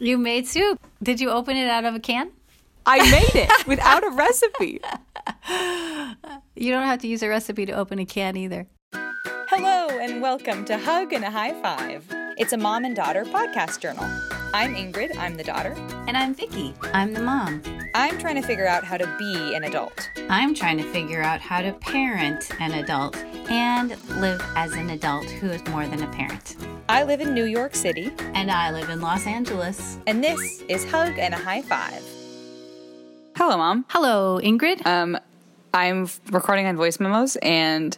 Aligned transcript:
You 0.00 0.16
made 0.16 0.46
soup. 0.46 0.78
Did 1.02 1.20
you 1.20 1.30
open 1.30 1.56
it 1.56 1.68
out 1.68 1.84
of 1.84 1.96
a 1.96 1.98
can? 1.98 2.30
I 2.86 2.98
made 3.10 3.34
it 3.34 3.50
without 3.66 4.04
a 4.04 4.10
recipe. 4.10 4.80
You 6.54 6.70
don't 6.70 6.84
have 6.84 7.00
to 7.00 7.08
use 7.08 7.24
a 7.24 7.28
recipe 7.28 7.66
to 7.66 7.72
open 7.72 7.98
a 7.98 8.06
can 8.06 8.36
either. 8.36 8.68
Hello, 8.92 9.88
and 9.98 10.22
welcome 10.22 10.64
to 10.66 10.78
Hug 10.78 11.12
and 11.12 11.24
a 11.24 11.30
High 11.32 11.60
Five. 11.60 12.04
It's 12.38 12.52
a 12.52 12.56
mom 12.56 12.84
and 12.84 12.94
daughter 12.94 13.24
podcast 13.24 13.80
journal. 13.80 14.06
I'm 14.54 14.74
Ingrid, 14.74 15.16
I'm 15.18 15.36
the 15.36 15.44
daughter. 15.44 15.72
And 16.06 16.16
I'm 16.16 16.34
Vicky. 16.34 16.74
I'm 16.94 17.12
the 17.12 17.20
mom. 17.20 17.62
I'm 17.94 18.18
trying 18.18 18.36
to 18.36 18.42
figure 18.42 18.66
out 18.66 18.82
how 18.84 18.96
to 18.96 19.06
be 19.18 19.54
an 19.54 19.64
adult. 19.64 20.10
I'm 20.30 20.54
trying 20.54 20.78
to 20.78 20.84
figure 20.84 21.22
out 21.22 21.40
how 21.40 21.60
to 21.60 21.72
parent 21.74 22.50
an 22.60 22.72
adult 22.72 23.16
and 23.50 23.90
live 24.20 24.42
as 24.56 24.72
an 24.72 24.90
adult 24.90 25.26
who 25.26 25.48
is 25.48 25.64
more 25.68 25.86
than 25.86 26.02
a 26.02 26.06
parent. 26.08 26.56
I 26.88 27.04
live 27.04 27.20
in 27.20 27.34
New 27.34 27.44
York 27.44 27.74
City, 27.74 28.10
And 28.34 28.50
I 28.50 28.70
live 28.72 28.88
in 28.90 29.00
Los 29.00 29.26
Angeles. 29.26 29.98
and 30.06 30.24
this 30.24 30.62
is 30.68 30.84
Hug 30.90 31.18
and 31.18 31.34
a 31.34 31.38
High 31.38 31.62
Five. 31.62 32.02
Hello, 33.36 33.56
Mom. 33.56 33.84
Hello, 33.88 34.40
Ingrid. 34.42 34.84
Um, 34.86 35.18
I'm 35.74 36.08
recording 36.30 36.66
on 36.66 36.76
voice 36.76 36.98
memos, 36.98 37.36
and 37.36 37.96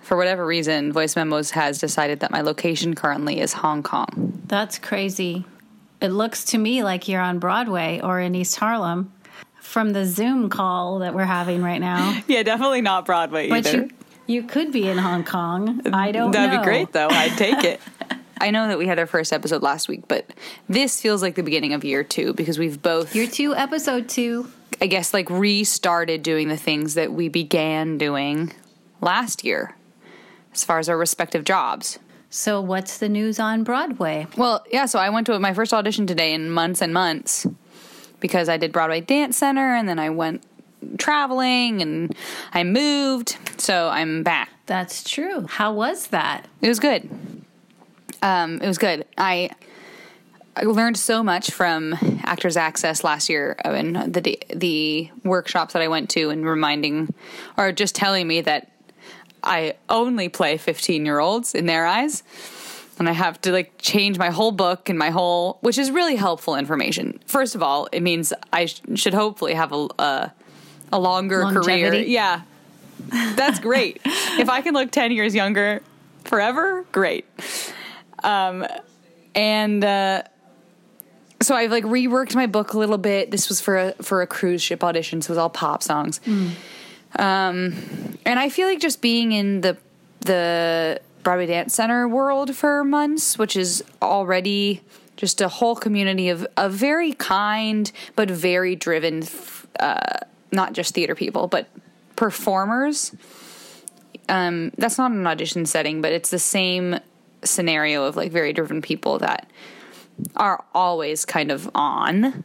for 0.00 0.16
whatever 0.16 0.44
reason, 0.46 0.92
voice 0.92 1.16
memos 1.16 1.50
has 1.52 1.78
decided 1.78 2.20
that 2.20 2.30
my 2.30 2.42
location 2.42 2.94
currently 2.94 3.40
is 3.40 3.54
Hong 3.54 3.82
Kong. 3.82 4.42
That's 4.46 4.78
crazy. 4.78 5.46
It 6.02 6.08
looks 6.08 6.44
to 6.46 6.58
me 6.58 6.82
like 6.82 7.08
you're 7.08 7.20
on 7.20 7.38
Broadway 7.38 8.00
or 8.02 8.20
in 8.20 8.34
East 8.34 8.56
Harlem 8.56 9.12
from 9.60 9.90
the 9.92 10.04
Zoom 10.04 10.50
call 10.50 10.98
that 10.98 11.14
we're 11.14 11.24
having 11.24 11.62
right 11.62 11.80
now. 11.80 12.20
Yeah, 12.26 12.42
definitely 12.42 12.80
not 12.82 13.06
Broadway 13.06 13.48
But 13.48 13.66
either. 13.66 13.78
you 13.84 13.90
you 14.26 14.42
could 14.44 14.70
be 14.72 14.88
in 14.88 14.98
Hong 14.98 15.24
Kong. 15.24 15.80
I 15.92 16.12
don't 16.12 16.30
That'd 16.30 16.52
know. 16.54 16.60
be 16.60 16.64
great, 16.64 16.92
though. 16.92 17.08
I'd 17.08 17.32
take 17.38 17.64
it. 17.64 17.80
I 18.40 18.50
know 18.50 18.68
that 18.68 18.78
we 18.78 18.86
had 18.86 18.98
our 18.98 19.06
first 19.06 19.32
episode 19.32 19.62
last 19.62 19.88
week, 19.88 20.06
but 20.08 20.26
this 20.68 21.00
feels 21.00 21.22
like 21.22 21.34
the 21.34 21.42
beginning 21.42 21.72
of 21.74 21.84
year 21.84 22.02
two 22.04 22.32
because 22.34 22.58
we've 22.58 22.80
both, 22.82 23.14
Year 23.14 23.26
two, 23.26 23.54
episode 23.54 24.08
two. 24.08 24.48
I 24.80 24.86
guess, 24.86 25.12
like 25.14 25.28
restarted 25.30 26.22
doing 26.24 26.48
the 26.48 26.56
things 26.56 26.94
that 26.94 27.12
we 27.12 27.28
began 27.28 27.98
doing 27.98 28.52
last 29.00 29.44
year 29.44 29.76
as 30.54 30.64
far 30.64 30.78
as 30.78 30.88
our 30.88 30.96
respective 30.98 31.44
jobs. 31.44 31.98
So 32.34 32.62
what's 32.62 32.96
the 32.96 33.10
news 33.10 33.38
on 33.38 33.62
Broadway? 33.62 34.26
Well, 34.38 34.64
yeah, 34.72 34.86
so 34.86 34.98
I 34.98 35.10
went 35.10 35.26
to 35.26 35.38
my 35.38 35.52
first 35.52 35.74
audition 35.74 36.06
today 36.06 36.32
in 36.32 36.48
months 36.50 36.80
and 36.80 36.94
months 36.94 37.46
because 38.20 38.48
I 38.48 38.56
did 38.56 38.72
Broadway 38.72 39.02
Dance 39.02 39.36
Center 39.36 39.74
and 39.74 39.86
then 39.86 39.98
I 39.98 40.08
went 40.08 40.42
traveling 40.96 41.82
and 41.82 42.16
I 42.54 42.64
moved. 42.64 43.36
So 43.58 43.90
I'm 43.90 44.22
back. 44.22 44.48
That's 44.64 45.04
true. 45.04 45.46
How 45.46 45.74
was 45.74 46.06
that? 46.06 46.48
It 46.62 46.68
was 46.68 46.80
good. 46.80 47.06
Um, 48.22 48.62
it 48.62 48.66
was 48.66 48.78
good. 48.78 49.04
I 49.18 49.50
I 50.56 50.62
learned 50.62 50.96
so 50.96 51.22
much 51.22 51.50
from 51.50 51.94
Actors 52.24 52.56
Access 52.56 53.04
last 53.04 53.28
year 53.28 53.56
and 53.62 54.14
the 54.14 54.38
the 54.54 55.10
workshops 55.22 55.74
that 55.74 55.82
I 55.82 55.88
went 55.88 56.08
to, 56.10 56.30
and 56.30 56.46
reminding 56.46 57.12
or 57.58 57.72
just 57.72 57.94
telling 57.94 58.26
me 58.26 58.40
that 58.40 58.71
I 59.42 59.74
only 59.88 60.28
play 60.28 60.56
fifteen 60.56 61.04
year 61.04 61.18
olds 61.18 61.54
in 61.54 61.66
their 61.66 61.86
eyes, 61.86 62.22
and 62.98 63.08
I 63.08 63.12
have 63.12 63.40
to 63.42 63.52
like 63.52 63.74
change 63.78 64.18
my 64.18 64.30
whole 64.30 64.52
book 64.52 64.88
and 64.88 64.98
my 64.98 65.10
whole, 65.10 65.58
which 65.60 65.78
is 65.78 65.90
really 65.90 66.16
helpful 66.16 66.54
information. 66.56 67.18
First 67.26 67.54
of 67.54 67.62
all, 67.62 67.88
it 67.92 68.00
means 68.00 68.32
I 68.52 68.66
sh- 68.66 68.80
should 68.94 69.14
hopefully 69.14 69.54
have 69.54 69.72
a 69.72 69.88
a, 69.98 70.32
a 70.92 70.98
longer 70.98 71.42
career. 71.62 71.90
Yeah, 72.08 72.42
that's 73.36 73.58
great. 73.60 74.00
if 74.04 74.48
I 74.48 74.60
can 74.60 74.74
look 74.74 74.90
10 74.90 75.12
years 75.12 75.34
younger 75.34 75.82
forever, 76.24 76.84
great. 76.92 77.24
Um, 78.22 78.66
and 79.34 79.84
uh, 79.84 80.22
so 81.40 81.56
I've 81.56 81.70
like 81.72 81.84
reworked 81.84 82.34
my 82.34 82.46
book 82.46 82.74
a 82.74 82.78
little 82.78 82.98
bit. 82.98 83.30
This 83.32 83.48
was 83.48 83.60
for 83.60 83.76
a, 83.78 83.92
for 83.94 84.22
a 84.22 84.26
cruise 84.26 84.62
ship 84.62 84.84
audition, 84.84 85.22
so 85.22 85.30
it 85.30 85.32
was 85.32 85.38
all 85.38 85.50
pop 85.50 85.82
songs. 85.82 86.20
Um, 87.18 87.74
and 88.24 88.38
I 88.38 88.48
feel 88.48 88.68
like 88.68 88.80
just 88.80 89.00
being 89.00 89.32
in 89.32 89.60
the 89.60 89.76
the 90.20 91.00
Broadway 91.22 91.46
Dance 91.46 91.74
Center 91.74 92.08
world 92.08 92.54
for 92.54 92.84
months, 92.84 93.38
which 93.38 93.56
is 93.56 93.82
already 94.00 94.82
just 95.16 95.40
a 95.40 95.48
whole 95.48 95.76
community 95.76 96.28
of, 96.28 96.46
of 96.56 96.72
very 96.72 97.12
kind 97.12 97.92
but 98.16 98.30
very 98.30 98.74
driven, 98.74 99.22
uh, 99.78 100.18
not 100.50 100.72
just 100.72 100.94
theater 100.94 101.14
people, 101.14 101.46
but 101.48 101.68
performers. 102.16 103.14
Um, 104.28 104.72
that's 104.78 104.98
not 104.98 105.10
an 105.10 105.26
audition 105.26 105.66
setting, 105.66 106.02
but 106.02 106.12
it's 106.12 106.30
the 106.30 106.38
same 106.38 106.98
scenario 107.44 108.04
of 108.04 108.16
like 108.16 108.32
very 108.32 108.52
driven 108.52 108.82
people 108.82 109.18
that 109.18 109.50
are 110.36 110.64
always 110.74 111.24
kind 111.24 111.50
of 111.50 111.70
on. 111.74 112.44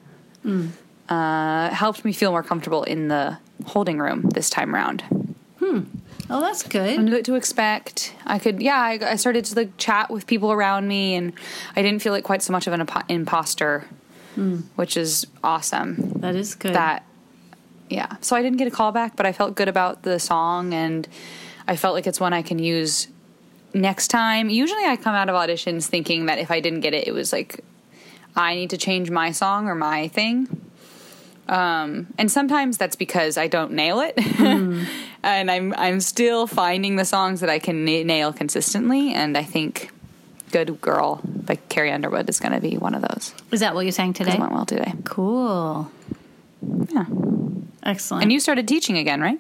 Uh, 1.09 1.69
helped 1.69 2.03
me 2.03 2.11
feel 2.11 2.31
more 2.31 2.44
comfortable 2.44 2.84
in 2.84 3.07
the 3.07 3.38
holding 3.66 4.00
room 4.00 4.22
this 4.29 4.50
time 4.50 4.73
around. 4.73 5.01
Hmm. 5.59 5.81
Oh, 6.29 6.41
that's 6.41 6.63
good. 6.63 7.00
I 7.00 7.01
knew 7.01 7.13
what 7.13 7.25
to 7.25 7.35
expect. 7.35 8.13
I 8.25 8.38
could, 8.38 8.62
yeah, 8.62 8.75
I, 8.79 9.00
I 9.01 9.16
started 9.16 9.45
to 9.45 9.56
like 9.56 9.78
chat 9.78 10.09
with 10.09 10.28
people 10.28 10.51
around 10.51 10.88
me, 10.88 11.16
and 11.16 11.34
I 11.75 11.81
didn't 11.81 12.01
feel 12.01 12.12
like 12.12 12.23
quite 12.25 12.41
so 12.41 12.51
much 12.51 12.67
of 12.67 12.73
an 12.73 12.85
impo- 12.85 13.06
imposter, 13.07 13.85
which 14.75 14.97
is 14.97 15.25
awesome. 15.44 16.12
That 16.19 16.35
is 16.35 16.53
good. 16.53 16.75
That, 16.75 17.06
yeah. 17.90 18.17
So 18.22 18.35
I 18.35 18.41
didn't 18.41 18.57
get 18.57 18.67
a 18.67 18.72
call 18.72 18.91
back, 18.91 19.16
but 19.16 19.25
I 19.25 19.31
felt 19.31 19.56
good 19.56 19.69
about 19.69 20.03
the 20.03 20.19
song, 20.19 20.73
and 20.73 21.07
I 21.67 21.78
felt 21.78 21.94
like 21.94 22.07
it's 22.07 22.19
one 22.19 22.34
I 22.34 22.41
can 22.41 22.59
use 22.59 23.07
next 23.73 24.09
time. 24.09 24.50
Usually, 24.50 24.84
I 24.84 24.97
come 24.97 25.16
out 25.16 25.29
of 25.29 25.35
auditions 25.35 25.85
thinking 25.85 26.25
that 26.25 26.40
if 26.40 26.51
I 26.51 26.59
didn't 26.59 26.81
get 26.81 26.94
it, 26.94 27.07
it 27.07 27.13
was 27.13 27.31
like 27.31 27.63
I 28.35 28.53
need 28.56 28.69
to 28.72 28.78
change 28.78 29.09
my 29.09 29.31
song 29.31 29.67
or 29.67 29.75
my 29.75 30.09
thing. 30.09 30.47
Um, 31.47 32.08
and 32.18 32.30
sometimes 32.31 32.78
that's 32.78 32.96
because 32.96 33.38
I 33.38 33.47
don't 33.47 33.72
nail 33.72 34.00
it, 34.02 34.16
and 34.40 35.52
I'm 35.52 35.74
I'm 35.78 36.00
still 36.02 36.46
finding 36.47 36.97
the 36.97 37.06
songs 37.06 37.40
that 37.40 37.50
I 37.50 37.59
can 37.59 37.85
na- 37.85 38.03
nail 38.03 38.34
consistently. 38.34 39.13
And 39.13 39.38
I 39.38 39.44
think 39.44 39.91
"Good 40.52 40.81
Girl" 40.81 41.22
by 41.24 41.56
Carrie 41.56 41.91
Underwood 41.91 42.30
is 42.30 42.40
going 42.40 42.52
to 42.52 42.59
be 42.59 42.78
one 42.78 42.94
of 42.94 43.02
those. 43.02 43.34
Is 43.52 43.62
that 43.62 43.75
what 43.75 43.85
you're 43.85 43.91
saying 43.94 44.13
today? 44.13 44.34
It 44.34 44.40
went 44.40 44.52
well 44.52 44.66
today. 44.66 44.94
Cool. 45.06 45.90
Yeah. 46.90 47.06
Excellent. 47.84 48.24
And 48.24 48.34
you 48.34 48.40
started 48.40 48.68
teaching 48.68 48.97
again, 48.97 49.22
right? 49.22 49.40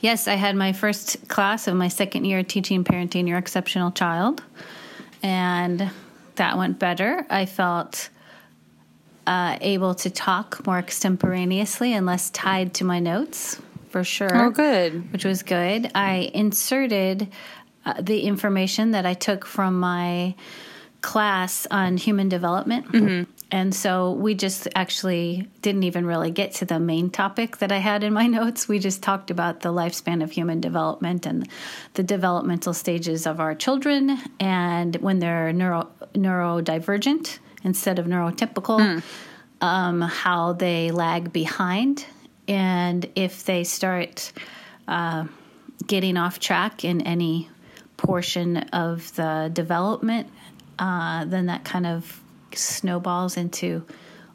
Yes, 0.00 0.26
I 0.26 0.34
had 0.34 0.56
my 0.56 0.72
first 0.72 1.28
class 1.28 1.66
of 1.66 1.76
my 1.76 1.88
second 1.88 2.24
year 2.24 2.42
teaching 2.42 2.84
parenting 2.84 3.28
your 3.28 3.36
exceptional 3.36 3.90
child, 3.90 4.42
and 5.22 5.90
that 6.36 6.56
went 6.56 6.78
better. 6.78 7.26
I 7.28 7.44
felt 7.44 8.08
uh, 9.28 9.58
able 9.60 9.94
to 9.94 10.08
talk 10.08 10.66
more 10.66 10.78
extemporaneously 10.78 11.92
and 11.92 12.06
less 12.06 12.30
tied 12.30 12.72
to 12.72 12.84
my 12.84 12.98
notes, 12.98 13.60
for 13.90 14.02
sure. 14.02 14.34
Oh, 14.34 14.50
good. 14.50 15.12
Which 15.12 15.26
was 15.26 15.42
good. 15.42 15.90
I 15.94 16.30
inserted 16.32 17.28
uh, 17.84 18.00
the 18.00 18.22
information 18.22 18.92
that 18.92 19.04
I 19.04 19.12
took 19.12 19.44
from 19.44 19.78
my 19.78 20.34
class 21.02 21.66
on 21.70 21.98
human 21.98 22.30
development. 22.30 23.28
And 23.50 23.74
so 23.74 24.12
we 24.12 24.34
just 24.34 24.66
actually 24.74 25.48
didn't 25.60 25.84
even 25.84 26.06
really 26.06 26.30
get 26.30 26.52
to 26.54 26.64
the 26.64 26.80
main 26.80 27.10
topic 27.10 27.58
that 27.58 27.70
I 27.70 27.78
had 27.78 28.04
in 28.04 28.14
my 28.14 28.26
notes. 28.38 28.66
We 28.66 28.78
just 28.78 29.02
talked 29.02 29.30
about 29.30 29.60
the 29.60 29.72
lifespan 29.72 30.22
of 30.22 30.30
human 30.30 30.60
development 30.60 31.26
and 31.26 31.46
the 31.94 32.02
developmental 32.02 32.72
stages 32.72 33.26
of 33.26 33.40
our 33.40 33.54
children 33.54 34.18
and 34.40 34.96
when 34.96 35.18
they're 35.18 35.52
neuro 35.52 35.88
neurodivergent 36.14 37.38
instead 37.68 37.98
of 37.98 38.06
neurotypical, 38.06 38.78
um, 39.60 40.00
how 40.00 40.54
they 40.54 40.90
lag 40.90 41.32
behind, 41.32 42.04
and 42.48 43.00
if 43.14 43.44
they 43.44 43.62
start 43.64 44.32
uh, 44.96 45.24
getting 45.86 46.16
off 46.16 46.38
track 46.38 46.84
in 46.84 47.02
any 47.02 47.48
portion 47.96 48.56
of 48.72 49.14
the 49.16 49.50
development, 49.52 50.26
uh, 50.78 51.24
then 51.26 51.46
that 51.46 51.62
kind 51.64 51.86
of 51.86 52.20
snowballs 52.54 53.36
into 53.36 53.84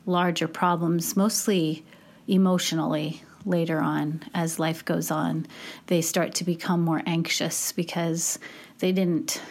larger 0.05 0.47
problems, 0.47 1.15
mostly 1.15 1.83
emotionally 2.27 3.21
later 3.45 3.79
on 3.79 4.21
as 4.33 4.59
life 4.59 4.85
goes 4.85 5.11
on. 5.11 5.45
They 5.87 6.01
start 6.01 6.35
to 6.35 6.43
become 6.43 6.81
more 6.81 7.01
anxious 7.05 7.71
because 7.71 8.39
they 8.79 8.91
didn't, 8.91 9.41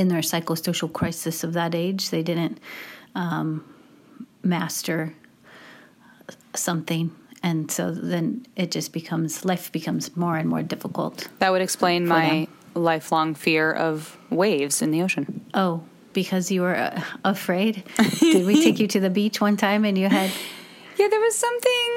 in 0.00 0.08
their 0.08 0.22
psychosocial 0.22 0.90
crisis 0.90 1.44
of 1.44 1.52
that 1.52 1.74
age, 1.74 2.08
they 2.08 2.22
didn't 2.22 2.58
um, 3.14 3.62
master 4.42 5.14
something. 6.54 7.14
And 7.42 7.70
so 7.70 7.90
then 7.92 8.46
it 8.56 8.70
just 8.70 8.92
becomes, 8.94 9.44
life 9.44 9.70
becomes 9.70 10.16
more 10.16 10.36
and 10.38 10.48
more 10.48 10.62
difficult. 10.62 11.28
That 11.38 11.50
would 11.52 11.60
explain 11.62 12.06
my 12.06 12.48
them. 12.74 12.82
lifelong 12.82 13.34
fear 13.34 13.70
of 13.72 14.16
waves 14.30 14.80
in 14.80 14.90
the 14.90 15.02
ocean. 15.02 15.44
Oh, 15.52 15.82
because 16.14 16.50
you 16.50 16.62
were 16.62 16.76
uh, 16.76 17.02
afraid? 17.24 17.84
Did 18.20 18.46
we 18.46 18.62
take 18.62 18.80
you 18.80 18.86
to 18.88 19.00
the 19.00 19.10
beach 19.10 19.38
one 19.40 19.56
time 19.56 19.84
and 19.84 19.96
you 19.98 20.08
had. 20.08 20.30
Yeah, 20.98 21.08
there 21.08 21.20
was 21.20 21.34
something. 21.34 21.88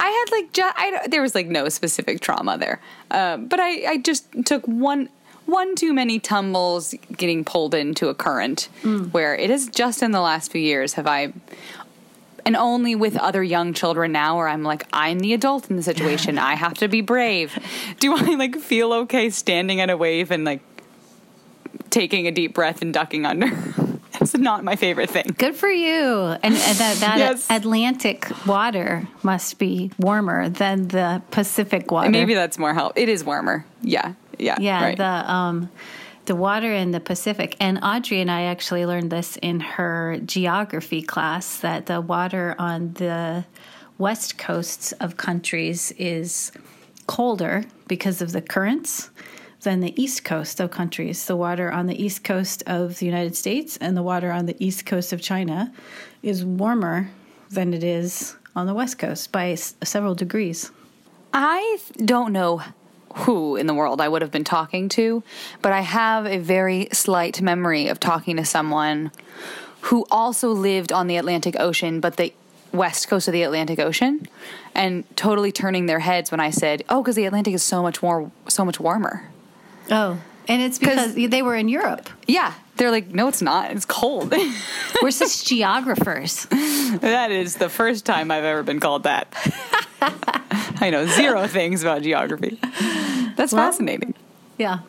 I 0.00 0.08
had 0.08 0.36
like 0.36 0.52
ju- 0.52 0.74
I, 0.74 1.06
there 1.06 1.22
was 1.22 1.36
like 1.36 1.46
no 1.46 1.68
specific 1.68 2.18
trauma 2.18 2.58
there, 2.58 2.80
um, 3.12 3.46
but 3.46 3.60
I, 3.60 3.92
I 3.92 3.98
just 3.98 4.26
took 4.44 4.66
one 4.66 5.08
one 5.46 5.74
too 5.76 5.92
many 5.92 6.18
tumbles 6.18 6.94
getting 7.16 7.44
pulled 7.44 7.74
into 7.74 8.08
a 8.08 8.14
current 8.14 8.68
mm. 8.82 9.12
where 9.12 9.34
it 9.34 9.50
is 9.50 9.68
just 9.68 10.02
in 10.02 10.10
the 10.12 10.20
last 10.20 10.50
few 10.50 10.60
years 10.60 10.94
have 10.94 11.06
I 11.06 11.32
and 12.46 12.56
only 12.56 12.94
with 12.94 13.16
other 13.16 13.42
young 13.42 13.72
children 13.72 14.12
now 14.12 14.36
where 14.36 14.48
I'm 14.48 14.62
like, 14.62 14.86
I'm 14.92 15.18
the 15.18 15.32
adult 15.32 15.70
in 15.70 15.76
the 15.76 15.82
situation. 15.82 16.38
I 16.38 16.54
have 16.54 16.74
to 16.74 16.88
be 16.88 17.00
brave. 17.00 17.58
Do 18.00 18.16
I 18.16 18.34
like 18.34 18.56
feel 18.56 18.92
okay 18.92 19.30
standing 19.30 19.80
at 19.80 19.90
a 19.90 19.96
wave 19.96 20.30
and 20.30 20.44
like 20.44 20.60
taking 21.90 22.26
a 22.26 22.30
deep 22.30 22.54
breath 22.54 22.82
and 22.82 22.92
ducking 22.92 23.24
under? 23.24 23.46
it's 24.20 24.34
not 24.34 24.64
my 24.64 24.76
favorite 24.76 25.10
thing. 25.10 25.34
Good 25.38 25.56
for 25.56 25.70
you. 25.70 25.96
And, 25.96 26.54
and 26.54 26.78
that, 26.78 26.96
that 27.00 27.18
Yes. 27.18 27.50
Atlantic 27.50 28.28
water 28.46 29.08
must 29.22 29.58
be 29.58 29.90
warmer 29.98 30.48
than 30.48 30.88
the 30.88 31.22
Pacific 31.30 31.90
water. 31.90 32.10
Maybe 32.10 32.34
that's 32.34 32.58
more 32.58 32.74
help. 32.74 32.98
It 32.98 33.08
is 33.08 33.24
warmer. 33.24 33.64
Yeah. 33.82 34.14
Yeah. 34.38 34.56
Yeah, 34.58 34.82
Right. 34.84 34.96
the 34.96 35.32
um, 35.32 35.70
the 36.26 36.34
water 36.34 36.72
in 36.72 36.90
the 36.92 37.00
Pacific. 37.00 37.56
And 37.60 37.78
Audrey 37.82 38.20
and 38.20 38.30
I 38.30 38.42
actually 38.44 38.86
learned 38.86 39.10
this 39.10 39.36
in 39.42 39.60
her 39.60 40.18
geography 40.24 41.02
class 41.02 41.58
that 41.58 41.86
the 41.86 42.00
water 42.00 42.54
on 42.58 42.94
the 42.94 43.44
west 43.98 44.38
coasts 44.38 44.92
of 44.92 45.16
countries 45.16 45.92
is 45.98 46.50
colder 47.06 47.64
because 47.88 48.22
of 48.22 48.32
the 48.32 48.40
currents 48.40 49.10
than 49.62 49.80
the 49.80 49.92
east 50.02 50.24
coast 50.24 50.60
of 50.60 50.70
countries. 50.70 51.26
The 51.26 51.36
water 51.36 51.70
on 51.70 51.86
the 51.86 52.02
east 52.02 52.24
coast 52.24 52.62
of 52.66 52.98
the 52.98 53.06
United 53.06 53.36
States 53.36 53.76
and 53.76 53.96
the 53.96 54.02
water 54.02 54.30
on 54.32 54.46
the 54.46 54.56
east 54.58 54.86
coast 54.86 55.12
of 55.12 55.20
China 55.20 55.72
is 56.22 56.44
warmer 56.44 57.10
than 57.50 57.72
it 57.74 57.84
is 57.84 58.36
on 58.56 58.66
the 58.66 58.74
west 58.74 58.98
coast 58.98 59.30
by 59.32 59.50
s- 59.52 59.74
several 59.84 60.14
degrees. 60.14 60.70
I 61.32 61.78
don't 62.04 62.32
know 62.32 62.62
who 63.14 63.56
in 63.56 63.66
the 63.66 63.74
world 63.74 64.00
I 64.00 64.08
would 64.08 64.22
have 64.22 64.30
been 64.30 64.44
talking 64.44 64.88
to, 64.90 65.22
but 65.62 65.72
I 65.72 65.80
have 65.80 66.26
a 66.26 66.38
very 66.38 66.88
slight 66.92 67.40
memory 67.40 67.88
of 67.88 68.00
talking 68.00 68.36
to 68.36 68.44
someone 68.44 69.10
who 69.82 70.06
also 70.10 70.50
lived 70.50 70.92
on 70.92 71.06
the 71.06 71.16
Atlantic 71.16 71.58
Ocean, 71.58 72.00
but 72.00 72.16
the 72.16 72.32
west 72.72 73.08
coast 73.08 73.28
of 73.28 73.32
the 73.32 73.42
Atlantic 73.42 73.78
Ocean, 73.78 74.26
and 74.74 75.04
totally 75.16 75.52
turning 75.52 75.86
their 75.86 76.00
heads 76.00 76.30
when 76.30 76.40
I 76.40 76.50
said, 76.50 76.82
"Oh, 76.88 77.02
because 77.02 77.16
the 77.16 77.24
Atlantic 77.24 77.54
is 77.54 77.62
so 77.62 77.82
much 77.82 78.02
more, 78.02 78.30
so 78.48 78.64
much 78.64 78.80
warmer." 78.80 79.30
Oh, 79.90 80.18
and 80.48 80.62
it's 80.62 80.78
because 80.78 81.14
they 81.14 81.42
were 81.42 81.54
in 81.54 81.68
Europe. 81.68 82.10
Yeah, 82.26 82.52
they're 82.76 82.90
like, 82.90 83.14
"No, 83.14 83.28
it's 83.28 83.42
not. 83.42 83.70
It's 83.70 83.84
cold." 83.84 84.34
We're 85.02 85.10
such 85.10 85.44
geographers. 85.44 86.46
that 86.50 87.30
is 87.30 87.56
the 87.56 87.68
first 87.68 88.04
time 88.04 88.30
I've 88.30 88.44
ever 88.44 88.62
been 88.62 88.80
called 88.80 89.04
that. 89.04 89.28
I 90.80 90.90
know 90.90 91.06
zero 91.06 91.46
things 91.46 91.82
about 91.82 92.02
geography. 92.02 92.58
That's 93.36 93.52
Well- 93.52 93.70
fascinating. 93.70 94.14
Yeah. 94.58 94.80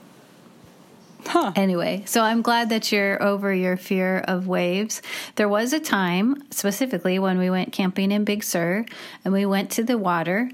Huh. 1.27 1.51
Anyway, 1.55 2.03
so 2.05 2.21
I'm 2.21 2.43
glad 2.43 2.69
that 2.69 2.91
you're 2.91 3.21
over 3.21 3.51
your 3.51 3.77
fear 3.77 4.19
of 4.19 4.45
waves. 4.47 5.01
There 5.37 5.49
was 5.49 5.73
a 5.73 5.79
time, 5.79 6.43
specifically 6.51 7.17
when 7.17 7.39
we 7.39 7.49
went 7.49 7.73
camping 7.73 8.11
in 8.11 8.25
Big 8.25 8.43
Sur 8.43 8.85
and 9.23 9.33
we 9.33 9.43
went 9.47 9.71
to 9.71 9.83
the 9.83 9.97
water, 9.97 10.51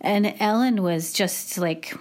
and 0.00 0.34
Ellen 0.40 0.82
was 0.82 1.12
just 1.12 1.58
like 1.58 1.94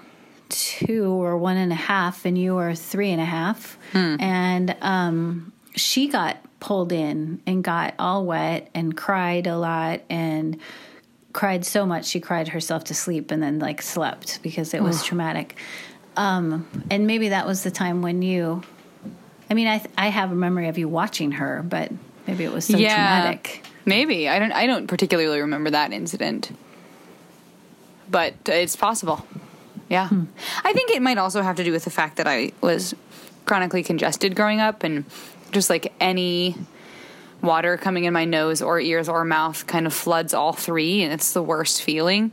two 0.47 1.05
or 1.21 1.37
one 1.37 1.57
and 1.57 1.73
a 1.73 1.75
half, 1.75 2.23
and 2.25 2.37
you 2.37 2.55
were 2.55 2.75
three 2.75 3.11
and 3.11 3.21
a 3.21 3.25
half. 3.25 3.77
And 3.93 4.73
um, 4.81 5.51
she 5.75 6.07
got 6.07 6.37
pulled 6.61 6.93
in 6.93 7.41
and 7.45 7.61
got 7.61 7.93
all 7.99 8.25
wet 8.25 8.69
and 8.73 8.95
cried 8.95 9.47
a 9.47 9.57
lot 9.57 9.99
and 10.09 10.57
cried 11.33 11.65
so 11.65 11.85
much 11.85 12.05
she 12.05 12.19
cried 12.19 12.49
herself 12.49 12.83
to 12.85 12.93
sleep 12.93 13.31
and 13.31 13.41
then 13.41 13.59
like 13.59 13.81
slept 13.81 14.41
because 14.43 14.73
it 14.73 14.81
was 14.83 15.03
traumatic. 15.03 15.55
Um, 16.17 16.67
and 16.89 17.07
maybe 17.07 17.29
that 17.29 17.45
was 17.47 17.63
the 17.63 17.71
time 17.71 18.01
when 18.01 18.21
you. 18.21 18.63
I 19.49 19.53
mean, 19.53 19.67
I 19.67 19.77
th- 19.79 19.93
I 19.97 20.07
have 20.07 20.31
a 20.31 20.35
memory 20.35 20.67
of 20.67 20.77
you 20.77 20.87
watching 20.87 21.33
her, 21.33 21.63
but 21.67 21.91
maybe 22.27 22.43
it 22.43 22.51
was 22.51 22.65
so 22.65 22.77
traumatic. 22.77 23.63
Maybe 23.85 24.27
I 24.29 24.39
don't. 24.39 24.51
I 24.51 24.65
don't 24.67 24.87
particularly 24.87 25.39
remember 25.41 25.69
that 25.71 25.91
incident, 25.93 26.51
but 28.09 28.33
it's 28.45 28.75
possible. 28.75 29.25
Yeah, 29.89 30.07
Hmm. 30.07 30.23
I 30.63 30.71
think 30.73 30.91
it 30.91 31.01
might 31.01 31.17
also 31.17 31.41
have 31.41 31.57
to 31.57 31.63
do 31.63 31.71
with 31.71 31.83
the 31.83 31.89
fact 31.89 32.15
that 32.17 32.27
I 32.27 32.51
was 32.61 32.95
chronically 33.45 33.83
congested 33.83 34.35
growing 34.35 34.59
up, 34.61 34.83
and 34.83 35.03
just 35.51 35.69
like 35.69 35.91
any 35.99 36.55
water 37.41 37.77
coming 37.77 38.05
in 38.05 38.13
my 38.13 38.25
nose 38.25 38.61
or 38.61 38.79
ears 38.79 39.09
or 39.09 39.23
mouth 39.25 39.65
kind 39.67 39.87
of 39.87 39.93
floods 39.93 40.33
all 40.33 40.53
three, 40.53 41.01
and 41.03 41.13
it's 41.13 41.33
the 41.33 41.43
worst 41.43 41.81
feeling. 41.81 42.31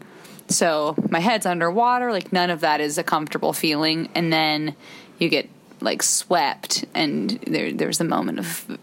So 0.49 0.94
my 1.10 1.20
head's 1.20 1.46
underwater, 1.46 2.10
like 2.10 2.32
none 2.32 2.50
of 2.50 2.60
that 2.60 2.81
is 2.81 2.99
a 2.99 3.02
comfortable 3.02 3.52
feeling, 3.52 4.08
and 4.14 4.32
then 4.32 4.75
you 5.19 5.28
get 5.28 5.49
like 5.81 6.02
swept, 6.02 6.84
and 6.94 7.31
there 7.46 7.72
there's 7.72 8.00
a 8.00 8.05
moment 8.05 8.38
of 8.38 8.78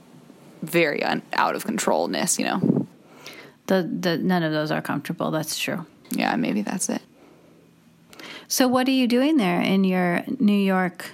very 0.61 1.03
un- 1.03 1.21
out 1.33 1.55
of 1.55 1.65
controlness, 1.65 2.39
you 2.39 2.45
know. 2.45 2.87
The 3.67 3.81
the 3.81 4.17
none 4.17 4.43
of 4.43 4.51
those 4.51 4.71
are 4.71 4.81
comfortable. 4.81 5.31
That's 5.31 5.57
true. 5.57 5.85
Yeah, 6.11 6.35
maybe 6.35 6.61
that's 6.61 6.89
it. 6.89 7.01
So 8.47 8.67
what 8.67 8.87
are 8.87 8.91
you 8.91 9.07
doing 9.07 9.37
there 9.37 9.59
in 9.59 9.83
your 9.83 10.23
New 10.39 10.53
York 10.53 11.09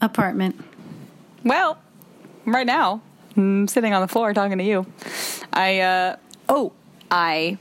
apartment? 0.00 0.62
Well, 1.44 1.78
right 2.44 2.66
now, 2.66 3.02
I'm 3.36 3.68
sitting 3.68 3.92
on 3.92 4.00
the 4.00 4.08
floor 4.08 4.32
talking 4.32 4.58
to 4.58 4.64
you. 4.64 4.86
I, 5.52 5.80
uh, 5.80 6.16
oh, 6.48 6.72
I, 7.10 7.58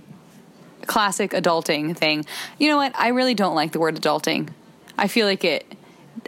classic 0.86 1.31
adulting 1.31 1.95
thing. 1.98 2.25
You 2.60 2.69
know 2.69 2.77
what? 2.77 2.94
I 2.98 3.10
really 3.10 3.33
don't 3.33 3.56
like 3.56 3.72
the 3.72 3.80
word 3.80 3.95
adulting. 3.95 4.50
I 4.98 5.07
feel 5.07 5.27
like 5.27 5.44
it 5.44 5.66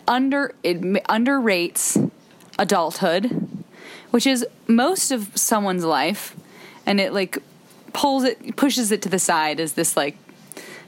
under 0.08 0.54
it 0.64 0.82
underrates 0.82 2.12
adulthood, 2.60 3.66
which 4.12 4.28
is 4.28 4.46
most 4.68 5.12
of 5.12 5.32
someone's 5.36 5.86
life, 5.86 6.36
and 6.86 7.00
it 7.00 7.14
like 7.14 7.38
pulls 7.94 8.24
it 8.24 8.56
pushes 8.56 8.92
it 8.92 9.02
to 9.04 9.10
the 9.10 9.20
side 9.20 9.60
as 9.60 9.74
this 9.74 9.96
like 9.96 10.18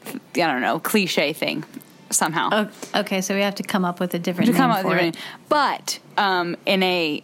I 0.08 0.18
don't 0.34 0.62
know 0.62 0.80
cliche 0.80 1.34
thing 1.34 1.64
somehow 2.12 2.50
Oh, 2.52 3.00
okay, 3.02 3.22
so 3.22 3.36
we 3.36 3.42
have 3.42 3.56
to 3.56 3.64
come 3.64 3.86
up 3.86 4.00
with 4.00 4.14
a 4.14 4.20
different 4.20 4.52
to 4.52 4.58
come 4.58 4.72
for 4.72 4.88
with 4.90 4.98
it. 4.98 5.00
everything. 5.00 5.22
But 5.48 6.00
um, 6.18 6.56
in 6.66 6.84
a 6.84 7.24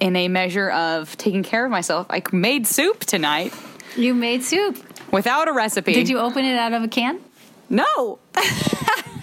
in 0.00 0.16
a 0.16 0.28
measure 0.28 0.70
of 0.70 1.16
taking 1.16 1.42
care 1.42 1.64
of 1.64 1.70
myself, 1.70 2.06
I 2.10 2.22
made 2.32 2.66
soup 2.66 3.00
tonight 3.00 3.52
You 3.96 4.14
made 4.14 4.42
soup. 4.44 4.76
without 5.12 5.48
a 5.48 5.52
recipe. 5.52 5.92
Did 5.94 6.08
you 6.08 6.18
open 6.18 6.44
it 6.44 6.56
out 6.58 6.72
of 6.72 6.82
a 6.82 6.88
can? 6.88 7.20
No. 7.70 8.18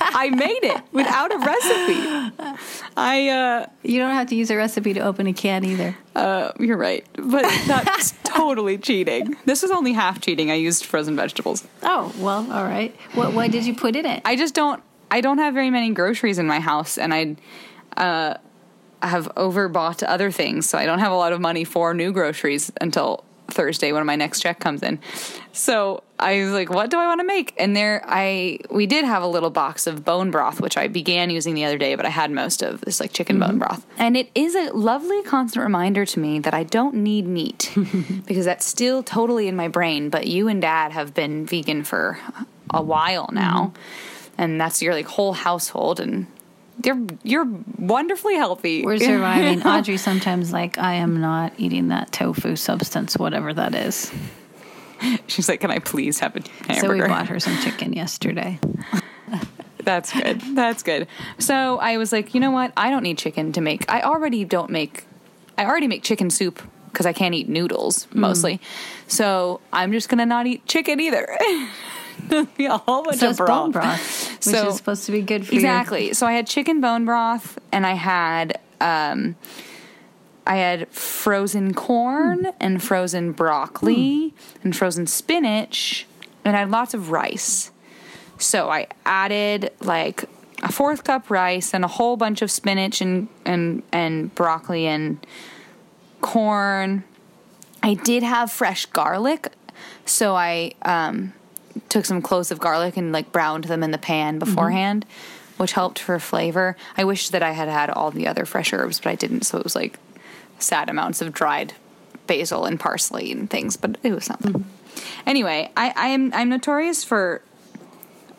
I 0.07 0.29
made 0.29 0.63
it 0.63 0.81
without 0.91 1.33
a 1.33 1.37
recipe. 1.37 2.53
I 2.97 3.29
uh 3.29 3.65
You 3.83 3.99
don't 3.99 4.11
have 4.13 4.27
to 4.27 4.35
use 4.35 4.51
a 4.51 4.55
recipe 4.55 4.93
to 4.93 4.99
open 4.99 5.25
a 5.27 5.33
can 5.33 5.65
either. 5.65 5.95
uh 6.15 6.51
you're 6.59 6.77
right. 6.77 7.05
But 7.15 7.43
that's 7.67 8.13
totally 8.23 8.77
cheating. 8.77 9.35
This 9.45 9.61
was 9.61 9.71
only 9.71 9.93
half 9.93 10.21
cheating. 10.21 10.51
I 10.51 10.55
used 10.55 10.85
frozen 10.85 11.15
vegetables. 11.15 11.65
Oh 11.81 12.13
well, 12.19 12.45
all 12.51 12.65
right. 12.65 12.95
What 13.13 13.33
what 13.33 13.51
did 13.51 13.65
you 13.65 13.73
put 13.73 13.95
in 13.95 14.05
it? 14.05 14.21
I 14.25 14.35
just 14.35 14.53
don't 14.53 14.83
I 15.09 15.21
don't 15.21 15.37
have 15.39 15.53
very 15.53 15.69
many 15.71 15.91
groceries 15.91 16.37
in 16.37 16.45
my 16.47 16.59
house 16.59 16.97
and 16.97 17.13
I 17.13 17.35
uh 17.97 18.35
have 19.01 19.27
overbought 19.35 20.03
other 20.07 20.31
things, 20.31 20.69
so 20.69 20.77
I 20.77 20.85
don't 20.85 20.99
have 20.99 21.11
a 21.11 21.15
lot 21.15 21.33
of 21.33 21.41
money 21.41 21.63
for 21.63 21.93
new 21.93 22.11
groceries 22.11 22.71
until 22.81 23.23
Thursday 23.47 23.91
when 23.91 24.05
my 24.05 24.15
next 24.15 24.41
check 24.41 24.59
comes 24.59 24.81
in. 24.83 24.99
So 25.53 26.03
I 26.19 26.43
was 26.43 26.51
like, 26.51 26.69
what 26.69 26.89
do 26.89 26.97
I 26.97 27.07
want 27.07 27.19
to 27.19 27.25
make? 27.25 27.53
And 27.57 27.75
there 27.75 28.01
I 28.05 28.59
we 28.69 28.85
did 28.85 29.05
have 29.05 29.23
a 29.23 29.27
little 29.27 29.49
box 29.49 29.87
of 29.87 30.03
bone 30.03 30.31
broth, 30.31 30.61
which 30.61 30.77
I 30.77 30.87
began 30.87 31.29
using 31.29 31.53
the 31.55 31.65
other 31.65 31.77
day, 31.77 31.95
but 31.95 32.05
I 32.05 32.09
had 32.09 32.31
most 32.31 32.61
of 32.61 32.81
this 32.81 32.99
like 32.99 33.13
chicken 33.13 33.39
bone 33.39 33.49
mm-hmm. 33.49 33.59
broth. 33.59 33.85
And 33.97 34.17
it 34.17 34.29
is 34.35 34.55
a 34.55 34.71
lovely 34.73 35.21
constant 35.23 35.63
reminder 35.63 36.05
to 36.05 36.19
me 36.19 36.39
that 36.39 36.53
I 36.53 36.63
don't 36.63 36.95
need 36.95 37.27
meat 37.27 37.71
because 38.25 38.45
that's 38.45 38.65
still 38.65 39.03
totally 39.03 39.47
in 39.47 39.55
my 39.55 39.67
brain. 39.67 40.09
But 40.09 40.27
you 40.27 40.47
and 40.47 40.61
dad 40.61 40.91
have 40.91 41.13
been 41.13 41.45
vegan 41.45 41.83
for 41.83 42.19
a 42.69 42.81
while 42.81 43.29
now. 43.31 43.73
Mm-hmm. 43.73 44.11
And 44.37 44.59
that's 44.59 44.81
your 44.81 44.93
like 44.93 45.07
whole 45.07 45.33
household 45.33 45.99
and 45.99 46.27
you're 46.83 47.01
you're 47.23 47.47
wonderfully 47.77 48.35
healthy. 48.35 48.83
We're 48.83 48.97
surviving. 48.99 49.63
Audrey 49.63 49.97
sometimes 49.97 50.51
like 50.53 50.77
I 50.77 50.95
am 50.95 51.21
not 51.21 51.53
eating 51.57 51.87
that 51.89 52.11
tofu 52.11 52.55
substance, 52.55 53.17
whatever 53.17 53.53
that 53.53 53.73
is. 53.75 54.11
She's 55.27 55.49
like, 55.49 55.59
"Can 55.61 55.71
I 55.71 55.79
please 55.79 56.19
have 56.19 56.35
a 56.35 56.41
hamburger?" 56.67 56.79
So 56.79 56.91
we 56.93 56.99
bought 57.09 57.27
her 57.27 57.39
some 57.39 57.57
chicken 57.61 57.93
yesterday. 57.93 58.59
That's 59.83 60.11
good. 60.11 60.41
That's 60.55 60.81
good. 60.81 61.07
So 61.37 61.77
I 61.77 61.97
was 61.97 62.11
like, 62.11 62.33
you 62.33 62.39
know 62.39 62.49
what? 62.51 62.73
I 62.75 62.89
don't 62.89 63.03
need 63.03 63.17
chicken 63.19 63.51
to 63.53 63.61
make. 63.61 63.89
I 63.91 64.01
already 64.01 64.43
don't 64.43 64.71
make. 64.71 65.05
I 65.57 65.65
already 65.65 65.87
make 65.87 66.01
chicken 66.01 66.29
soup 66.31 66.61
because 66.91 67.05
I 67.05 67.13
can't 67.13 67.35
eat 67.35 67.47
noodles 67.49 68.05
Hmm. 68.05 68.21
mostly. 68.21 68.59
So 69.07 69.59
I'm 69.71 69.91
just 69.91 70.09
gonna 70.09 70.25
not 70.25 70.47
eat 70.47 70.65
chicken 70.65 70.99
either. 70.99 71.37
Be 72.57 72.65
a 72.65 72.77
whole 72.77 73.03
bunch 73.03 73.17
So 73.19 73.29
of 73.31 73.37
broth. 73.37 73.47
bone 73.49 73.71
broth, 73.71 74.34
which 74.45 74.55
So- 74.55 74.69
is 74.69 74.75
supposed 74.77 75.05
to 75.05 75.11
be 75.11 75.21
good 75.21 75.45
for 75.47 75.55
your- 75.55 75.59
Exactly. 75.63 76.13
So 76.13 76.25
I 76.27 76.33
had 76.33 76.47
chicken 76.47 76.81
bone 76.81 77.05
broth, 77.05 77.57
and 77.71 77.85
I 77.85 77.93
had 77.93 78.59
um, 78.81 79.35
I 80.47 80.57
had 80.57 80.87
frozen 80.89 81.73
corn 81.73 82.47
and 82.59 82.83
frozen 82.83 83.31
broccoli 83.31 84.33
and 84.63 84.75
frozen 84.75 85.07
spinach, 85.07 86.05
and 86.43 86.55
I 86.55 86.59
had 86.59 86.69
lots 86.71 86.93
of 86.93 87.09
rice. 87.09 87.71
So 88.37 88.69
I 88.69 88.87
added 89.05 89.71
like 89.79 90.25
a 90.61 90.71
fourth 90.71 91.03
cup 91.03 91.29
rice 91.31 91.73
and 91.73 91.83
a 91.83 91.87
whole 91.87 92.17
bunch 92.17 92.41
of 92.41 92.51
spinach 92.51 93.01
and 93.01 93.27
and 93.45 93.81
and 93.91 94.33
broccoli 94.35 94.85
and 94.87 95.25
corn. 96.21 97.03
I 97.81 97.93
did 97.93 98.23
have 98.23 98.51
fresh 98.51 98.85
garlic, 98.87 99.51
so 100.05 100.35
I 100.35 100.73
um, 100.83 101.33
took 101.89 102.05
some 102.05 102.21
cloves 102.21 102.51
of 102.51 102.59
garlic 102.59 102.97
and 102.97 103.11
like 103.11 103.31
browned 103.31 103.65
them 103.65 103.83
in 103.83 103.91
the 103.91 103.97
pan 103.97 104.39
beforehand, 104.39 105.05
which 105.57 105.73
helped 105.73 105.99
for 105.99 106.19
flavor. 106.19 106.75
I 106.97 107.03
wish 107.03 107.29
that 107.29 107.43
I 107.43 107.51
had 107.51 107.67
had 107.67 107.89
all 107.89 108.11
the 108.11 108.27
other 108.27 108.45
fresh 108.45 108.73
herbs, 108.73 108.99
but 108.99 109.09
I 109.09 109.15
didn't, 109.15 109.43
so 109.43 109.57
it 109.57 109.63
was 109.63 109.75
like 109.75 109.99
sad 110.59 110.89
amounts 110.89 111.21
of 111.21 111.33
dried 111.33 111.73
basil 112.27 112.65
and 112.65 112.79
parsley 112.79 113.31
and 113.31 113.49
things, 113.49 113.77
but 113.77 113.97
it 114.03 114.13
was 114.13 114.25
something. 114.25 114.65
Anyway, 115.25 115.71
I, 115.75 115.93
I 115.95 116.07
am 116.07 116.33
I'm 116.33 116.49
notorious 116.49 117.03
for 117.03 117.41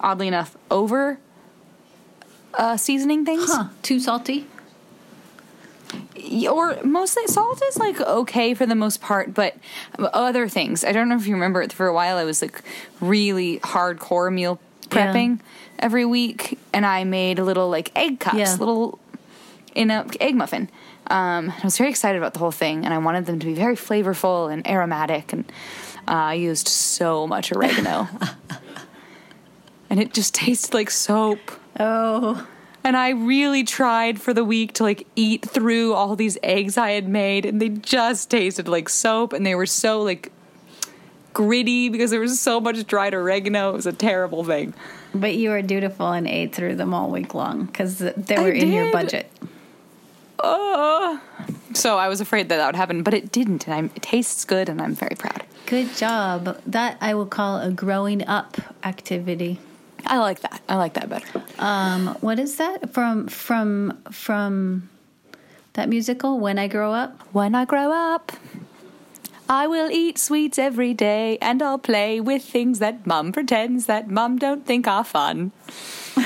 oddly 0.01 0.29
enough 0.29 0.57
over 0.71 1.19
uh, 2.55 2.77
seasoning 2.77 3.25
things. 3.25 3.53
Huh. 3.53 3.69
Too 3.83 4.01
salty? 4.01 4.47
Or 6.51 6.79
mostly 6.83 7.27
salt 7.27 7.63
is 7.69 7.77
like 7.77 8.01
okay 8.01 8.55
for 8.55 8.67
the 8.67 8.75
most 8.75 9.01
part 9.01 9.33
but 9.35 9.57
other 9.99 10.49
things 10.49 10.85
i 10.85 10.91
don't 10.93 11.09
know 11.09 11.17
if 11.17 11.27
you 11.27 11.35
remember 11.35 11.63
it 11.63 11.73
for 11.73 11.87
a 11.87 11.95
while 11.95 12.17
i 12.17 12.25
was 12.25 12.43
like 12.43 12.63
really 13.01 13.59
hardcore 13.61 14.33
meal 14.33 14.59
Yeah. 14.91 15.13
prepping 15.13 15.41
every 15.79 16.05
week 16.05 16.59
and 16.73 16.85
i 16.87 17.05
made 17.05 17.39
little 17.39 17.69
like 17.71 17.93
egg 17.97 18.19
cups 18.21 18.37
Yeah. 18.37 18.57
little 18.59 18.99
in 19.75 19.91
a 19.91 20.07
egg 20.21 20.35
muffin 20.35 20.69
um, 21.09 21.51
i 21.57 21.61
was 21.63 21.79
very 21.79 21.91
excited 21.91 22.19
about 22.19 22.33
the 22.33 22.41
whole 22.41 22.51
thing 22.53 22.85
and 22.85 22.93
i 22.93 22.99
wanted 22.99 23.27
them 23.27 23.39
to 23.39 23.47
be 23.47 23.55
very 23.55 23.77
flavorful 23.77 24.53
and 24.53 24.67
aromatic 24.67 25.33
and 25.33 25.45
uh, 26.09 26.13
i 26.13 26.35
used 26.35 26.67
so 26.69 27.27
much 27.27 27.53
oregano 27.53 28.09
and 29.91 30.01
it 30.01 30.13
just 30.13 30.35
tasted 30.35 30.75
like 30.75 30.91
soap 30.91 31.39
Oh. 31.79 32.47
And 32.87 32.97
I 32.97 33.09
really 33.09 33.65
tried 33.65 34.21
for 34.21 34.33
the 34.33 34.45
week 34.45 34.75
to 34.75 34.85
like 34.85 35.09
eat 35.17 35.45
through 35.45 35.93
all 35.95 36.15
these 36.15 36.39
eggs 36.45 36.79
I 36.79 36.93
had 36.93 37.09
made, 37.09 37.45
and 37.45 37.61
they 37.61 37.69
just 37.69 38.31
tasted 38.31 38.69
like 38.69 38.89
soap, 38.89 39.33
and 39.33 39.45
they 39.45 39.57
were 39.57 39.67
so 39.67 40.03
like 40.03 40.31
gritty 41.33 41.89
because 41.89 42.13
there 42.13 42.21
was 42.21 42.41
so 42.41 42.61
much 42.61 42.87
dried 42.87 43.13
oregano. 43.13 43.71
It 43.71 43.77
was 43.77 43.87
a 43.87 43.93
terrible 43.93 44.45
thing. 44.45 44.73
But 45.13 45.35
you 45.35 45.51
were 45.51 45.63
dutiful 45.63 46.13
and 46.13 46.29
ate 46.29 46.55
through 46.55 46.77
them 46.77 46.95
all 46.95 47.11
week 47.11 47.35
long 47.35 47.65
because 47.65 47.99
they 47.99 48.37
I 48.37 48.43
were 48.43 48.53
in 48.53 48.71
your 48.71 48.93
budget. 48.93 49.33
Oh. 50.39 51.21
so 51.75 51.99
I 51.99 52.07
was 52.07 52.21
afraid 52.21 52.51
that 52.51 52.59
that 52.59 52.67
would 52.67 52.77
happen, 52.77 53.03
but 53.03 53.15
it 53.15 53.33
didn't, 53.33 53.67
and 53.67 53.75
I'm, 53.75 53.91
it 53.97 54.03
tastes 54.03 54.45
good, 54.45 54.69
and 54.69 54.81
I'm 54.81 54.95
very 54.95 55.17
proud. 55.19 55.43
Good 55.67 55.97
job. 55.97 56.61
That 56.65 56.99
I 57.01 57.15
will 57.15 57.27
call 57.27 57.59
a 57.61 57.73
growing 57.73 58.25
up 58.29 58.59
activity. 58.85 59.59
I 60.07 60.19
like 60.19 60.41
that. 60.41 60.61
I 60.69 60.77
like 60.77 60.95
that 60.95 61.09
better. 61.09 61.43
Um, 61.59 62.17
what 62.21 62.39
is 62.39 62.57
that 62.57 62.93
from 62.93 63.29
from 63.29 63.99
from 64.11 64.89
that 65.75 65.89
musical? 65.89 66.39
When 66.39 66.59
I 66.59 66.69
grow 66.69 66.93
up. 66.93 67.23
When 67.33 67.55
I 67.55 67.65
grow 67.65 67.93
up, 67.93 68.33
I 69.49 69.67
will 69.67 69.91
eat 69.91 70.19
sweets 70.19 70.59
every 70.59 70.95
day, 70.95 71.39
and 71.41 71.63
I'll 71.63 71.79
play 71.79 72.21
with 72.21 72.43
things 72.45 72.79
that 72.79 73.07
Mum 73.07 73.33
pretends 73.33 73.87
that 73.87 74.09
Mum 74.09 74.39
don't 74.39 74.67
think 74.67 74.87
are 74.89 75.05
fun. 75.05 75.53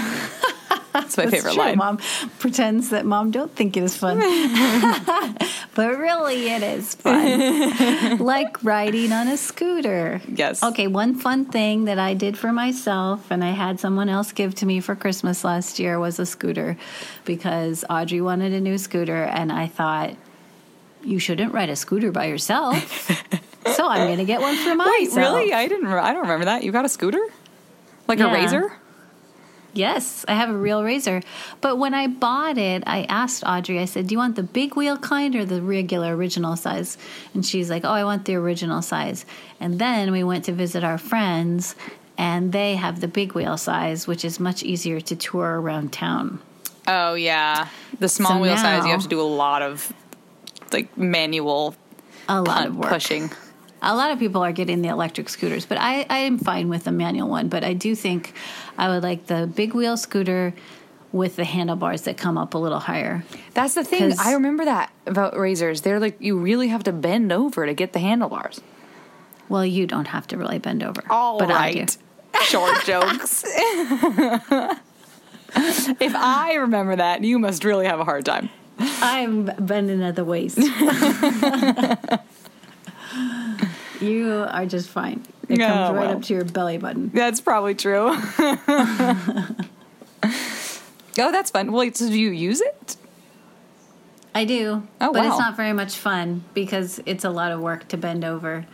That's 0.92 1.16
my 1.16 1.25
That's 1.26 1.37
favorite 1.37 1.52
true. 1.54 1.62
line. 1.62 1.78
Mom 1.78 1.99
pretends 2.38 2.90
that 2.90 3.06
mom 3.06 3.30
don't 3.30 3.54
think 3.54 3.76
it 3.76 3.82
is 3.85 3.97
fun, 3.97 4.18
but 5.75 5.99
really 5.99 6.49
it 6.50 6.62
is 6.62 6.94
fun. 6.94 8.18
like 8.18 8.62
riding 8.64 9.12
on 9.12 9.28
a 9.28 9.37
scooter. 9.37 10.20
Yes. 10.28 10.62
Okay, 10.62 10.87
one 10.88 11.14
fun 11.14 11.44
thing 11.44 11.85
that 11.85 11.99
I 11.99 12.14
did 12.14 12.37
for 12.37 12.52
myself 12.52 13.30
and 13.30 13.44
I 13.44 13.50
had 13.50 13.78
someone 13.80 14.09
else 14.09 14.32
give 14.32 14.54
to 14.56 14.66
me 14.66 14.80
for 14.80 14.97
Christmas 14.97 15.44
last 15.44 15.78
year 15.78 15.99
was 15.99 16.18
a 16.18 16.26
scooter 16.26 16.76
because 17.25 17.85
Audrey 17.88 18.20
wanted 18.20 18.52
a 18.52 18.61
new 18.61 18.78
scooter 18.78 19.23
and 19.25 19.52
I 19.52 19.68
thought 19.68 20.14
you 21.04 21.18
shouldn't 21.18 21.54
ride 21.54 21.70
a 21.70 21.76
scooter 21.76 22.11
by 22.12 22.26
yourself. 22.26 22.76
so 23.75 23.87
I'm 23.87 24.06
going 24.06 24.18
to 24.18 24.25
get 24.25 24.40
one 24.40 24.56
for 24.56 24.75
myself. 24.75 24.94
Wait, 24.99 25.14
really? 25.16 25.52
I 25.52 25.66
didn't. 25.68 25.87
I 25.87 26.12
don't 26.12 26.23
remember 26.23 26.47
that. 26.47 26.62
You 26.64 26.73
got 26.73 26.85
a 26.85 26.88
scooter, 26.88 27.20
like 28.09 28.18
Yeah. 28.18 28.30
a 28.30 28.35
razor? 28.35 28.73
Yes, 29.72 30.24
I 30.26 30.34
have 30.34 30.50
a 30.50 30.56
real 30.56 30.82
razor. 30.82 31.22
But 31.60 31.76
when 31.76 31.94
I 31.94 32.08
bought 32.08 32.58
it, 32.58 32.82
I 32.86 33.04
asked 33.04 33.44
Audrey, 33.46 33.78
I 33.78 33.84
said, 33.84 34.08
Do 34.08 34.14
you 34.14 34.18
want 34.18 34.34
the 34.36 34.42
big 34.42 34.74
wheel 34.74 34.96
kind 34.96 35.36
or 35.36 35.44
the 35.44 35.62
regular 35.62 36.16
original 36.16 36.56
size? 36.56 36.98
And 37.34 37.46
she's 37.46 37.70
like, 37.70 37.84
Oh, 37.84 37.90
I 37.90 38.02
want 38.04 38.24
the 38.24 38.34
original 38.34 38.82
size. 38.82 39.24
And 39.60 39.78
then 39.78 40.10
we 40.10 40.24
went 40.24 40.44
to 40.46 40.52
visit 40.52 40.82
our 40.82 40.98
friends, 40.98 41.76
and 42.18 42.52
they 42.52 42.74
have 42.76 43.00
the 43.00 43.08
big 43.08 43.34
wheel 43.34 43.56
size, 43.56 44.06
which 44.06 44.24
is 44.24 44.40
much 44.40 44.62
easier 44.62 45.00
to 45.02 45.14
tour 45.16 45.60
around 45.60 45.92
town. 45.92 46.40
Oh 46.88 47.14
yeah, 47.14 47.68
the 48.00 48.08
small 48.08 48.32
So 48.32 48.40
wheel 48.40 48.56
size. 48.56 48.84
You 48.84 48.90
have 48.90 49.02
to 49.02 49.08
do 49.08 49.20
a 49.20 49.22
lot 49.22 49.62
of 49.62 49.92
like 50.72 50.96
manual 50.96 51.76
A 52.28 52.42
lot 52.42 52.66
of 52.66 52.76
work. 52.76 52.88
pushing. 52.90 53.30
A 53.82 53.94
lot 53.94 54.10
of 54.10 54.18
people 54.18 54.42
are 54.42 54.52
getting 54.52 54.82
the 54.82 54.88
electric 54.88 55.28
scooters, 55.28 55.64
but 55.64 55.78
I, 55.78 56.04
I 56.10 56.18
am 56.18 56.38
fine 56.38 56.68
with 56.68 56.84
the 56.84 56.92
manual 56.92 57.28
one. 57.28 57.49
But 57.49 57.64
I 57.64 57.72
do 57.72 57.94
think 57.94 58.34
I 58.76 58.88
would 58.88 59.02
like 59.02 59.26
the 59.26 59.46
big 59.46 59.75
wheel 59.75 59.96
scooter 59.96 60.54
with 61.12 61.37
the 61.37 61.44
handlebars 61.44 62.02
that 62.02 62.16
come 62.16 62.38
up 62.38 62.54
a 62.54 62.58
little 62.58 62.78
higher. 62.78 63.25
That's 63.54 63.75
the 63.75 63.82
thing. 63.82 64.14
I 64.18 64.34
remember 64.34 64.64
that 64.64 64.92
about 65.06 65.37
razors. 65.37 65.80
They're 65.80 65.99
like 65.99 66.20
you 66.20 66.38
really 66.38 66.68
have 66.68 66.84
to 66.84 66.92
bend 66.92 67.32
over 67.32 67.66
to 67.66 67.75
get 67.75 67.92
the 67.92 67.99
handlebars. 67.99 68.60
Well, 69.49 69.66
you 69.66 69.87
don't 69.87 70.06
have 70.06 70.26
to 70.28 70.37
really 70.37 70.58
bend 70.58 70.82
over. 70.82 71.02
All 71.10 71.38
but 71.38 71.50
I 71.50 71.72
do. 71.72 71.87
Short 72.42 72.84
jokes. 72.84 73.44
if 75.99 76.14
I 76.14 76.54
remember 76.60 76.96
that, 76.96 77.25
you 77.25 77.38
must 77.38 77.64
really 77.64 77.87
have 77.87 77.99
a 77.99 78.04
hard 78.04 78.25
time. 78.25 78.50
I'm 78.78 79.46
bending 79.58 80.02
at 80.02 80.16
the 80.16 80.25
waist. 80.25 80.58
you 84.00 84.47
are 84.49 84.66
just 84.66 84.88
fine. 84.88 85.25
It 85.49 85.59
comes 85.59 85.97
right 85.97 86.07
well. 86.07 86.16
up 86.16 86.23
to 86.23 86.35
your 86.35 86.45
belly 86.45 86.78
button. 86.78 87.11
That's 87.12 87.40
probably 87.40 87.75
true. 87.75 88.09
oh, 88.38 89.52
that's 91.16 91.50
fun. 91.50 91.73
Well, 91.73 91.90
so 91.92 92.09
do 92.09 92.19
you 92.19 92.30
use 92.30 92.61
it? 92.61 92.97
I 94.35 94.45
do. 94.45 94.87
Oh, 95.00 95.12
but 95.12 95.25
wow. 95.25 95.28
it's 95.28 95.38
not 95.38 95.57
very 95.57 95.73
much 95.73 95.97
fun 95.97 96.45
because 96.54 97.00
it's 97.04 97.25
a 97.25 97.30
lot 97.30 97.50
of 97.50 97.61
work 97.61 97.88
to 97.88 97.97
bend 97.97 98.25
over 98.25 98.66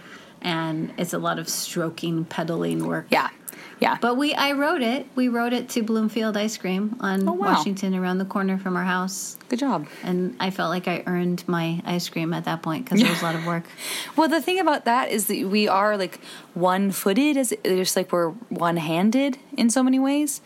and 0.42 0.92
it's 0.98 1.12
a 1.14 1.18
lot 1.18 1.38
of 1.38 1.48
stroking, 1.48 2.24
pedaling 2.24 2.86
work. 2.86 3.06
Yeah. 3.10 3.30
Yeah. 3.78 3.98
But 4.00 4.16
we 4.16 4.34
I 4.34 4.52
wrote 4.52 4.80
it. 4.82 5.06
We 5.14 5.28
wrote 5.28 5.52
it 5.52 5.68
to 5.70 5.82
Bloomfield 5.82 6.36
Ice 6.36 6.56
Cream 6.56 6.96
on 7.00 7.28
Oh, 7.28 7.32
wow. 7.32 7.48
Washington 7.54 7.94
around 7.94 8.18
the 8.18 8.24
corner 8.24 8.56
from 8.58 8.76
our 8.76 8.84
house. 8.84 9.36
Good 9.48 9.58
job. 9.58 9.86
And 10.02 10.34
I 10.40 10.50
felt 10.50 10.70
like 10.70 10.88
I 10.88 11.02
earned 11.06 11.44
my 11.46 11.82
ice 11.84 12.08
cream 12.08 12.32
at 12.32 12.44
that 12.46 12.62
point 12.62 12.84
because 12.84 13.02
it 13.02 13.08
was 13.08 13.20
a 13.20 13.24
lot 13.24 13.34
of 13.34 13.44
work. 13.46 13.64
Well, 14.16 14.28
the 14.28 14.40
thing 14.40 14.58
about 14.60 14.86
that 14.86 15.10
is 15.10 15.26
that 15.26 15.44
we 15.48 15.68
are 15.68 15.96
like 15.98 16.20
one 16.54 16.90
footed, 16.90 17.36
as 17.36 17.52
just 17.64 17.96
like 17.96 18.12
we're 18.12 18.30
one 18.48 18.76
handed 18.78 19.36
in 19.56 19.68
so 19.68 19.82
many 19.82 19.98
ways. 19.98 20.40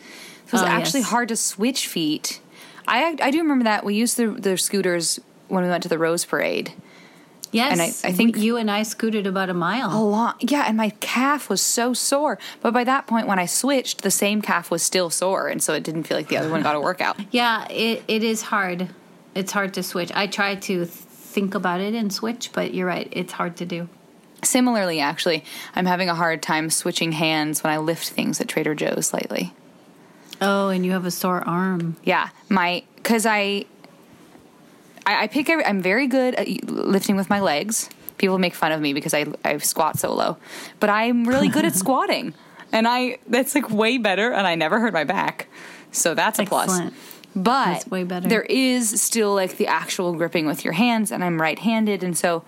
So 0.47 0.57
it's 0.57 0.63
Oh, 0.63 0.67
actually 0.67 0.99
yes. 1.01 1.09
hard 1.09 1.29
to 1.29 1.37
switch 1.37 1.87
feet. 1.87 2.41
I 2.87 3.15
I 3.21 3.31
do 3.31 3.37
remember 3.39 3.63
that 3.63 3.85
we 3.85 3.95
used 3.95 4.17
the 4.17 4.27
the 4.31 4.57
scooters 4.57 5.19
when 5.47 5.63
we 5.63 5.69
went 5.69 5.83
to 5.83 5.89
the 5.89 5.97
Rose 5.97 6.25
Parade. 6.25 6.73
Yes, 7.51 7.71
And 7.73 7.81
I- 7.81 8.09
I 8.09 8.11
think- 8.13 8.37
you 8.37 8.55
and 8.57 8.71
I 8.71 8.83
scooted 8.83 9.27
about 9.27 9.49
a 9.49 9.53
mile. 9.53 9.91
A 9.91 9.99
lot, 10.01 10.37
yeah, 10.39 10.63
and 10.67 10.77
my 10.77 10.91
calf 11.01 11.49
was 11.49 11.61
so 11.61 11.93
sore. 11.93 12.39
But 12.61 12.73
by 12.73 12.83
that 12.85 13.07
point, 13.07 13.27
when 13.27 13.39
I 13.39 13.45
switched, 13.45 14.01
the 14.03 14.11
same 14.11 14.41
calf 14.41 14.71
was 14.71 14.81
still 14.81 15.09
sore, 15.09 15.47
and 15.49 15.61
so 15.61 15.73
it 15.73 15.83
didn't 15.83 16.03
feel 16.03 16.15
like 16.17 16.29
the 16.29 16.37
other 16.37 16.49
one 16.49 16.61
got 16.63 16.75
a 16.75 16.79
workout. 16.81 17.17
Yeah, 17.31 17.67
it, 17.69 18.03
it 18.07 18.23
is 18.23 18.43
hard. 18.43 18.89
It's 19.35 19.51
hard 19.51 19.73
to 19.75 19.83
switch. 19.83 20.11
I 20.15 20.27
try 20.27 20.55
to 20.55 20.85
think 20.85 21.53
about 21.55 21.81
it 21.81 21.93
and 21.93 22.11
switch, 22.13 22.51
but 22.53 22.73
you're 22.73 22.87
right. 22.87 23.07
It's 23.11 23.33
hard 23.33 23.55
to 23.57 23.65
do. 23.65 23.87
Similarly, 24.43 24.99
actually, 24.99 25.43
I'm 25.75 25.85
having 25.85 26.09
a 26.09 26.15
hard 26.15 26.41
time 26.41 26.69
switching 26.69 27.11
hands 27.11 27.63
when 27.63 27.71
I 27.71 27.77
lift 27.77 28.09
things 28.09 28.41
at 28.41 28.47
Trader 28.47 28.73
Joe's 28.75 29.13
lately. 29.13 29.53
Oh, 30.41 30.69
and 30.69 30.83
you 30.85 30.93
have 30.93 31.05
a 31.05 31.11
sore 31.11 31.47
arm. 31.47 31.95
Yeah, 32.03 32.29
my 32.49 32.83
because 32.95 33.25
I, 33.27 33.65
I 35.05 35.23
I 35.23 35.27
pick. 35.27 35.49
every- 35.49 35.65
I'm 35.65 35.81
very 35.81 36.07
good 36.07 36.35
at 36.35 36.47
lifting 36.69 37.15
with 37.15 37.29
my 37.29 37.39
legs. 37.39 37.89
People 38.17 38.37
make 38.37 38.53
fun 38.53 38.71
of 38.71 38.81
me 38.81 38.93
because 38.93 39.13
I 39.13 39.25
I 39.43 39.57
squat 39.57 39.97
so 39.99 40.13
low, 40.13 40.37
but 40.79 40.89
I'm 40.89 41.25
really 41.27 41.47
good 41.49 41.65
at 41.65 41.75
squatting, 41.83 42.33
and 42.71 42.87
I 42.87 43.17
that's 43.27 43.55
like 43.55 43.69
way 43.69 43.97
better. 43.97 44.31
And 44.31 44.45
I 44.45 44.55
never 44.55 44.79
hurt 44.79 44.93
my 44.93 45.03
back, 45.03 45.47
so 45.91 46.13
that's 46.13 46.39
a 46.39 46.45
plus. 46.45 46.79
But 47.33 47.65
That's 47.65 47.87
way 47.87 48.03
better. 48.03 48.27
there 48.27 48.41
is 48.41 49.01
still 49.01 49.33
like 49.33 49.55
the 49.55 49.67
actual 49.67 50.11
gripping 50.13 50.45
with 50.47 50.65
your 50.65 50.73
hands, 50.73 51.11
and 51.13 51.23
I'm 51.23 51.39
right-handed, 51.39 52.03
and 52.03 52.17
so 52.17 52.43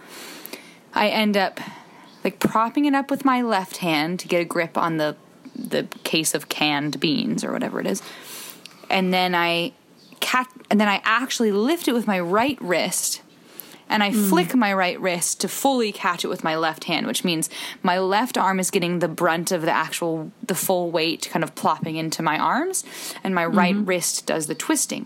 I 0.93 1.07
end 1.07 1.37
up 1.37 1.61
like 2.25 2.39
propping 2.39 2.83
it 2.83 2.93
up 2.93 3.09
with 3.09 3.23
my 3.23 3.41
left 3.41 3.77
hand 3.77 4.19
to 4.19 4.27
get 4.27 4.41
a 4.41 4.45
grip 4.45 4.77
on 4.77 4.97
the 4.97 5.15
the 5.55 5.87
case 6.03 6.33
of 6.35 6.49
canned 6.49 6.99
beans 6.99 7.45
or 7.45 7.53
whatever 7.53 7.79
it 7.79 7.87
is, 7.87 8.01
and 8.89 9.13
then 9.13 9.33
I 9.33 9.71
cat 10.23 10.49
and 10.71 10.79
then 10.81 10.87
I 10.87 11.01
actually 11.03 11.51
lift 11.51 11.87
it 11.87 11.93
with 11.93 12.07
my 12.07 12.19
right 12.19 12.57
wrist, 12.61 13.21
and 13.89 14.01
I 14.01 14.09
mm. 14.09 14.29
flick 14.29 14.55
my 14.55 14.73
right 14.73 14.99
wrist 14.99 15.41
to 15.41 15.47
fully 15.47 15.91
catch 15.91 16.23
it 16.23 16.29
with 16.29 16.43
my 16.43 16.55
left 16.55 16.85
hand, 16.85 17.05
which 17.05 17.23
means 17.23 17.49
my 17.83 17.99
left 17.99 18.37
arm 18.37 18.59
is 18.59 18.71
getting 18.71 18.99
the 18.99 19.07
brunt 19.07 19.51
of 19.51 19.61
the 19.61 19.71
actual, 19.71 20.31
the 20.41 20.55
full 20.55 20.89
weight 20.89 21.29
kind 21.29 21.43
of 21.43 21.53
plopping 21.53 21.97
into 21.97 22.23
my 22.23 22.39
arms, 22.39 22.83
and 23.23 23.35
my 23.35 23.45
right 23.45 23.75
mm-hmm. 23.75 23.85
wrist 23.85 24.25
does 24.25 24.47
the 24.47 24.55
twisting. 24.55 25.05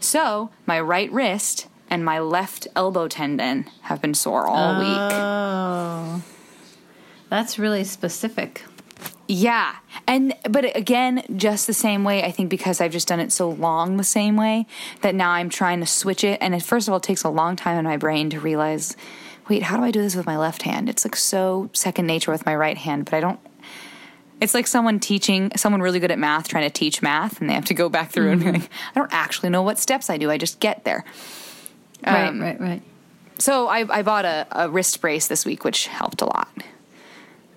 So 0.00 0.50
my 0.66 0.80
right 0.80 1.12
wrist 1.12 1.66
and 1.90 2.04
my 2.04 2.20
left 2.20 2.66
elbow 2.74 3.08
tendon 3.08 3.68
have 3.82 4.00
been 4.00 4.14
sore 4.14 4.46
all 4.46 4.78
week. 4.78 5.12
Oh, 5.12 6.22
that's 7.28 7.58
really 7.58 7.84
specific. 7.84 8.64
Yeah. 9.28 9.76
And 10.06 10.34
but 10.48 10.76
again, 10.76 11.22
just 11.36 11.66
the 11.66 11.74
same 11.74 12.04
way, 12.04 12.22
I 12.24 12.30
think 12.30 12.50
because 12.50 12.80
I've 12.80 12.92
just 12.92 13.08
done 13.08 13.20
it 13.20 13.32
so 13.32 13.48
long 13.48 13.96
the 13.96 14.04
same 14.04 14.36
way 14.36 14.66
that 15.00 15.14
now 15.14 15.30
I'm 15.30 15.48
trying 15.48 15.80
to 15.80 15.86
switch 15.86 16.24
it 16.24 16.38
and 16.42 16.54
it 16.54 16.62
first 16.62 16.88
of 16.88 16.92
all 16.92 16.98
it 16.98 17.02
takes 17.02 17.22
a 17.24 17.30
long 17.30 17.56
time 17.56 17.78
in 17.78 17.84
my 17.84 17.96
brain 17.96 18.30
to 18.30 18.40
realize, 18.40 18.96
wait, 19.48 19.62
how 19.62 19.76
do 19.76 19.84
I 19.84 19.90
do 19.90 20.02
this 20.02 20.16
with 20.16 20.26
my 20.26 20.36
left 20.36 20.62
hand? 20.62 20.88
It's 20.88 21.04
like 21.04 21.16
so 21.16 21.70
second 21.72 22.06
nature 22.06 22.30
with 22.30 22.44
my 22.46 22.54
right 22.54 22.76
hand, 22.76 23.04
but 23.04 23.14
I 23.14 23.20
don't 23.20 23.40
it's 24.40 24.54
like 24.54 24.66
someone 24.66 24.98
teaching 24.98 25.52
someone 25.56 25.80
really 25.80 26.00
good 26.00 26.10
at 26.10 26.18
math 26.18 26.48
trying 26.48 26.64
to 26.64 26.70
teach 26.70 27.00
math 27.00 27.40
and 27.40 27.48
they 27.48 27.54
have 27.54 27.66
to 27.66 27.74
go 27.74 27.88
back 27.88 28.10
through 28.10 28.30
and 28.32 28.42
be 28.44 28.50
like, 28.52 28.68
I 28.94 28.98
don't 28.98 29.12
actually 29.12 29.50
know 29.50 29.62
what 29.62 29.78
steps 29.78 30.10
I 30.10 30.18
do. 30.18 30.30
I 30.30 30.36
just 30.36 30.58
get 30.58 30.84
there. 30.84 31.04
Right, 32.04 32.26
Um, 32.26 32.40
right, 32.40 32.60
right. 32.60 32.82
So 33.38 33.68
I, 33.68 33.98
I 33.98 34.02
bought 34.02 34.24
a, 34.24 34.46
a 34.50 34.68
wrist 34.68 35.00
brace 35.00 35.28
this 35.28 35.46
week, 35.46 35.64
which 35.64 35.86
helped 35.86 36.22
a 36.22 36.26
lot. 36.26 36.48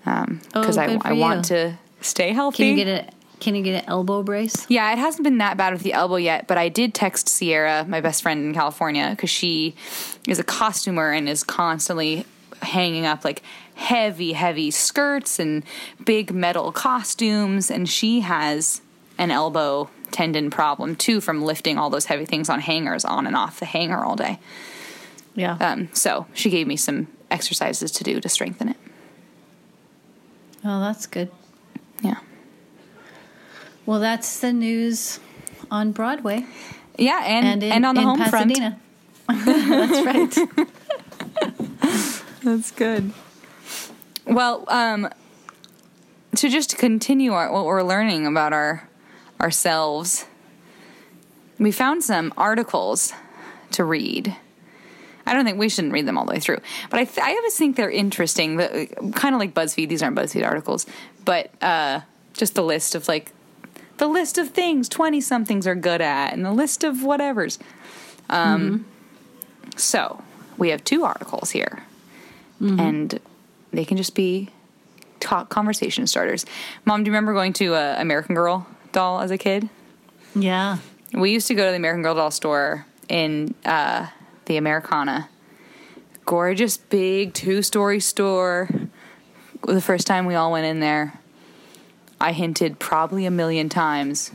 Because 0.06 0.78
Oh, 0.78 0.80
I, 0.80 0.98
I 1.02 1.12
want 1.12 1.46
to 1.46 1.76
stay 2.00 2.32
healthy. 2.32 2.56
Can 2.58 2.78
you 2.78 2.84
get 2.84 2.88
a 2.88 3.12
Can 3.40 3.54
you 3.54 3.62
get 3.62 3.82
an 3.82 3.88
elbow 3.88 4.22
brace? 4.22 4.64
Yeah, 4.68 4.90
it 4.92 4.98
hasn't 4.98 5.24
been 5.24 5.38
that 5.38 5.56
bad 5.56 5.72
with 5.72 5.82
the 5.82 5.92
elbow 5.92 6.16
yet, 6.16 6.46
but 6.46 6.56
I 6.56 6.68
did 6.68 6.94
text 6.94 7.28
Sierra, 7.28 7.84
my 7.86 8.00
best 8.00 8.22
friend 8.22 8.44
in 8.46 8.54
California, 8.54 9.10
because 9.10 9.30
she 9.30 9.74
is 10.26 10.38
a 10.38 10.44
costumer 10.44 11.10
and 11.12 11.28
is 11.28 11.42
constantly 11.44 12.24
hanging 12.62 13.04
up 13.04 13.24
like 13.24 13.42
heavy, 13.74 14.32
heavy 14.32 14.70
skirts 14.70 15.38
and 15.38 15.64
big 16.04 16.32
metal 16.32 16.72
costumes, 16.72 17.70
and 17.70 17.88
she 17.88 18.20
has 18.20 18.80
an 19.18 19.30
elbow 19.30 19.90
tendon 20.12 20.50
problem 20.50 20.94
too 20.96 21.20
from 21.20 21.42
lifting 21.42 21.76
all 21.78 21.90
those 21.90 22.06
heavy 22.06 22.24
things 22.24 22.48
on 22.48 22.60
hangers 22.60 23.04
on 23.04 23.26
and 23.26 23.36
off 23.36 23.58
the 23.58 23.66
hanger 23.66 24.04
all 24.04 24.16
day. 24.16 24.38
Yeah. 25.34 25.56
Um, 25.60 25.88
so 25.92 26.26
she 26.32 26.48
gave 26.48 26.66
me 26.66 26.76
some 26.76 27.08
exercises 27.30 27.90
to 27.92 28.04
do 28.04 28.20
to 28.20 28.28
strengthen 28.28 28.68
it. 28.70 28.76
Oh, 30.66 30.80
that's 30.80 31.06
good. 31.06 31.30
Yeah. 32.02 32.18
Well, 33.86 34.00
that's 34.00 34.40
the 34.40 34.52
news 34.52 35.20
on 35.70 35.92
Broadway 35.92 36.44
Yeah, 36.98 37.22
and 37.24 37.62
and 37.62 37.64
and, 37.64 37.86
on 37.86 37.94
the 37.94 38.00
in 38.00 38.06
home 38.06 38.24
front. 38.28 38.58
That's 39.28 40.06
right. 40.06 40.48
That's 42.42 42.70
good. 42.70 43.12
Well, 44.24 44.64
um, 44.68 45.08
to 46.36 46.48
just 46.48 46.78
continue 46.78 47.32
our, 47.32 47.52
what 47.52 47.64
we're 47.64 47.82
learning 47.82 48.26
about 48.26 48.52
our 48.52 48.88
ourselves, 49.40 50.26
we 51.58 51.72
found 51.72 52.04
some 52.04 52.32
articles 52.36 53.12
to 53.72 53.84
read. 53.84 54.36
I 55.26 55.34
don't 55.34 55.44
think 55.44 55.58
we 55.58 55.68
shouldn't 55.68 55.92
read 55.92 56.06
them 56.06 56.16
all 56.16 56.24
the 56.24 56.32
way 56.34 56.40
through, 56.40 56.58
but 56.90 57.00
I, 57.00 57.04
th- 57.04 57.18
I 57.18 57.30
always 57.34 57.56
think 57.56 57.76
they're 57.76 57.90
interesting. 57.90 58.56
The, 58.56 58.86
kind 59.14 59.34
of 59.34 59.40
like 59.40 59.54
BuzzFeed. 59.54 59.88
These 59.88 60.02
aren't 60.02 60.16
BuzzFeed 60.16 60.44
articles, 60.46 60.86
but 61.24 61.50
uh, 61.62 62.00
just 62.32 62.54
the 62.54 62.62
list 62.62 62.94
of 62.94 63.08
like 63.08 63.32
the 63.98 64.06
list 64.06 64.38
of 64.38 64.50
things 64.50 64.88
twenty 64.88 65.20
somethings 65.20 65.66
are 65.66 65.74
good 65.74 66.00
at, 66.00 66.32
and 66.32 66.44
the 66.44 66.52
list 66.52 66.84
of 66.84 66.96
whatevers. 66.96 67.58
Um, 68.30 68.86
So 69.76 70.22
we 70.56 70.70
have 70.70 70.82
two 70.84 71.04
articles 71.04 71.50
here 71.50 71.82
and 72.80 73.20
they 73.72 73.84
can 73.84 73.96
just 73.98 74.14
be 74.14 74.48
talk 75.20 75.50
conversation 75.50 76.06
starters. 76.06 76.46
Mom, 76.86 77.04
do 77.04 77.08
you 77.08 77.12
remember 77.12 77.34
going 77.34 77.52
to 77.54 77.74
uh, 77.74 77.96
American 77.98 78.34
Girl 78.34 78.66
doll 78.92 79.20
as 79.20 79.30
a 79.30 79.36
kid? 79.36 79.68
Yeah. 80.34 80.78
We 81.12 81.30
used 81.32 81.46
to 81.48 81.54
go 81.54 81.66
to 81.66 81.70
the 81.70 81.76
American 81.76 82.02
Girl 82.02 82.14
doll 82.14 82.30
store 82.30 82.86
in 83.08 83.54
uh, 83.66 84.06
the 84.46 84.56
Americana. 84.56 85.28
Gorgeous, 86.24 86.76
big 86.76 87.34
two 87.34 87.62
story 87.62 88.00
store. 88.00 88.68
The 89.66 89.80
first 89.80 90.06
time 90.06 90.26
we 90.26 90.34
all 90.34 90.52
went 90.52 90.66
in 90.66 90.80
there, 90.80 91.18
I 92.20 92.32
hinted 92.32 92.78
probably 92.78 93.26
a 93.26 93.30
million 93.30 93.68
times. 93.68 94.30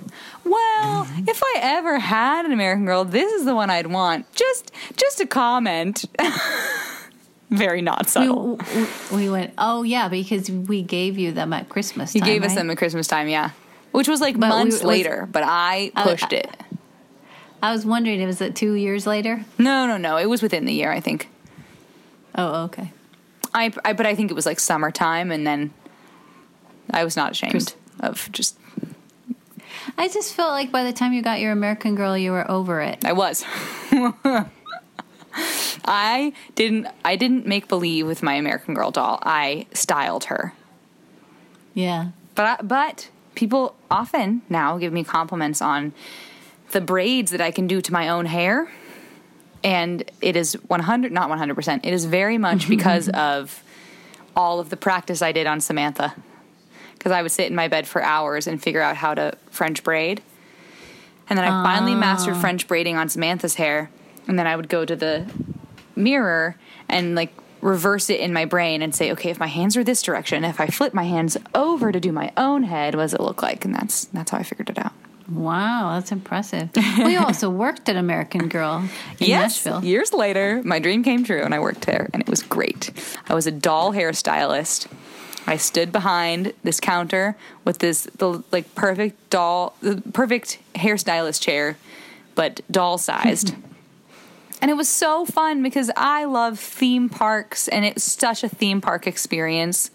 Well, 0.45 1.08
if 1.28 1.41
I 1.43 1.56
ever 1.62 2.00
had 2.00 2.45
an 2.45 2.52
American 2.52 2.86
Girl, 2.86 3.04
this 3.06 3.32
is 3.34 3.45
the 3.45 3.56
one 3.56 3.69
I'd 3.69 3.88
want. 3.88 4.32
Just, 4.34 4.71
just 4.95 5.19
a 5.19 5.26
comment. 5.26 6.06
Very 7.50 7.82
not 7.82 8.08
subtle. 8.08 8.60
we 9.13 9.30
went, 9.30 9.54
oh, 9.58 9.84
yeah, 9.84 10.08
because 10.08 10.50
we 10.50 10.82
gave 10.84 11.17
you 11.17 11.34
them 11.34 11.52
at 11.52 11.67
Christmas. 11.67 12.13
Time, 12.13 12.19
you 12.21 12.26
gave 12.26 12.43
us 12.43 12.50
right? 12.50 12.56
them 12.56 12.69
at 12.71 12.78
Christmas 12.78 13.08
time, 13.08 13.28
yeah. 13.28 13.50
Which 13.91 14.08
was 14.08 14.21
like 14.21 14.36
But 14.39 14.47
we- 14.47 14.50
months 14.50 14.76
was- 14.76 14.84
later, 14.86 15.28
but 15.30 15.43
I 15.45 15.91
pushed 15.95 16.32
uh, 16.32 16.38
it. 16.38 16.50
I 17.62 17.71
was 17.71 17.86
wondering, 17.86 18.26
was 18.26 18.41
it 18.41 18.56
two 18.56 18.74
years 18.74 19.06
later? 19.06 19.45
No, 19.58 19.86
no, 19.86 19.97
no. 19.97 20.17
It 20.17 20.26
was 20.26 20.41
within 20.41 20.65
the 20.65 20.74
year, 20.74 20.91
I 20.91 21.00
think. 21.00 21.30
Oh, 22.36 22.63
okay. 22.65 22.91
I, 23.54 23.71
I 23.84 23.93
but 23.93 24.06
I 24.06 24.15
think 24.15 24.32
it 24.32 24.34
was 24.34 24.45
like 24.45 24.60
summertime, 24.60 25.32
and 25.32 25.45
then 25.45 25.74
I 26.89 27.04
was 27.04 27.15
not 27.15 27.32
ashamed 27.32 27.76
of 28.00 28.32
just. 28.32 28.58
I 29.97 30.08
just 30.08 30.34
felt 30.34 30.52
like 30.52 30.71
by 30.71 30.84
the 30.84 30.93
time 30.93 31.13
you 31.13 31.21
got 31.21 31.39
your 31.39 31.52
American 31.52 31.95
Girl, 31.95 32.17
you 32.17 32.32
were 32.32 32.50
over 32.50 32.82
it. 32.82 33.04
I 33.06 33.13
was. 33.13 33.43
I 35.86 36.34
didn't. 36.56 36.88
I 37.04 37.15
didn't 37.15 37.45
make 37.45 37.67
believe 37.67 38.08
with 38.08 38.24
my 38.24 38.34
American 38.36 38.74
Girl 38.74 38.91
doll. 38.91 39.19
I 39.21 39.67
styled 39.74 40.26
her. 40.26 40.54
Yeah. 41.74 42.10
But 42.36 42.45
I, 42.45 42.62
but 42.63 43.10
people 43.36 43.76
often 43.89 44.41
now 44.50 44.78
give 44.78 44.93
me 44.93 45.04
compliments 45.04 45.62
on 45.62 45.93
the 46.71 46.81
braids 46.81 47.31
that 47.31 47.41
I 47.41 47.51
can 47.51 47.67
do 47.67 47.81
to 47.81 47.93
my 47.93 48.10
own 48.10 48.25
hair, 48.25 48.71
and 49.63 50.10
it 50.21 50.36
is 50.36 50.53
one 50.67 50.81
hundred 50.81 51.12
not 51.12 51.29
one 51.29 51.38
hundred 51.38 51.55
percent. 51.55 51.86
It 51.86 51.93
is 51.93 52.05
very 52.05 52.38
much 52.38 52.67
because 52.75 53.10
of 53.10 53.63
all 54.36 54.60
of 54.60 54.69
the 54.69 54.77
practice 54.77 55.21
I 55.21 55.31
did 55.31 55.47
on 55.47 55.62
Samantha. 55.62 56.15
Because 56.93 57.12
I 57.12 57.23
would 57.23 57.31
sit 57.31 57.47
in 57.47 57.55
my 57.55 57.67
bed 57.67 57.88
for 57.88 58.03
hours 58.03 58.45
and 58.45 58.62
figure 58.62 58.81
out 58.81 58.95
how 58.95 59.15
to 59.15 59.36
French 59.49 59.84
braid, 59.84 60.21
and 61.29 61.38
then 61.38 61.45
I 61.45 61.63
finally 61.63 61.95
mastered 61.95 62.36
ah. 62.36 62.41
French 62.41 62.67
braiding 62.67 62.95
on 62.95 63.10
Samantha's 63.10 63.55
hair, 63.55 63.89
and 64.27 64.38
then 64.38 64.45
I 64.45 64.55
would 64.55 64.69
go 64.69 64.86
to 64.86 64.95
the 64.95 65.25
mirror 65.95 66.55
and 66.88 67.15
like 67.15 67.34
reverse 67.62 68.10
it 68.10 68.19
in 68.19 68.34
my 68.34 68.45
brain 68.45 68.81
and 68.81 68.93
say, 68.93 69.12
okay, 69.12 69.29
if 69.29 69.39
my 69.39 69.47
hands 69.47 69.77
are 69.77 69.84
this 69.84 70.01
direction, 70.01 70.43
if 70.43 70.60
I 70.60 70.67
flip 70.67 70.93
my 70.93 71.03
hands 71.03 71.38
over 71.53 71.91
to 71.91 71.99
do 71.99 72.12
my 72.12 72.31
own 72.36 72.63
head, 72.63 72.95
what 72.95 73.03
does 73.03 73.13
it 73.13 73.21
look 73.21 73.41
like? 73.41 73.65
And 73.65 73.73
that's 73.73 74.05
that's 74.05 74.31
how 74.31 74.38
I 74.38 74.43
figured 74.43 74.69
it 74.69 74.77
out. 74.77 74.93
Wow, 75.32 75.94
that's 75.96 76.12
impressive. 76.12 76.70
we 76.98 77.15
also 77.15 77.50
worked 77.50 77.88
at 77.88 77.96
American 77.96 78.50
Girl 78.50 78.88
in 79.20 79.28
yes, 79.28 79.65
Nashville. 79.65 79.84
years 79.84 80.13
later, 80.13 80.62
my 80.63 80.80
dream 80.80 81.04
came 81.04 81.24
true, 81.24 81.41
and 81.41 81.54
I 81.54 81.60
worked 81.60 81.82
there, 81.82 82.10
and 82.13 82.22
it 82.22 82.30
was 82.30 82.44
great. 82.44 82.91
I 83.28 83.34
was 83.34 83.48
a 83.48 83.52
doll 83.52 83.94
hairstylist. 83.94 84.88
I 85.48 85.58
stood 85.58 85.91
behind 85.91 86.54
this 86.63 86.80
counter 86.80 87.36
with 87.65 87.80
this 87.80 88.04
the 88.17 88.44
like 88.52 88.76
perfect 88.76 89.30
doll, 89.30 89.76
the 89.82 90.02
perfect 90.13 90.60
hairstylist 90.76 91.41
chair, 91.41 91.78
but 92.36 92.62
doll 92.70 92.98
sized. 92.98 93.56
And 94.63 94.70
it 94.70 94.76
was 94.76 94.88
so 94.88 95.26
fun 95.26 95.63
because 95.63 95.89
I 95.98 96.26
love 96.26 96.60
theme 96.60 97.10
parks, 97.10 97.67
and 97.67 97.84
it's 97.84 98.04
such 98.04 98.44
a 98.44 98.48
theme 98.48 98.80
park 98.80 99.08
experience 99.08 99.89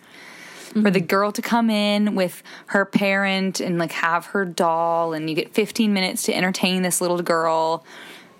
for 0.73 0.91
the 0.91 1.01
girl 1.01 1.33
to 1.33 1.43
come 1.43 1.71
in 1.71 2.15
with 2.15 2.43
her 2.67 2.85
parent 2.85 3.61
and 3.61 3.79
like 3.79 3.93
have 3.93 4.27
her 4.27 4.45
doll, 4.45 5.13
and 5.13 5.29
you 5.29 5.37
get 5.37 5.55
15 5.55 5.93
minutes 5.93 6.23
to 6.25 6.35
entertain 6.35 6.83
this 6.83 7.01
little 7.01 7.23
girl 7.23 7.85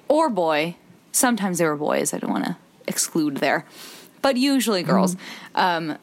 or 0.09 0.29
boy. 0.29 0.77
Sometimes 1.13 1.59
they 1.59 1.65
were 1.65 1.77
boys, 1.77 2.13
I 2.13 2.19
don't 2.19 2.31
want 2.31 2.45
to 2.45 2.57
exclude 2.87 3.39
there, 3.39 3.65
but 4.23 4.37
usually 4.37 4.83
girls. 4.83 5.17
Um, 5.55 5.99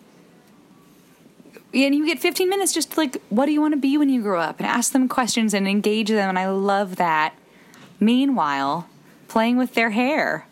and 1.73 1.95
you 1.95 2.05
get 2.05 2.19
15 2.19 2.49
minutes 2.49 2.73
just 2.73 2.97
like, 2.97 3.21
what 3.29 3.47
do 3.47 3.51
you 3.51 3.62
want 3.62 3.73
to 3.73 3.79
be 3.79 3.97
when 3.97 4.09
you 4.09 4.21
grow 4.21 4.39
up? 4.39 4.59
And 4.59 4.67
ask 4.67 4.91
them 4.91 5.07
questions 5.07 5.53
and 5.53 5.67
engage 5.67 6.09
them, 6.09 6.29
and 6.29 6.39
I 6.39 6.49
love 6.49 6.97
that. 6.97 7.33
Meanwhile, 7.99 8.88
playing 9.27 9.57
with 9.57 9.73
their 9.73 9.89
hair, 9.91 10.45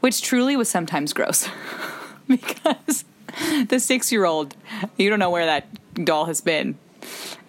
which 0.00 0.22
truly 0.22 0.56
was 0.56 0.68
sometimes 0.68 1.12
gross 1.12 1.48
because 2.28 3.04
the 3.68 3.78
six 3.80 4.10
year 4.12 4.24
old, 4.24 4.54
you 4.96 5.08
don't 5.10 5.18
know 5.18 5.30
where 5.30 5.46
that 5.46 5.66
doll 6.04 6.26
has 6.26 6.40
been. 6.40 6.76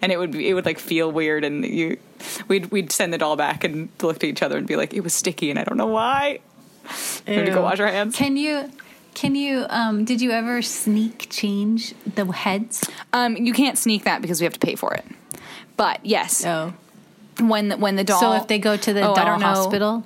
And 0.02 0.12
it 0.12 0.18
would 0.18 0.32
be, 0.32 0.48
it 0.48 0.54
would 0.54 0.66
like 0.66 0.78
feel 0.78 1.10
weird, 1.10 1.42
and 1.44 1.64
you, 1.64 1.96
we'd 2.48 2.66
we'd 2.66 2.92
send 2.92 3.12
the 3.14 3.18
doll 3.18 3.36
back 3.36 3.64
and 3.64 3.88
look 4.02 4.16
at 4.16 4.24
each 4.24 4.42
other 4.42 4.58
and 4.58 4.66
be 4.66 4.76
like, 4.76 4.92
it 4.92 5.00
was 5.00 5.14
sticky, 5.14 5.50
and 5.50 5.58
I 5.58 5.64
don't 5.64 5.78
know 5.78 5.86
why. 5.86 6.40
We 7.26 7.34
had 7.34 7.46
to 7.46 7.52
go 7.52 7.58
Ew. 7.58 7.62
wash 7.62 7.80
our 7.80 7.86
hands. 7.88 8.14
Can 8.16 8.36
you? 8.36 8.70
Can 9.14 9.34
you? 9.34 9.64
Um, 9.70 10.04
did 10.04 10.20
you 10.20 10.30
ever 10.32 10.60
sneak 10.60 11.28
change 11.30 11.94
the 12.14 12.26
heads? 12.26 12.84
Um, 13.14 13.36
you 13.36 13.54
can't 13.54 13.78
sneak 13.78 14.04
that 14.04 14.20
because 14.20 14.40
we 14.40 14.44
have 14.44 14.52
to 14.52 14.60
pay 14.60 14.74
for 14.74 14.92
it. 14.92 15.06
But 15.78 16.04
yes, 16.04 16.44
Oh, 16.44 16.74
when 17.40 17.80
when 17.80 17.96
the 17.96 18.04
doll. 18.04 18.20
so 18.20 18.32
if 18.34 18.46
they 18.46 18.58
go 18.58 18.76
to 18.76 18.92
the 18.92 19.00
Oh, 19.00 19.14
doll 19.14 19.24
don't 19.24 19.40
know. 19.40 19.46
hospital, 19.46 20.04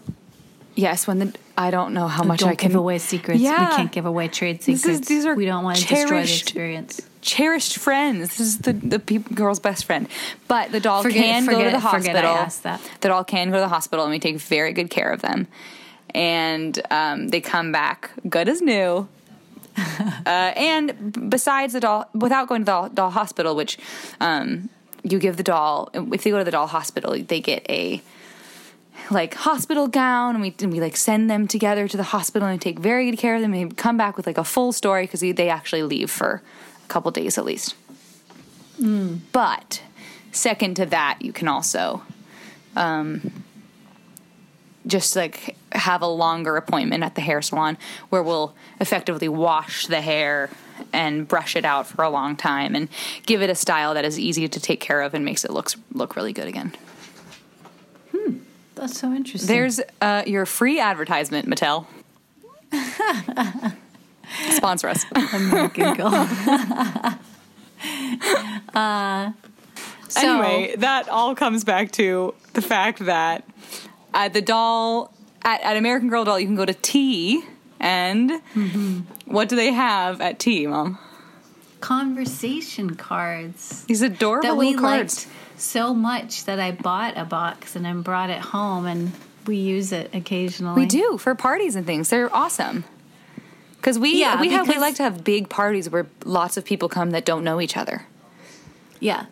Yes, 0.76 1.08
when 1.08 1.18
the 1.18 1.34
I 1.66 1.70
don't 1.70 1.92
know 1.94 2.08
how 2.08 2.22
much 2.24 2.40
don't 2.40 2.50
I 2.50 2.54
can 2.54 2.70
give 2.70 2.78
away 2.78 2.98
secrets. 2.98 3.40
Yeah. 3.40 3.70
We 3.70 3.76
can't 3.76 3.92
give 3.92 4.06
away 4.06 4.28
trade 4.28 4.62
secrets. 4.62 4.86
is- 4.86 5.08
these 5.12 5.26
are 5.26 5.34
we 5.34 5.44
don't 5.46 5.64
want 5.64 5.76
to 5.78 5.82
destroy 5.86 6.02
the 6.04 6.08
cherished- 6.08 6.42
experience. 6.42 7.00
cherished 7.22 7.76
friends. 7.78 8.20
This 8.20 8.40
is 8.40 8.58
the 8.58 8.72
the 8.72 8.98
girl's 9.34 9.60
best 9.60 9.84
friend. 9.84 10.08
But 10.48 10.72
the 10.72 10.80
doll 10.80 11.02
Forget- 11.02 11.22
can 11.24 11.46
go 11.46 11.58
to 11.62 11.70
the 11.70 11.80
forget 11.80 12.16
I 12.16 12.20
hospital. 12.22 12.30
asked 12.30 12.62
that. 12.62 12.80
The 13.02 13.08
doll 13.08 13.24
can 13.24 13.48
go 13.50 13.56
to 13.56 13.60
the 13.60 13.68
hospital, 13.68 14.04
and 14.04 14.10
we 14.12 14.18
take 14.18 14.36
very 14.40 14.72
good 14.72 14.90
care 14.90 15.10
of 15.12 15.20
them. 15.22 15.46
And 16.14 16.80
um, 16.90 17.28
they 17.28 17.40
come 17.40 17.70
back 17.72 18.10
good 18.28 18.48
as 18.48 18.60
new. 18.62 19.06
uh, 20.26 20.28
and 20.28 21.30
besides 21.30 21.72
the 21.74 21.80
doll, 21.80 22.08
without 22.14 22.48
going 22.48 22.62
to 22.62 22.64
the 22.64 22.72
doll, 22.72 22.88
doll 22.88 23.10
hospital, 23.10 23.54
which 23.54 23.78
um, 24.20 24.68
you 25.02 25.18
give 25.18 25.36
the 25.36 25.42
doll, 25.44 25.88
if 25.94 26.24
they 26.24 26.30
go 26.30 26.38
to 26.38 26.44
the 26.44 26.50
doll 26.50 26.66
hospital, 26.66 27.12
they 27.22 27.40
get 27.40 27.64
a 27.68 28.02
like 29.10 29.34
hospital 29.34 29.88
gown 29.88 30.34
and 30.34 30.42
we, 30.42 30.54
and 30.60 30.72
we 30.72 30.80
like 30.80 30.96
send 30.96 31.30
them 31.30 31.48
together 31.48 31.88
to 31.88 31.96
the 31.96 32.02
hospital 32.02 32.46
and 32.48 32.60
take 32.60 32.78
very 32.78 33.10
good 33.10 33.18
care 33.18 33.34
of 33.34 33.42
them 33.42 33.54
and 33.54 33.76
come 33.76 33.96
back 33.96 34.16
with 34.16 34.26
like 34.26 34.38
a 34.38 34.44
full 34.44 34.72
story 34.72 35.04
because 35.04 35.20
they, 35.20 35.32
they 35.32 35.48
actually 35.48 35.82
leave 35.82 36.10
for 36.10 36.42
a 36.84 36.88
couple 36.88 37.10
days 37.10 37.36
at 37.38 37.44
least. 37.44 37.74
But 39.32 39.82
second 40.32 40.76
to 40.76 40.86
that 40.86 41.18
you 41.20 41.32
can 41.32 41.48
also 41.48 42.02
um, 42.76 43.44
just 44.86 45.16
like 45.16 45.56
have 45.72 46.02
a 46.02 46.06
longer 46.06 46.56
appointment 46.56 47.02
at 47.02 47.14
the 47.14 47.20
hair 47.20 47.42
salon 47.42 47.76
where 48.10 48.22
we'll 48.22 48.54
effectively 48.80 49.28
wash 49.28 49.86
the 49.86 50.00
hair 50.00 50.50
and 50.92 51.28
brush 51.28 51.56
it 51.56 51.64
out 51.64 51.86
for 51.86 52.02
a 52.02 52.10
long 52.10 52.36
time 52.36 52.74
and 52.74 52.88
give 53.26 53.42
it 53.42 53.50
a 53.50 53.54
style 53.54 53.94
that 53.94 54.04
is 54.04 54.18
easy 54.18 54.48
to 54.48 54.60
take 54.60 54.80
care 54.80 55.02
of 55.02 55.14
and 55.14 55.24
makes 55.24 55.44
it 55.44 55.50
looks 55.50 55.76
look 55.92 56.16
really 56.16 56.32
good 56.32 56.48
again 56.48 56.72
That's 58.80 58.98
so 58.98 59.12
interesting. 59.12 59.54
There's 59.54 59.78
uh, 60.00 60.22
your 60.26 60.46
free 60.46 60.80
advertisement, 60.80 61.46
Mattel. 61.46 61.84
Sponsor 64.52 64.88
us. 64.88 65.04
American 65.34 65.94
Girl. 65.94 66.06
uh, 68.74 69.32
so, 70.08 70.42
anyway, 70.42 70.76
that 70.78 71.10
all 71.10 71.34
comes 71.34 71.62
back 71.62 71.90
to 71.92 72.34
the 72.54 72.62
fact 72.62 73.00
that 73.00 73.44
at 74.14 74.32
the 74.32 74.40
doll, 74.40 75.12
at, 75.42 75.60
at 75.60 75.76
American 75.76 76.08
Girl 76.08 76.24
Doll, 76.24 76.40
you 76.40 76.46
can 76.46 76.56
go 76.56 76.64
to 76.64 76.72
T, 76.72 77.44
and 77.80 78.32
what 79.26 79.50
do 79.50 79.56
they 79.56 79.72
have 79.72 80.22
at 80.22 80.38
T, 80.38 80.66
Mom? 80.66 80.98
conversation 81.80 82.94
cards 82.94 83.84
These 83.84 84.02
adorable 84.02 84.48
that 84.48 84.56
we 84.56 84.74
cards. 84.74 85.26
liked 85.26 85.49
so 85.60 85.94
much 85.94 86.44
that 86.44 86.58
I 86.58 86.72
bought 86.72 87.16
a 87.16 87.24
box 87.24 87.76
and 87.76 87.84
then 87.84 88.02
brought 88.02 88.30
it 88.30 88.40
home 88.40 88.86
and 88.86 89.12
we 89.46 89.56
use 89.56 89.92
it 89.92 90.14
occasionally. 90.14 90.80
We 90.82 90.86
do 90.86 91.18
for 91.18 91.34
parties 91.34 91.76
and 91.76 91.86
things. 91.86 92.08
They're 92.08 92.34
awesome. 92.34 92.84
Because 93.76 93.98
we 93.98 94.20
Yeah, 94.20 94.40
we 94.40 94.50
have 94.50 94.68
we 94.68 94.78
like 94.78 94.96
to 94.96 95.02
have 95.02 95.24
big 95.24 95.48
parties 95.48 95.88
where 95.88 96.06
lots 96.24 96.56
of 96.56 96.64
people 96.64 96.88
come 96.88 97.12
that 97.12 97.24
don't 97.24 97.44
know 97.44 97.60
each 97.60 97.76
other. 97.76 98.06
Yeah. 99.00 99.26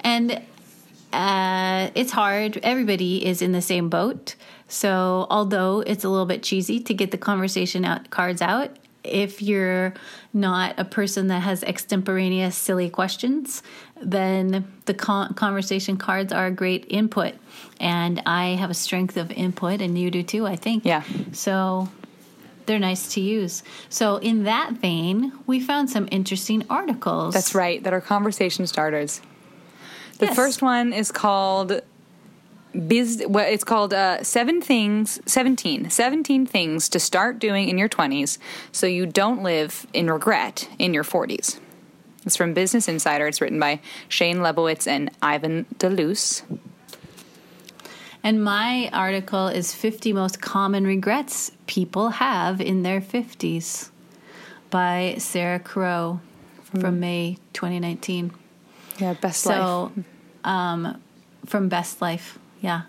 And 0.00 0.40
uh, 1.12 1.90
it's 1.94 2.12
hard. 2.12 2.58
Everybody 2.62 3.26
is 3.26 3.42
in 3.42 3.52
the 3.52 3.62
same 3.62 3.88
boat. 3.88 4.36
So, 4.68 5.26
although 5.28 5.80
it's 5.80 6.04
a 6.04 6.08
little 6.08 6.26
bit 6.26 6.44
cheesy 6.44 6.78
to 6.80 6.94
get 6.94 7.10
the 7.10 7.18
conversation 7.18 7.84
out, 7.84 8.10
cards 8.10 8.40
out, 8.40 8.70
if 9.04 9.40
you're 9.42 9.94
not 10.32 10.78
a 10.78 10.84
person 10.84 11.28
that 11.28 11.40
has 11.40 11.62
extemporaneous 11.62 12.56
silly 12.56 12.90
questions, 12.90 13.62
then 14.00 14.66
the 14.86 14.94
conversation 14.94 15.96
cards 15.96 16.32
are 16.32 16.46
a 16.46 16.50
great 16.50 16.86
input. 16.88 17.34
And 17.80 18.22
I 18.26 18.50
have 18.56 18.70
a 18.70 18.74
strength 18.74 19.16
of 19.16 19.30
input, 19.30 19.80
and 19.80 19.98
you 19.98 20.10
do 20.10 20.22
too, 20.22 20.46
I 20.46 20.56
think. 20.56 20.84
Yeah. 20.84 21.02
So, 21.32 21.88
they're 22.66 22.78
nice 22.78 23.14
to 23.14 23.20
use. 23.20 23.62
So, 23.88 24.16
in 24.18 24.44
that 24.44 24.72
vein, 24.74 25.32
we 25.46 25.60
found 25.60 25.90
some 25.90 26.06
interesting 26.10 26.64
articles. 26.70 27.34
That's 27.34 27.54
right. 27.54 27.82
That 27.82 27.92
are 27.92 28.00
conversation 28.00 28.66
starters. 28.66 29.20
The 30.18 30.26
Yes. 30.26 30.36
first 30.36 30.60
one 30.62 30.92
is 30.92 31.10
called 31.10 31.80
biz. 32.72 33.24
Well, 33.28 33.46
it's 33.46 33.64
called 33.64 33.92
uh, 33.92 34.22
seven 34.22 34.60
things, 34.60 35.20
17, 35.26 35.90
17 35.90 36.46
things 36.46 36.88
to 36.90 37.00
start 37.00 37.38
doing 37.38 37.68
in 37.68 37.78
your 37.78 37.88
twenties, 37.88 38.38
so 38.72 38.86
you 38.86 39.06
don't 39.06 39.42
live 39.42 39.86
in 39.92 40.10
regret 40.10 40.68
in 40.78 40.94
your 40.94 41.04
forties. 41.04 41.60
It's 42.26 42.36
from 42.36 42.52
Business 42.52 42.88
Insider. 42.88 43.26
It's 43.26 43.40
written 43.40 43.58
by 43.58 43.80
Shana 44.08 44.36
Lebowitz 44.36 44.86
and 44.86 45.10
Ivan 45.22 45.64
DeLuce. 45.78 46.42
And 48.22 48.44
my 48.44 48.90
article 48.92 49.48
is 49.48 49.74
50 49.74 50.12
Most 50.12 50.42
Common 50.42 50.84
Regrets 50.84 51.52
People 51.66 52.10
Have 52.10 52.60
in 52.60 52.82
Their 52.82 53.00
50s 53.00 53.90
by 54.68 55.16
Sarah 55.18 55.58
Crow 55.58 56.20
from 56.78 57.00
May 57.00 57.38
2019. 57.54 58.32
Yeah, 58.98 59.14
best 59.14 59.46
life. 59.46 59.56
So, 59.56 59.92
um, 60.44 61.00
from 61.46 61.68
Best 61.68 62.02
Life, 62.02 62.38
yeah. 62.60 62.82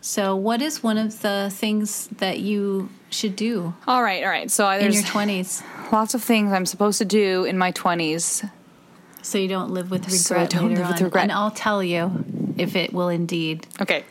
So, 0.00 0.36
what 0.36 0.62
is 0.62 0.82
one 0.82 0.96
of 0.96 1.20
the 1.22 1.50
things 1.52 2.06
that 2.18 2.38
you 2.38 2.88
should 3.10 3.34
do 3.36 3.74
All 3.86 4.02
right, 4.02 4.22
all 4.22 4.30
right. 4.30 4.50
So 4.50 4.68
in 4.70 4.80
there's 4.80 4.94
your 4.96 5.04
20s 5.04 5.62
lots 5.92 6.14
of 6.14 6.22
things 6.22 6.52
I'm 6.52 6.66
supposed 6.66 6.98
to 6.98 7.04
do 7.04 7.44
in 7.44 7.56
my 7.58 7.70
twenties. 7.72 8.44
so 9.22 9.38
you 9.38 9.48
don't 9.48 9.70
live 9.70 9.90
with 9.90 10.02
regret 10.02 10.20
So 10.20 10.36
I 10.36 10.46
don't 10.46 10.74
live 10.74 10.88
with 10.88 11.00
regret. 11.00 11.22
And 11.24 11.32
I'll 11.32 11.50
tell 11.50 11.82
you 11.82 12.24
if 12.58 12.76
it 12.76 12.92
will 12.92 13.08
indeed 13.08 13.66
Okay. 13.80 14.04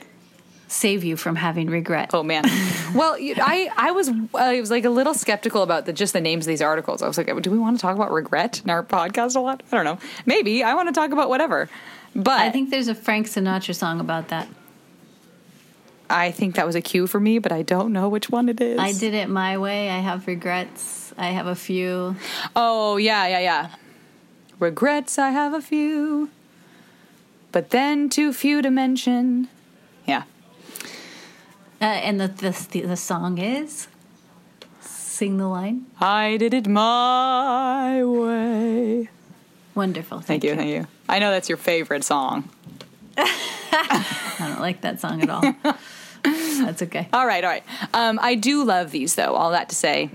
save 0.67 1.03
you 1.03 1.15
from 1.15 1.35
having 1.35 1.67
regret. 1.69 2.09
Oh 2.13 2.23
man. 2.23 2.43
well, 2.95 3.17
you- 3.19 3.35
I 3.37 3.69
I 3.77 3.91
was 3.91 4.09
I 4.33 4.59
was 4.59 4.71
like 4.71 4.83
a 4.85 4.89
little 4.89 5.13
skeptical 5.13 5.61
about 5.63 5.85
the 5.85 5.93
just 5.93 6.13
the 6.13 6.21
names 6.21 6.45
of 6.45 6.49
these 6.49 6.61
articles. 6.61 7.01
I 7.01 7.07
was 7.07 7.17
like, 7.17 7.27
do 7.41 7.51
we 7.51 7.57
want 7.59 7.77
to 7.77 7.81
talk 7.81 7.95
about 7.95 8.11
regret 8.11 8.61
in 8.63 8.69
our 8.71 8.83
podcast 8.83 9.35
a 9.35 9.39
lot? 9.39 9.63
I 9.71 9.75
don't 9.75 9.85
know. 9.85 9.99
Maybe 10.25 10.63
I 10.63 10.73
want 10.73 10.89
to 10.89 10.93
talk 10.93 11.11
about 11.11 11.29
whatever. 11.29 11.69
But 12.17 12.41
I 12.41 12.49
think 12.49 12.71
there's 12.71 12.87
a 12.87 12.95
Frank 12.95 13.27
Sinatra 13.27 13.75
song 13.75 13.99
about 13.99 14.29
that. 14.29 14.47
I 16.09 16.31
think 16.31 16.55
that 16.55 16.65
was 16.65 16.75
a 16.75 16.81
cue 16.81 17.05
for 17.05 17.19
me, 17.19 17.37
but 17.37 17.51
I 17.51 17.61
don't 17.61 17.93
know 17.93 18.09
which 18.09 18.29
one 18.29 18.49
it 18.49 18.59
is. 18.59 18.79
I 18.79 18.91
did 18.93 19.13
it 19.13 19.29
my 19.29 19.57
way. 19.59 19.89
I 19.89 19.99
have 19.99 20.25
regrets. 20.25 21.13
I 21.17 21.27
have 21.27 21.45
a 21.45 21.55
few. 21.55 22.15
Oh 22.55 22.97
yeah, 22.97 23.27
yeah, 23.27 23.39
yeah. 23.39 23.69
Regrets, 24.57 25.19
I 25.19 25.29
have 25.29 25.53
a 25.53 25.61
few, 25.61 26.31
but 27.51 27.69
then 27.69 28.09
too 28.09 28.33
few 28.33 28.63
to 28.63 28.71
mention. 28.71 29.47
Yeah. 30.07 30.23
Uh, 31.79 31.85
and 31.85 32.19
the, 32.19 32.27
the 32.27 32.81
the 32.81 32.97
song 32.97 33.37
is 33.37 33.87
sing 34.81 35.37
the 35.37 35.47
line. 35.47 35.85
I 35.99 36.37
did 36.37 36.55
it 36.55 36.67
my 36.67 38.03
way. 38.03 39.09
Wonderful. 39.75 40.21
Thank 40.21 40.43
you, 40.43 40.55
thank 40.55 40.69
you. 40.69 40.87
I 41.09 41.19
know 41.19 41.31
that's 41.31 41.49
your 41.49 41.57
favorite 41.57 42.03
song. 42.03 42.49
I 43.17 44.35
don't 44.39 44.59
like 44.59 44.81
that 44.81 44.99
song 44.99 45.21
at 45.23 45.29
all. 45.29 45.41
That's 46.23 46.81
okay. 46.83 47.07
All 47.13 47.25
right, 47.25 47.43
all 47.43 47.49
right. 47.49 47.63
Um, 47.93 48.19
I 48.21 48.35
do 48.35 48.63
love 48.63 48.91
these, 48.91 49.15
though. 49.15 49.33
All 49.35 49.51
that 49.51 49.69
to 49.69 49.75
say, 49.75 50.09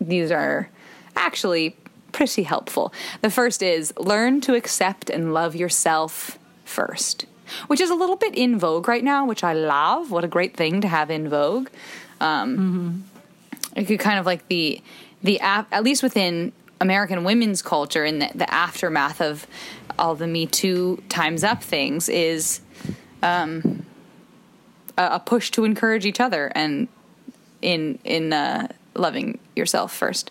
these 0.00 0.30
are 0.30 0.68
actually 1.16 1.76
pretty 2.12 2.42
helpful. 2.44 2.92
The 3.22 3.30
first 3.30 3.62
is 3.62 3.92
learn 3.98 4.40
to 4.42 4.54
accept 4.54 5.10
and 5.10 5.34
love 5.34 5.56
yourself 5.56 6.38
first, 6.64 7.26
which 7.66 7.80
is 7.80 7.90
a 7.90 7.94
little 7.94 8.16
bit 8.16 8.34
in 8.34 8.58
vogue 8.58 8.86
right 8.88 9.02
now, 9.02 9.26
which 9.26 9.42
I 9.42 9.52
love. 9.54 10.10
What 10.10 10.24
a 10.24 10.28
great 10.28 10.56
thing 10.56 10.80
to 10.82 10.88
have 10.88 11.10
in 11.10 11.28
vogue. 11.28 11.68
Um, 12.20 13.04
It 13.74 13.84
could 13.84 14.00
kind 14.00 14.18
of 14.18 14.26
like 14.26 14.46
the 14.48 14.80
the 15.22 15.38
af- 15.42 15.66
at 15.72 15.82
least 15.84 16.02
within 16.02 16.52
American 16.80 17.24
women's 17.24 17.62
culture 17.62 18.04
in 18.04 18.18
the, 18.20 18.30
the 18.34 18.52
aftermath 18.52 19.20
of 19.20 19.46
all 19.98 20.14
the 20.14 20.26
Me 20.26 20.46
Too 20.46 21.02
times 21.08 21.44
up 21.44 21.62
things 21.62 22.08
is 22.08 22.60
um, 23.22 23.84
a, 24.96 25.04
a 25.16 25.20
push 25.20 25.50
to 25.52 25.64
encourage 25.64 26.06
each 26.06 26.20
other 26.20 26.50
and 26.54 26.88
in 27.62 27.98
in 28.04 28.32
uh, 28.32 28.68
loving 28.94 29.38
yourself 29.54 29.94
first. 29.94 30.30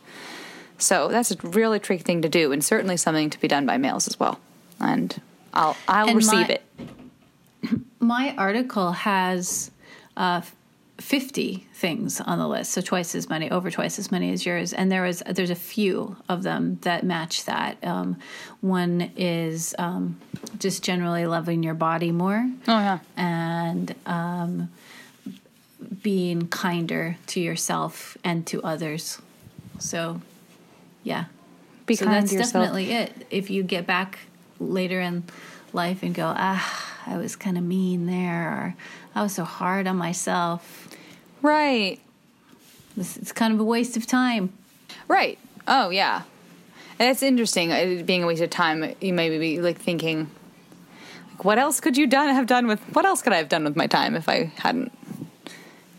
So 0.79 1.09
that's 1.09 1.31
a 1.31 1.35
really 1.43 1.79
tricky 1.79 2.03
thing 2.03 2.21
to 2.23 2.29
do, 2.29 2.51
and 2.51 2.63
certainly 2.63 2.97
something 2.97 3.29
to 3.29 3.39
be 3.39 3.47
done 3.47 3.65
by 3.65 3.77
males 3.77 4.07
as 4.07 4.19
well. 4.19 4.39
And 4.79 5.21
I'll 5.53 5.75
I'll 5.87 6.07
And 6.07 6.15
receive 6.17 6.47
my- 6.47 6.53
it. 6.55 6.63
My 7.99 8.33
article 8.37 8.93
has 8.93 9.71
uh, 10.15 10.41
50 10.99 11.67
things 11.73 12.19
on 12.21 12.39
the 12.39 12.47
list, 12.47 12.71
so 12.71 12.81
twice 12.81 13.15
as 13.15 13.29
many, 13.29 13.49
over 13.49 13.71
twice 13.71 13.97
as 13.99 14.11
many 14.11 14.31
as 14.31 14.45
yours. 14.45 14.73
And 14.73 14.91
there 14.91 15.05
is 15.05 15.23
there's 15.25 15.49
a 15.49 15.55
few 15.55 16.17
of 16.27 16.43
them 16.43 16.79
that 16.81 17.03
match 17.03 17.45
that. 17.45 17.77
Um, 17.83 18.17
one 18.61 19.11
is 19.15 19.73
um, 19.79 20.19
just 20.59 20.83
generally 20.83 21.25
loving 21.25 21.63
your 21.63 21.73
body 21.73 22.11
more. 22.11 22.49
Oh 22.67 22.79
yeah. 22.79 22.99
and 23.15 23.95
um, 24.05 24.69
being 26.03 26.47
kinder 26.47 27.17
to 27.27 27.39
yourself 27.39 28.17
and 28.23 28.45
to 28.47 28.61
others. 28.63 29.21
So, 29.79 30.21
yeah. 31.03 31.25
Be 31.85 31.95
so 31.95 32.05
kind 32.05 32.17
that's 32.17 32.31
to 32.31 32.37
yourself. 32.37 32.65
definitely 32.65 32.91
it. 32.91 33.27
If 33.29 33.49
you 33.49 33.63
get 33.63 33.87
back 33.87 34.19
later 34.59 34.99
in 34.99 35.23
life 35.73 36.03
and 36.03 36.13
go, 36.13 36.33
ah, 36.35 36.95
I 37.05 37.17
was 37.17 37.35
kind 37.35 37.57
of 37.57 37.63
mean 37.63 38.05
there, 38.05 38.49
or 38.49 38.75
I 39.15 39.23
was 39.23 39.33
so 39.33 39.43
hard 39.43 39.87
on 39.87 39.97
myself. 39.97 40.88
Right. 41.41 41.99
This, 42.97 43.17
it's 43.17 43.31
kind 43.31 43.53
of 43.53 43.59
a 43.59 43.63
waste 43.63 43.97
of 43.97 44.05
time. 44.05 44.51
Right. 45.07 45.37
Oh 45.67 45.89
yeah. 45.89 46.23
That's 46.97 47.23
interesting. 47.23 47.71
It 47.71 48.05
being 48.05 48.23
a 48.23 48.27
waste 48.27 48.41
of 48.41 48.49
time, 48.49 48.95
you 48.99 49.13
may 49.13 49.37
be 49.37 49.61
like 49.61 49.77
thinking, 49.77 50.29
like, 51.31 51.45
what 51.45 51.57
else 51.57 51.79
could 51.79 51.97
you 51.97 52.07
done 52.07 52.33
have 52.33 52.45
done 52.45 52.67
with? 52.67 52.81
What 52.93 53.05
else 53.05 53.21
could 53.21 53.31
I 53.31 53.37
have 53.37 53.47
done 53.47 53.63
with 53.63 53.75
my 53.75 53.87
time 53.87 54.15
if 54.15 54.27
I 54.27 54.51
hadn't 54.57 54.91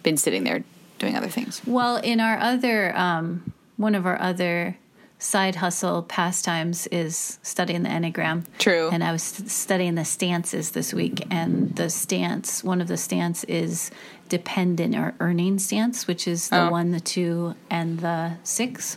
been 0.03 0.19
sitting 0.19 0.45
there 0.45 0.63
doing 0.99 1.17
other 1.17 1.29
things? 1.29 1.63
Well, 1.67 1.97
in 1.97 2.21
our 2.21 2.39
other, 2.39 2.95
um, 2.97 3.53
one 3.79 3.95
of 3.95 4.05
our 4.05 4.21
other 4.21 4.77
side 5.21 5.55
hustle 5.57 6.03
pastimes 6.03 6.87
is 6.89 7.39
studying 7.43 7.83
the 7.85 7.89
Enneagram. 7.91 8.45
True. 8.59 8.89
And 8.91 9.05
I 9.05 9.13
was 9.13 9.23
studying 9.23 9.95
the 9.95 10.05
stances 10.05 10.73
this 10.73 10.93
week, 10.93 11.25
and 11.31 11.77
the 11.77 11.89
stance, 11.91 12.65
one 12.65 12.81
of 12.81 12.89
the 12.89 12.97
stance 12.97 13.45
is 13.45 13.91
dependent 14.31 14.97
or 14.97 15.15
earning 15.21 15.59
stance, 15.59 16.07
which 16.09 16.27
is 16.27 16.49
the 16.49 16.63
Oh. 16.63 16.71
one, 16.71 16.91
the 16.91 17.01
two, 17.01 17.55
and 17.71 17.99
the 18.01 18.33
six, 18.43 18.97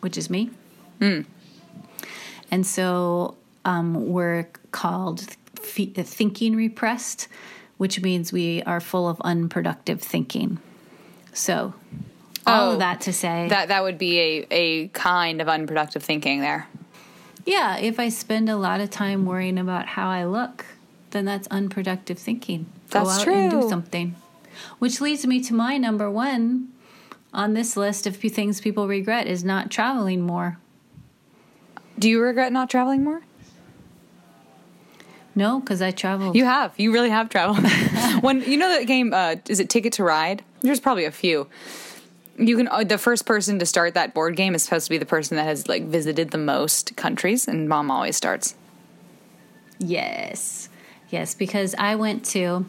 which 0.00 0.16
is 0.16 0.28
me. 0.30 0.50
Hmm. 0.98 1.20
And 2.50 2.66
so 2.66 3.36
um, 3.64 4.08
we're 4.08 4.48
called 4.72 5.36
fe- 5.60 5.92
thinking 5.92 6.56
repressed, 6.56 7.28
which 7.76 8.00
means 8.00 8.32
we 8.32 8.62
are 8.62 8.80
full 8.80 9.08
of 9.08 9.20
unproductive 9.20 10.00
thinking. 10.00 10.58
So, 11.32 11.74
all 12.46 12.70
Oh, 12.70 12.72
of 12.74 12.78
that 12.80 13.00
to 13.02 13.12
say 13.12 13.48
That 13.48 13.68
that 13.68 13.82
would 13.82 13.98
be 13.98 14.18
a 14.18 14.46
a 14.50 14.88
kind 14.88 15.40
of 15.40 15.48
unproductive 15.48 16.02
thinking 16.02 16.40
there. 16.40 16.68
Yeah, 17.46 17.78
if 17.78 17.98
I 17.98 18.08
spend 18.10 18.48
a 18.48 18.56
lot 18.56 18.80
of 18.80 18.90
time 18.90 19.24
worrying 19.26 19.58
about 19.58 19.86
how 19.86 20.08
I 20.08 20.24
look, 20.24 20.66
then 21.10 21.24
that's 21.24 21.48
unproductive 21.48 22.18
thinking. 22.18 22.66
Go 22.90 23.04
That's 23.04 23.20
out 23.20 23.28
and 23.28 23.50
do 23.50 23.68
something. 23.68 24.14
Which 24.78 25.00
leads 25.00 25.26
me 25.26 25.40
to 25.44 25.54
my 25.54 25.78
number 25.78 26.10
one 26.10 26.68
on 27.32 27.54
this 27.54 27.76
list 27.76 28.06
of 28.06 28.16
things 28.16 28.60
people 28.60 28.88
regret 28.88 29.26
is 29.26 29.42
not 29.42 29.70
traveling 29.70 30.20
more. 30.20 30.58
Do 31.98 32.08
you 32.10 32.20
regret 32.20 32.52
not 32.52 32.68
traveling 32.68 33.04
more? 33.04 33.22
No, 35.34 35.60
because 35.60 35.80
I 35.80 35.90
traveled. 35.92 36.34
You 36.36 36.44
have. 36.44 36.74
You 36.78 36.92
really 36.92 37.10
have 37.10 37.28
traveled. 37.28 37.64
when 38.22 38.42
you 38.42 38.56
know 38.56 38.68
that 38.68 38.86
game, 38.86 39.14
uh, 39.14 39.36
is 39.48 39.60
it 39.60 39.70
Ticket 39.70 39.92
to 39.94 40.04
Ride? 40.04 40.44
There's 40.60 40.80
probably 40.80 41.04
a 41.04 41.12
few. 41.12 41.46
You 42.38 42.56
can. 42.56 42.68
Uh, 42.68 42.84
the 42.84 42.96
first 42.98 43.26
person 43.26 43.58
to 43.58 43.66
start 43.66 43.94
that 43.94 44.14
board 44.14 44.36
game 44.36 44.54
is 44.54 44.62
supposed 44.62 44.86
to 44.86 44.90
be 44.90 44.98
the 44.98 45.06
person 45.06 45.36
that 45.36 45.44
has 45.44 45.68
like 45.68 45.84
visited 45.84 46.30
the 46.30 46.38
most 46.38 46.96
countries, 46.96 47.46
and 47.46 47.68
mom 47.68 47.90
always 47.90 48.16
starts. 48.16 48.54
yes. 49.78 50.68
Yes, 51.10 51.34
because 51.34 51.74
I 51.76 51.96
went 51.96 52.24
to 52.26 52.66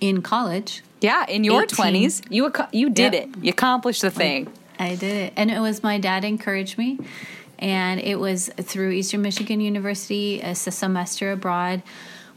in 0.00 0.22
college. 0.22 0.82
Yeah, 1.00 1.24
in 1.28 1.44
your 1.44 1.62
18. 1.62 1.76
twenties, 1.76 2.22
you 2.28 2.48
ac- 2.48 2.64
you 2.72 2.90
did 2.90 3.12
Yep. 3.14 3.22
it. 3.22 3.28
You 3.44 3.50
accomplished 3.50 4.02
the 4.02 4.10
thing. 4.10 4.52
I 4.78 4.96
did 4.96 5.16
it. 5.16 5.32
And 5.36 5.48
it 5.50 5.60
was 5.60 5.82
my 5.84 5.98
dad 5.98 6.24
encouraged 6.24 6.78
me. 6.78 6.98
And 7.60 8.00
it 8.00 8.18
was 8.18 8.50
through 8.60 8.90
Eastern 8.90 9.22
Michigan 9.22 9.60
University, 9.60 10.40
a 10.40 10.54
semester 10.56 11.30
abroad 11.30 11.82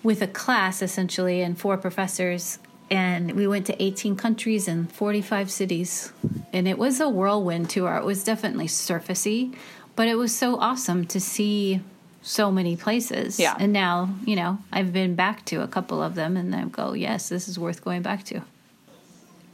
with 0.03 0.21
a 0.21 0.27
class 0.27 0.83
essentially 0.83 1.41
and 1.41 1.57
four 1.57 1.77
professors. 1.77 2.59
And 2.89 3.31
we 3.31 3.47
went 3.47 3.65
to 3.67 3.83
18 3.83 4.15
countries 4.15 4.67
and 4.67 4.91
45 4.91 5.49
cities. 5.49 6.13
And 6.53 6.67
it 6.67 6.77
was 6.77 6.99
a 6.99 7.09
whirlwind 7.09 7.69
tour. 7.69 7.95
It 7.95 8.05
was 8.05 8.23
definitely 8.23 8.67
surfacey, 8.67 9.55
but 9.95 10.07
it 10.07 10.15
was 10.15 10.35
so 10.35 10.59
awesome 10.59 11.05
to 11.07 11.19
see 11.19 11.81
so 12.21 12.51
many 12.51 12.75
places. 12.75 13.39
Yeah. 13.39 13.55
And 13.59 13.71
now, 13.71 14.09
you 14.25 14.35
know, 14.35 14.57
I've 14.71 14.91
been 14.91 15.15
back 15.15 15.45
to 15.45 15.61
a 15.61 15.67
couple 15.67 16.01
of 16.01 16.15
them 16.15 16.35
and 16.37 16.55
I 16.55 16.65
go, 16.65 16.93
yes, 16.93 17.29
this 17.29 17.47
is 17.47 17.57
worth 17.57 17.83
going 17.83 18.01
back 18.01 18.23
to. 18.25 18.41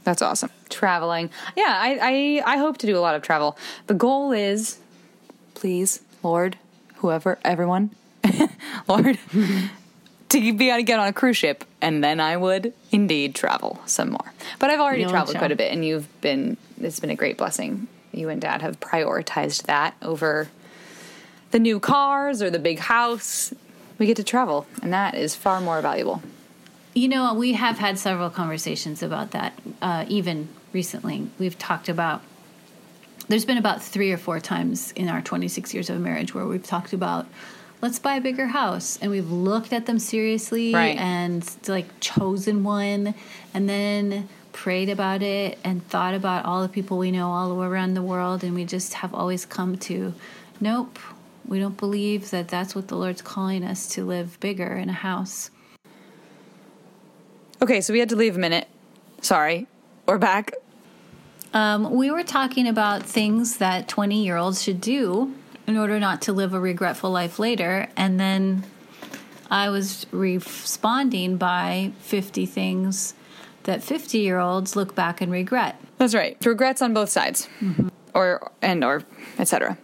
That's 0.04 0.22
awesome. 0.22 0.50
Traveling. 0.68 1.30
Yeah, 1.54 1.64
I, 1.68 2.42
I 2.44 2.54
I 2.54 2.56
hope 2.56 2.78
to 2.78 2.86
do 2.86 2.96
a 2.96 3.00
lot 3.00 3.14
of 3.14 3.22
travel. 3.22 3.56
The 3.86 3.94
goal 3.94 4.32
is, 4.32 4.78
please, 5.54 6.00
Lord, 6.22 6.58
whoever, 6.96 7.38
everyone, 7.44 7.90
Lord, 8.88 9.18
to 10.32 10.52
be 10.52 10.68
able 10.68 10.78
to 10.78 10.82
get 10.82 10.98
on 10.98 11.08
a 11.08 11.12
cruise 11.12 11.36
ship, 11.36 11.64
and 11.80 12.02
then 12.02 12.20
I 12.20 12.36
would 12.36 12.72
indeed 12.90 13.34
travel 13.34 13.80
some 13.86 14.10
more. 14.10 14.32
But 14.58 14.70
I've 14.70 14.80
already 14.80 15.04
traveled 15.04 15.36
quite 15.36 15.52
a 15.52 15.56
bit, 15.56 15.72
and 15.72 15.84
you've 15.84 16.08
been. 16.20 16.56
It's 16.80 16.98
been 17.00 17.10
a 17.10 17.14
great 17.14 17.38
blessing. 17.38 17.86
You 18.12 18.28
and 18.28 18.40
Dad 18.40 18.60
have 18.62 18.80
prioritized 18.80 19.64
that 19.64 19.94
over 20.02 20.48
the 21.52 21.58
new 21.58 21.78
cars 21.78 22.42
or 22.42 22.50
the 22.50 22.58
big 22.58 22.80
house. 22.80 23.54
We 23.98 24.06
get 24.06 24.16
to 24.16 24.24
travel, 24.24 24.66
and 24.82 24.92
that 24.92 25.14
is 25.14 25.34
far 25.34 25.60
more 25.60 25.80
valuable. 25.80 26.22
You 26.94 27.08
know, 27.08 27.32
we 27.34 27.52
have 27.52 27.78
had 27.78 27.98
several 27.98 28.28
conversations 28.30 29.02
about 29.02 29.30
that, 29.30 29.58
uh, 29.80 30.04
even 30.08 30.48
recently. 30.72 31.28
We've 31.38 31.58
talked 31.58 31.88
about, 31.88 32.20
there's 33.28 33.44
been 33.44 33.58
about 33.58 33.82
three 33.82 34.12
or 34.12 34.18
four 34.18 34.40
times 34.40 34.92
in 34.92 35.08
our 35.08 35.22
26 35.22 35.72
years 35.72 35.88
of 35.88 36.00
marriage 36.00 36.34
where 36.34 36.46
we've 36.46 36.66
talked 36.66 36.92
about, 36.92 37.26
let's 37.82 37.98
buy 37.98 38.14
a 38.14 38.20
bigger 38.20 38.46
house. 38.46 38.98
And 39.02 39.10
we've 39.10 39.30
looked 39.30 39.72
at 39.72 39.84
them 39.86 39.98
seriously 39.98 40.72
Right. 40.72 40.96
and 40.96 41.44
like 41.66 41.88
chosen 42.00 42.64
one 42.64 43.14
and 43.52 43.68
then 43.68 44.28
prayed 44.52 44.88
about 44.88 45.22
it 45.22 45.58
and 45.64 45.86
thought 45.88 46.14
about 46.14 46.44
all 46.44 46.62
the 46.62 46.68
people 46.68 46.96
we 46.96 47.10
know 47.10 47.30
all 47.30 47.62
around 47.62 47.94
the 47.94 48.02
world. 48.02 48.44
And 48.44 48.54
we 48.54 48.64
just 48.64 48.94
have 48.94 49.12
always 49.12 49.44
come 49.44 49.76
to, 49.78 50.14
nope, 50.60 50.98
we 51.46 51.58
don't 51.58 51.76
believe 51.76 52.30
that 52.30 52.48
that's 52.48 52.74
what 52.74 52.88
the 52.88 52.96
Lord's 52.96 53.20
calling 53.20 53.64
us 53.64 53.88
to 53.88 54.04
live 54.04 54.38
bigger 54.40 54.74
in 54.74 54.88
a 54.88 54.94
house. 54.94 55.50
Okay, 57.60 57.80
so 57.80 57.92
we 57.92 57.98
had 57.98 58.08
to 58.10 58.16
leave 58.16 58.36
a 58.36 58.38
minute. 58.38 58.68
Sorry, 59.20 59.66
we're 60.06 60.18
back. 60.18 60.52
Um, 61.54 61.94
we 61.94 62.10
were 62.10 62.22
talking 62.24 62.66
about 62.66 63.02
things 63.02 63.58
that 63.58 63.86
20 63.88 64.24
year 64.24 64.36
olds 64.36 64.62
should 64.62 64.80
do 64.80 65.34
in 65.66 65.76
order 65.76 65.98
not 65.98 66.22
to 66.22 66.32
live 66.32 66.54
a 66.54 66.60
regretful 66.60 67.10
life 67.10 67.38
later. 67.38 67.88
And 67.96 68.18
then 68.18 68.64
I 69.50 69.68
was 69.68 70.06
responding 70.10 71.36
by 71.36 71.92
50 72.00 72.46
things 72.46 73.14
that 73.64 73.82
50 73.82 74.18
year 74.18 74.38
olds 74.38 74.76
look 74.76 74.94
back 74.94 75.20
and 75.20 75.30
regret. 75.30 75.80
That's 75.98 76.14
right. 76.14 76.36
Regrets 76.44 76.82
on 76.82 76.94
both 76.94 77.10
sides, 77.10 77.48
or 78.14 78.50
and 78.60 78.82
or 78.82 79.04
etc. 79.38 79.78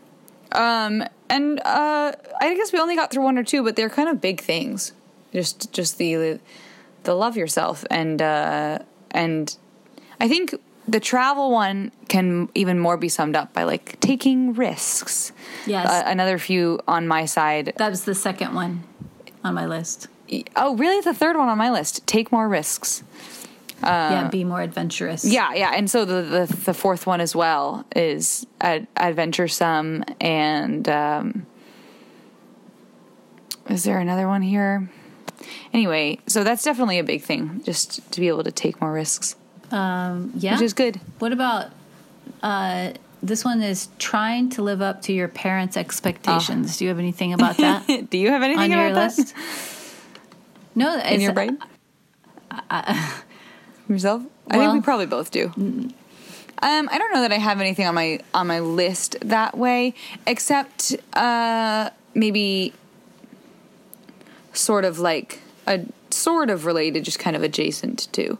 Um, 0.52 1.04
and 1.28 1.60
uh, 1.60 2.12
I 2.40 2.54
guess 2.54 2.72
we 2.72 2.80
only 2.80 2.96
got 2.96 3.10
through 3.10 3.22
one 3.22 3.38
or 3.38 3.44
two, 3.44 3.62
but 3.62 3.76
they're 3.76 3.90
kind 3.90 4.08
of 4.08 4.20
big 4.20 4.40
things. 4.40 4.92
Just 5.32 5.72
just 5.72 5.98
the 5.98 6.40
the 7.04 7.14
love 7.14 7.36
yourself 7.36 7.84
and 7.90 8.20
uh, 8.20 8.80
and 9.10 9.56
I 10.20 10.28
think 10.28 10.54
the 10.88 11.00
travel 11.00 11.50
one 11.50 11.92
can 12.08 12.48
even 12.54 12.78
more 12.78 12.96
be 12.96 13.08
summed 13.08 13.36
up 13.36 13.52
by 13.52 13.64
like 13.64 14.00
taking 14.00 14.54
risks. 14.54 15.32
Yes. 15.66 15.86
Uh, 15.86 16.02
another 16.06 16.38
few 16.38 16.80
on 16.88 17.06
my 17.06 17.26
side. 17.26 17.74
That 17.76 17.90
was 17.90 18.04
the 18.04 18.14
second 18.14 18.54
one 18.54 18.82
on 19.44 19.54
my 19.54 19.66
list. 19.66 20.08
Oh, 20.56 20.76
really? 20.76 21.00
The 21.02 21.14
third 21.14 21.36
one 21.36 21.48
on 21.48 21.58
my 21.58 21.70
list. 21.70 22.06
Take 22.06 22.32
more 22.32 22.48
risks. 22.48 23.02
yeah, 23.82 24.28
be 24.28 24.44
more 24.44 24.60
adventurous. 24.60 25.24
Yeah, 25.24 25.54
yeah, 25.54 25.70
and 25.74 25.88
so 25.88 26.04
the 26.04 26.22
the, 26.22 26.56
the 26.64 26.74
fourth 26.74 27.06
one 27.06 27.20
as 27.20 27.36
well 27.36 27.84
is 27.94 28.44
ad- 28.60 28.88
adventuresome, 28.96 30.04
and 30.20 30.88
um, 30.88 31.46
is 33.68 33.84
there 33.84 34.00
another 34.00 34.26
one 34.26 34.42
here? 34.42 34.90
Anyway, 35.72 36.18
so 36.26 36.42
that's 36.42 36.64
definitely 36.64 36.98
a 36.98 37.04
big 37.04 37.22
thing, 37.22 37.62
just 37.64 38.10
to 38.12 38.20
be 38.20 38.26
able 38.28 38.42
to 38.42 38.50
take 38.50 38.80
more 38.80 38.92
risks, 38.92 39.36
Um, 39.70 40.32
yeah. 40.36 40.54
which 40.54 40.62
is 40.62 40.72
good. 40.72 41.00
What 41.18 41.32
about 41.32 41.70
uh, 42.42 42.92
this 43.22 43.44
one 43.44 43.62
is 43.62 43.88
trying 43.98 44.50
to 44.50 44.62
live 44.62 44.80
up 44.80 45.02
to 45.02 45.12
your 45.12 45.28
parents' 45.28 45.76
expectations. 45.76 46.76
Do 46.76 46.84
you 46.84 46.88
have 46.88 46.98
anything 46.98 47.32
about 47.32 47.56
that 47.58 47.86
Do 48.10 48.18
you 48.18 48.30
have 48.30 48.42
anything 48.42 48.72
on 48.72 48.72
about 48.72 48.84
your 48.84 48.94
that 48.94 49.18
list? 49.18 49.34
No, 50.74 50.98
in 51.00 51.20
your 51.20 51.32
brain? 51.32 51.58
Yourself? 53.88 54.22
I 54.50 54.58
think 54.58 54.72
we 54.72 54.80
probably 54.80 55.06
both 55.06 55.30
do. 55.30 55.52
Um, 55.56 55.92
I 56.60 56.98
don't 56.98 57.12
know 57.12 57.22
that 57.22 57.32
I 57.32 57.38
have 57.38 57.60
anything 57.60 57.86
on 57.86 57.94
my 57.94 58.20
on 58.34 58.46
my 58.46 58.60
list 58.60 59.16
that 59.22 59.56
way, 59.56 59.94
except 60.26 60.96
uh, 61.14 61.90
maybe 62.14 62.72
sort 64.52 64.84
of 64.84 64.98
like 64.98 65.40
a 65.66 65.84
sort 66.10 66.50
of 66.50 66.66
related, 66.66 67.04
just 67.04 67.18
kind 67.18 67.36
of 67.36 67.42
adjacent 67.42 68.12
to. 68.12 68.38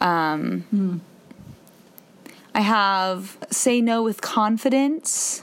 Um, 0.00 1.00
I 2.54 2.60
have 2.60 3.38
say 3.50 3.80
no 3.80 4.02
with 4.02 4.20
confidence. 4.20 5.42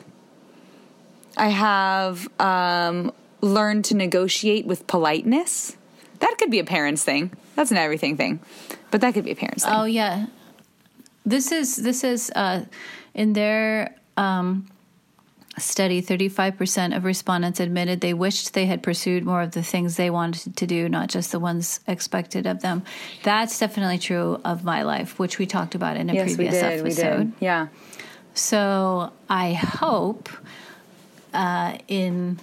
I 1.38 1.50
have 1.50 2.28
um, 2.40 3.14
learn 3.42 3.82
to 3.84 3.96
negotiate 3.96 4.66
with 4.66 4.86
politeness. 4.88 5.76
That 6.20 6.36
could 6.38 6.52
be 6.52 6.60
a 6.60 6.66
parent's 6.66 7.04
thing. 7.04 7.32
That's 7.56 7.72
an 7.72 7.78
everything 7.78 8.18
thing, 8.18 8.40
but 8.92 9.02
that 9.02 9.14
could 9.14 9.24
be 9.24 9.32
a 9.32 9.36
parent's 9.36 9.64
thing. 9.64 9.74
Oh 9.74 9.86
yeah, 9.86 10.28
this 11.26 11.52
is 11.52 11.78
this 11.78 12.04
is 12.04 12.32
uh, 12.36 12.66
in 13.14 13.34
their 13.34 13.96
um, 14.18 14.68
study, 15.60 16.02
35% 16.02 16.96
of 16.96 17.04
respondents 17.06 17.60
admitted 17.60 18.02
they 18.02 18.14
wished 18.14 18.54
they 18.54 18.66
had 18.66 18.82
pursued 18.84 19.26
more 19.26 19.42
of 19.42 19.52
the 19.52 19.64
things 19.64 19.96
they 19.96 20.10
wanted 20.10 20.56
to 20.58 20.66
do, 20.68 20.90
not 20.90 21.10
just 21.10 21.32
the 21.32 21.40
ones 21.40 21.80
expected 21.88 22.46
of 22.46 22.62
them. 22.62 22.84
That's 23.24 23.58
definitely 23.60 23.98
true 24.00 24.40
of 24.44 24.64
my 24.64 24.84
life, 24.84 25.20
which 25.20 25.40
we 25.40 25.46
talked 25.46 25.76
about 25.76 25.98
in 25.98 26.10
a 26.10 26.14
Yes, 26.14 26.30
we 26.30 26.36
previous 26.36 26.56
did. 26.56 26.64
episode. 26.82 27.18
We 27.20 27.24
did. 27.26 27.34
Yeah. 27.40 27.68
So 28.34 29.12
I 29.30 29.54
hope 29.54 30.30
uh, 31.34 31.78
in 31.88 32.40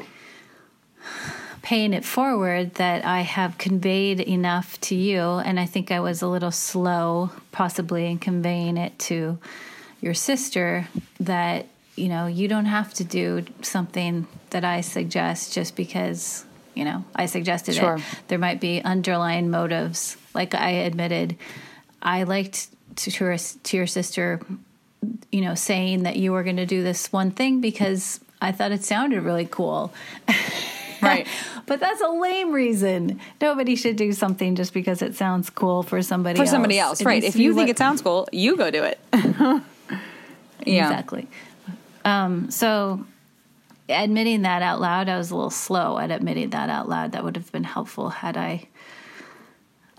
paying 1.63 1.93
it 1.93 2.05
forward 2.05 2.75
that 2.75 3.05
I 3.05 3.23
have 3.23 3.59
conveyed 3.59 4.21
enough 4.21 4.81
to 4.83 4.95
you, 4.95 5.21
and 5.21 5.59
I 5.59 5.67
think 5.67 5.91
I 5.91 6.01
was 6.01 6.23
a 6.23 6.29
little 6.29 6.53
slow, 6.53 7.31
possibly, 7.51 8.07
in 8.07 8.19
conveying 8.19 8.77
it 8.77 8.97
to 9.01 9.39
your 10.01 10.15
sister 10.15 10.87
that 11.19 11.67
you 11.97 12.09
know 12.09 12.27
you 12.27 12.47
don't 12.49 12.67
have 12.67 12.93
to 12.95 13.05
do 13.05 13.45
something 13.63 14.27
that 14.51 14.65
I 14.65 14.81
suggest 14.83 15.53
just 15.55 15.77
because 15.77 16.45
you 16.75 16.85
know 16.85 17.05
I 17.15 17.27
suggested 17.27 17.75
Sure. 17.75 17.97
it. 17.97 18.03
There 18.29 18.39
might 18.39 18.61
be 18.61 18.81
underlying 18.83 19.51
motives. 19.51 20.17
Like 20.35 20.55
I 20.55 20.71
admitted, 20.71 21.37
I 22.03 22.23
liked 22.25 22.69
to 22.97 23.11
to 23.11 23.25
your, 23.25 23.37
to 23.37 23.77
your 23.77 23.87
sister, 23.87 24.41
you 25.33 25.41
know, 25.43 25.55
saying 25.55 26.05
that 26.05 26.17
you 26.17 26.33
were 26.33 26.43
going 26.43 26.57
to 26.57 26.67
do 26.67 26.83
this 26.83 27.13
one 27.13 27.31
thing 27.31 27.61
because 27.61 28.21
I 28.41 28.53
thought 28.53 28.73
it 28.73 28.85
sounded 28.85 29.23
really 29.23 29.47
cool. 29.51 29.93
Right. 31.03 31.27
but 31.67 31.79
that's 31.79 32.01
a 32.01 32.09
lame 32.09 32.53
reason. 32.53 33.21
Nobody 33.41 33.77
should 33.77 33.97
do 33.97 34.13
something 34.13 34.57
just 34.57 34.73
because 34.73 35.03
it 35.03 35.15
sounds 35.15 35.51
cool 35.51 35.83
for 35.83 36.01
somebody 36.03 36.37
For 36.39 36.43
else. 36.45 36.51
somebody 36.51 36.79
else, 36.79 37.03
It 37.03 37.07
right? 37.07 37.23
If 37.23 37.37
you 37.37 37.51
think 37.53 37.65
what- 37.69 37.71
it 37.71 37.79
sounds 37.79 38.01
cool, 38.01 38.27
you 38.33 38.57
go 38.57 38.71
do 38.71 38.83
it. 38.83 38.99
yeah. 40.65 40.89
Exactly. 40.91 41.29
Um, 42.07 42.53
so 42.53 43.05
admitting 43.89 44.43
that 44.43 44.63
out 44.63 44.81
loud, 44.81 45.09
I 45.09 45.19
was 45.19 45.33
a 45.33 45.37
little 45.37 45.51
slow 45.51 45.99
at 45.99 46.13
admitting 46.13 46.51
that 46.51 46.71
out 46.71 46.89
loud. 46.89 47.13
That 47.13 47.25
would 47.25 47.37
have 47.37 47.51
been 47.51 47.65
helpful 47.65 48.11
had 48.11 48.37
I 48.37 48.69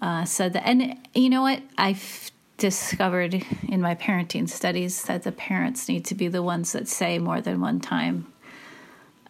uh, 0.01 0.23
said 0.23 0.53
that. 0.53 0.65
And 0.65 0.97
you 1.13 1.29
know 1.29 1.41
what? 1.41 1.61
I've 1.77 2.31
discovered 2.57 3.43
in 3.67 3.81
my 3.81 3.93
parenting 3.93 4.49
studies 4.49 5.03
that 5.03 5.23
the 5.23 5.33
parents 5.33 5.89
need 5.89 6.05
to 6.05 6.15
be 6.15 6.29
the 6.29 6.41
ones 6.41 6.71
that 6.71 6.87
say 6.87 7.19
more 7.19 7.41
than 7.41 7.59
one 7.59 7.79
time, 7.81 8.31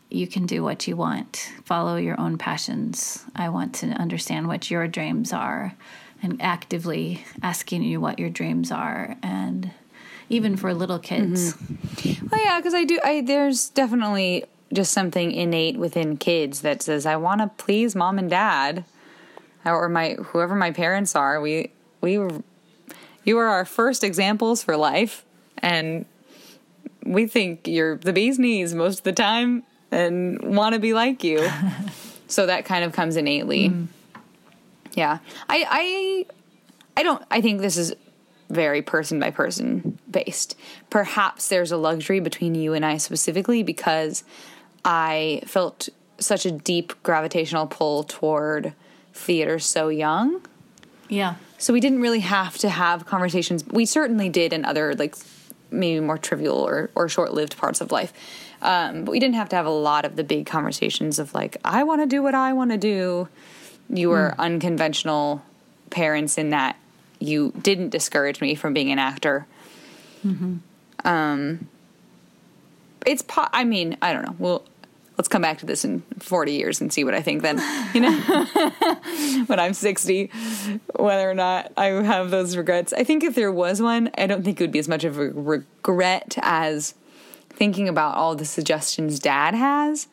you 0.10 0.28
can 0.28 0.46
do 0.46 0.64
what 0.64 0.88
you 0.88 0.96
want, 0.96 1.52
follow 1.66 1.98
your 1.98 2.18
own 2.20 2.38
passions. 2.38 3.26
I 3.36 3.50
want 3.50 3.74
to 3.76 3.88
understand 3.88 4.48
what 4.48 4.72
your 4.72 4.88
dreams 4.88 5.34
are, 5.34 5.74
and 6.22 6.42
actively 6.42 7.26
asking 7.42 7.84
you 7.84 8.00
what 8.00 8.20
your 8.20 8.30
dreams 8.30 8.72
are. 8.72 9.18
And 9.22 9.72
even 10.30 10.58
for 10.58 10.74
little 10.74 11.00
kids. 11.00 11.54
Mm-hmm. 11.54 12.28
Well, 12.28 12.44
yeah, 12.44 12.60
because 12.60 12.74
I 12.74 12.84
do. 12.84 13.00
I 13.04 13.22
there's 13.22 13.70
definitely 13.70 14.46
just 14.74 14.92
something 14.92 15.32
innate 15.32 15.78
within 15.78 16.18
kids 16.18 16.62
that 16.62 16.82
says 16.82 17.06
I 17.06 17.16
want 17.16 17.42
to 17.42 17.64
please 17.64 17.96
mom 17.96 18.20
and 18.20 18.30
dad, 18.30 18.86
or 19.66 19.90
my 19.90 20.14
whoever 20.14 20.56
my 20.56 20.72
parents 20.72 21.16
are. 21.16 21.40
We 21.40 21.72
we 22.02 22.18
were 22.18 22.44
you 23.24 23.38
are 23.38 23.48
our 23.48 23.66
first 23.66 24.04
examples 24.04 24.64
for 24.64 24.78
life, 24.78 25.26
and 25.58 26.06
we 27.04 27.28
think 27.28 27.68
you're 27.68 27.98
the 27.98 28.14
bee's 28.14 28.40
knees 28.40 28.74
most 28.74 29.00
of 29.00 29.04
the 29.04 29.14
time, 29.14 29.64
and 29.92 30.56
want 30.56 30.74
to 30.74 30.80
be 30.80 30.94
like 30.94 31.24
you. 31.24 31.50
so 32.28 32.46
that 32.46 32.66
kind 32.66 32.84
of 32.84 32.94
comes 32.94 33.16
innately. 33.16 33.70
Mm-hmm. 33.70 33.86
Yeah, 34.94 35.20
I 35.50 35.66
I 35.70 36.26
I 36.98 37.04
don't. 37.04 37.24
I 37.30 37.42
think 37.42 37.62
this 37.62 37.78
is 37.78 37.94
very 38.50 38.82
person 38.82 39.20
by 39.20 39.32
person 39.32 40.00
based. 40.10 40.58
Perhaps 40.90 41.50
there's 41.50 41.72
a 41.72 41.78
luxury 41.78 42.20
between 42.20 42.56
you 42.56 42.74
and 42.74 42.86
I 42.86 42.98
specifically 42.98 43.64
because 43.64 44.24
I 44.86 45.42
felt 45.46 45.90
such 46.20 46.46
a 46.46 46.52
deep 46.52 46.94
gravitational 47.04 47.68
pull 47.68 48.04
toward 48.04 48.74
theater 49.14 49.60
so 49.60 49.90
young. 49.90 50.42
Yeah. 51.10 51.36
So 51.58 51.74
we 51.74 51.80
didn't 51.80 52.02
really 52.02 52.20
have 52.22 52.58
to 52.60 52.70
have 52.70 53.06
conversations. 53.06 53.66
We 53.66 53.86
certainly 53.86 54.30
did 54.30 54.54
in 54.54 54.66
other 54.66 54.94
like 54.96 55.16
maybe 55.70 56.00
more 56.00 56.18
trivial 56.18 56.58
or, 56.58 56.90
or 56.96 57.10
short 57.10 57.34
lived 57.34 57.58
parts 57.58 57.82
of 57.82 57.92
life. 57.92 58.14
Um, 58.62 59.04
but 59.04 59.12
we 59.12 59.20
didn't 59.20 59.36
have 59.36 59.50
to 59.50 59.56
have 59.56 59.66
a 59.66 59.72
lot 59.72 60.06
of 60.06 60.16
the 60.16 60.24
big 60.24 60.46
conversations 60.46 61.20
of 61.20 61.34
like, 61.34 61.58
I 61.64 61.84
want 61.84 62.02
to 62.02 62.08
do 62.08 62.24
what 62.24 62.34
I 62.34 62.54
want 62.54 62.72
to 62.72 62.78
do. 62.78 63.28
You 63.90 64.10
were 64.10 64.36
unconventional 64.38 65.44
parents 65.90 66.38
in 66.38 66.50
that 66.50 66.78
you 67.20 67.54
didn't 67.62 67.90
discourage 67.90 68.42
me 68.42 68.56
from 68.56 68.74
being 68.74 68.92
an 68.92 69.00
actor. 69.00 69.46
Um, 71.06 71.68
it's 73.06 73.22
po- 73.22 73.48
I 73.54 73.64
mean, 73.64 73.98
I 74.02 74.14
don't 74.14 74.24
know. 74.24 74.36
Well, 74.38 74.64
let's 75.18 75.28
come 75.28 75.42
back 75.42 75.60
to 75.60 75.66
this 75.66 75.86
in 75.86 76.04
40 76.20 76.54
years 76.54 76.82
and 76.82 76.92
see 76.92 77.04
what 77.04 77.14
I 77.14 77.22
think 77.22 77.42
then. 77.42 77.58
You 77.94 78.02
know, 78.02 78.12
when 79.48 79.60
I'm 79.60 79.74
60, 79.74 80.32
whether 80.96 81.30
or 81.30 81.34
not 81.34 81.72
I 81.78 81.88
have 81.88 82.30
those 82.30 82.58
regrets. 82.58 82.94
I 82.94 83.04
think 83.04 83.24
if 83.24 83.36
there 83.36 83.52
was 83.52 83.82
one, 83.82 84.12
I 84.18 84.28
don't 84.28 84.44
think 84.44 84.60
it 84.60 84.64
would 84.64 84.72
be 84.72 84.80
as 84.80 84.88
much 84.88 85.04
of 85.04 85.18
a 85.18 85.30
regret 85.30 86.38
as 86.42 86.94
thinking 87.50 87.88
about 87.88 88.16
all 88.16 88.36
the 88.36 88.46
suggestions 88.46 89.20
dad 89.20 89.56
has 89.56 90.08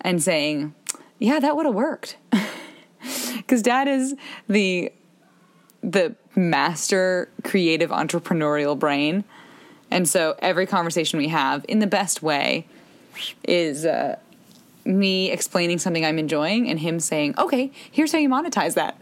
and 0.00 0.22
saying, 0.22 0.74
yeah, 1.18 1.40
that 1.40 1.56
would 1.56 1.66
have 1.66 1.74
worked. 1.74 2.16
Because 3.36 3.62
dad 3.62 3.88
is 3.88 4.14
the 4.48 4.92
the 5.82 6.14
master 6.34 7.28
creative 7.44 7.90
entrepreneurial 7.90 8.78
brain. 8.78 9.24
And 9.90 10.08
so 10.08 10.36
every 10.40 10.66
conversation 10.66 11.18
we 11.18 11.28
have 11.28 11.64
in 11.68 11.78
the 11.78 11.86
best 11.86 12.22
way 12.22 12.66
is 13.44 13.84
uh, 13.86 14.16
me 14.84 15.30
explaining 15.30 15.78
something 15.78 16.04
I'm 16.04 16.18
enjoying 16.18 16.68
and 16.68 16.80
him 16.80 17.00
saying, 17.00 17.34
"Okay, 17.38 17.72
here's 17.90 18.12
how 18.12 18.18
you 18.18 18.28
monetize 18.28 18.74
that. 18.74 18.96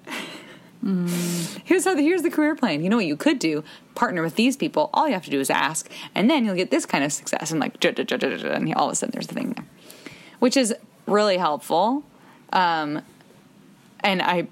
here's 1.65 1.85
how 1.85 1.95
the, 1.95 2.03
here's 2.03 2.23
the 2.23 2.31
career 2.31 2.55
plan. 2.55 2.83
You 2.83 2.89
know 2.89 2.97
what 2.97 3.07
you 3.07 3.17
could 3.17 3.39
do? 3.39 3.65
Partner 3.95 4.23
with 4.23 4.37
these 4.37 4.57
people. 4.57 4.91
All 4.95 5.09
you 5.09 5.15
have 5.15 5.25
to 5.25 5.31
do 5.31 5.41
is 5.41 5.51
ask, 5.51 5.91
and 6.15 6.31
then 6.31 6.45
you'll 6.45 6.55
get 6.55 6.71
this 6.71 6.87
kind 6.87 7.05
of 7.05 7.13
success." 7.13 7.51
And 7.51 7.61
like, 7.61 7.83
and 7.85 8.75
all 8.75 8.87
of 8.87 8.93
a 8.93 8.95
sudden 8.95 9.13
there's 9.13 9.27
the 9.27 9.35
thing 9.35 9.53
there, 9.53 9.65
which 10.39 10.57
is 10.57 10.75
really 11.07 11.37
helpful. 11.37 12.05
Um, 12.53 13.03
and 14.01 14.23
I, 14.23 14.47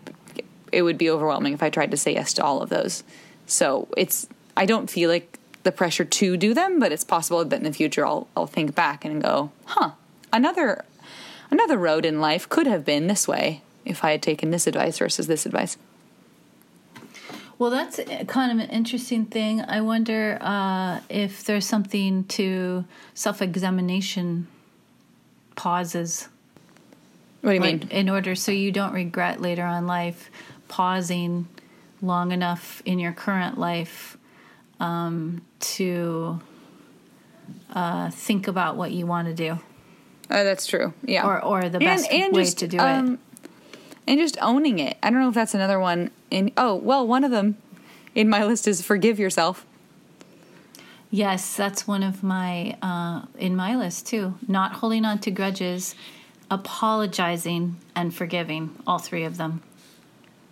it 0.75 0.83
would 0.83 0.99
be 0.99 1.09
overwhelming 1.09 1.55
if 1.55 1.63
I 1.63 1.71
tried 1.71 1.91
to 1.93 1.97
say 1.97 2.15
yes 2.15 2.33
to 2.35 2.45
all 2.45 2.63
of 2.63 2.69
those. 2.69 3.05
So 3.47 3.89
it's 3.97 4.27
I 4.57 4.67
don't 4.67 4.91
feel 4.91 5.11
like 5.11 5.39
the 5.63 5.73
pressure 5.73 6.05
to 6.05 6.37
do 6.37 6.55
them, 6.55 6.79
but 6.79 6.93
it's 6.93 7.05
possible 7.05 7.45
that 7.45 7.57
in 7.57 7.65
the 7.65 7.73
future 7.73 8.07
I'll 8.07 8.29
I'll 8.37 8.47
think 8.47 8.75
back 8.75 9.05
and 9.05 9.23
go, 9.23 9.51
huh, 9.67 9.93
another 10.33 10.85
another 11.51 11.79
road 11.79 12.05
in 12.05 12.21
life 12.21 12.49
could 12.49 12.67
have 12.67 12.85
been 12.85 13.07
this 13.07 13.29
way 13.29 13.63
if 13.85 14.05
I 14.05 14.13
had 14.13 14.23
taken 14.23 14.51
this 14.51 14.67
advice 14.67 14.99
versus 14.99 15.27
this 15.27 15.47
advice. 15.47 15.77
Well, 17.59 17.71
that's 17.71 18.01
kind 18.27 18.51
of 18.51 18.59
an 18.65 18.71
interesting 18.71 19.27
thing. 19.27 19.61
I 19.61 19.81
wonder 19.81 20.39
uh, 20.41 21.01
if 21.09 21.45
there's 21.45 21.67
something 21.67 22.25
to 22.25 22.85
self 23.15 23.41
examination 23.41 24.49
pauses. 25.55 26.29
What 27.43 27.51
do 27.51 27.55
you 27.55 27.61
like, 27.61 27.81
mean? 27.81 27.89
in 27.91 28.09
order 28.09 28.35
so 28.35 28.51
you 28.51 28.73
don't 28.73 28.93
regret 28.93 29.41
later 29.41 29.65
on 29.65 29.87
life 29.87 30.31
pausing 30.75 31.47
long 32.03 32.33
enough 32.33 32.83
in 32.85 32.99
your 32.99 33.13
current 33.13 33.57
life 33.59 34.19
um, 34.81 35.41
to 35.61 36.41
uh, 37.73 38.11
think 38.11 38.49
about 38.49 38.77
what 38.77 38.91
you 38.91 39.07
want 39.07 39.29
to 39.29 39.35
do 39.35 39.59
Oh, 40.31 40.43
that's 40.43 40.67
true. 40.67 40.93
Yeah. 41.05 41.27
or, 41.27 41.45
or 41.45 41.69
the 41.69 41.79
best 41.79 42.11
way 42.11 42.45
to 42.45 42.67
do 42.67 42.79
it. 42.79 42.81
um, 42.81 43.19
And 44.09 44.19
just 44.19 44.37
owning 44.41 44.79
it. 44.81 44.97
I 45.03 45.11
don't 45.11 45.21
know 45.21 45.29
if 45.29 45.35
that's 45.35 45.55
another 45.55 45.79
one. 45.79 46.11
In 46.31 46.51
oh 46.57 46.75
well, 46.75 47.07
one 47.07 47.23
of 47.25 47.31
them 47.31 47.57
in 48.15 48.29
my 48.29 48.43
list 48.45 48.67
is 48.67 48.83
forgive 48.83 49.19
yourself. 49.19 49.65
Yes, 51.11 51.57
that's 51.57 51.87
one 51.87 52.03
of 52.03 52.23
my 52.25 52.77
uh, 52.83 53.27
in 53.39 53.55
my 53.55 53.77
list 53.77 54.07
too. 54.07 54.35
Not 54.49 54.73
holding 54.73 55.05
on 55.05 55.19
to 55.21 55.31
grudges, 55.31 55.95
apologizing, 56.51 57.77
and 57.95 58.13
forgiving. 58.15 58.71
All 58.87 58.99
three 58.99 59.25
of 59.25 59.37
them. 59.37 59.63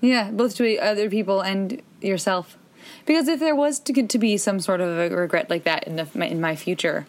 Yeah, 0.02 0.30
both 0.30 0.56
to 0.56 0.76
other 0.78 1.08
people 1.08 1.40
and 1.40 1.80
yourself. 2.02 2.58
Because 3.06 3.28
if 3.28 3.40
there 3.40 3.54
was 3.54 3.78
to 3.80 4.06
to 4.06 4.18
be 4.18 4.36
some 4.36 4.60
sort 4.60 4.80
of 4.82 4.88
a 5.12 5.16
regret 5.16 5.48
like 5.48 5.64
that 5.64 5.86
in 5.86 5.96
the 5.96 6.06
in 6.26 6.40
my 6.40 6.54
future, 6.56 7.06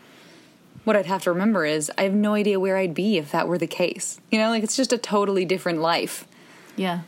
what 0.86 0.96
I'd 0.96 1.08
have 1.08 1.24
to 1.24 1.32
remember 1.32 1.66
is 1.66 1.92
I 1.98 2.04
have 2.04 2.14
no 2.14 2.36
idea 2.36 2.60
where 2.60 2.78
I'd 2.78 2.94
be 2.94 3.18
if 3.18 3.32
that 3.32 3.48
were 3.48 3.58
the 3.58 3.68
case. 3.68 4.20
You 4.32 4.40
know, 4.40 4.50
like 4.50 4.64
it's 4.64 4.76
just 4.78 4.94
a 4.94 4.98
totally 4.98 5.44
different 5.46 5.82
life, 5.82 6.26
Yeah. 6.78 7.02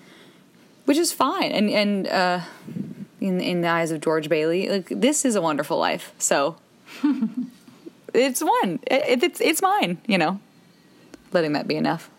which 0.86 0.98
is 0.98 1.13
fine. 1.13 1.52
And 1.52 1.70
and 1.70 2.07
uh, 2.07 2.39
in 3.22 3.39
in 3.39 3.62
the 3.62 3.68
eyes 3.70 3.91
of 3.91 4.01
George 4.01 4.28
Bailey, 4.28 4.68
like 4.70 4.88
this 4.89 5.24
is 5.26 5.36
a 5.36 5.41
wonderful 5.41 5.78
life. 5.78 6.14
So 6.18 6.57
it's 8.14 8.41
one. 8.43 8.80
It, 8.88 9.24
it's 9.24 9.39
it's 9.41 9.62
mine. 9.62 9.97
You 10.07 10.18
know, 10.18 10.39
letting 11.32 11.53
that 11.53 11.68
be 11.68 11.76
enough. 11.76 12.10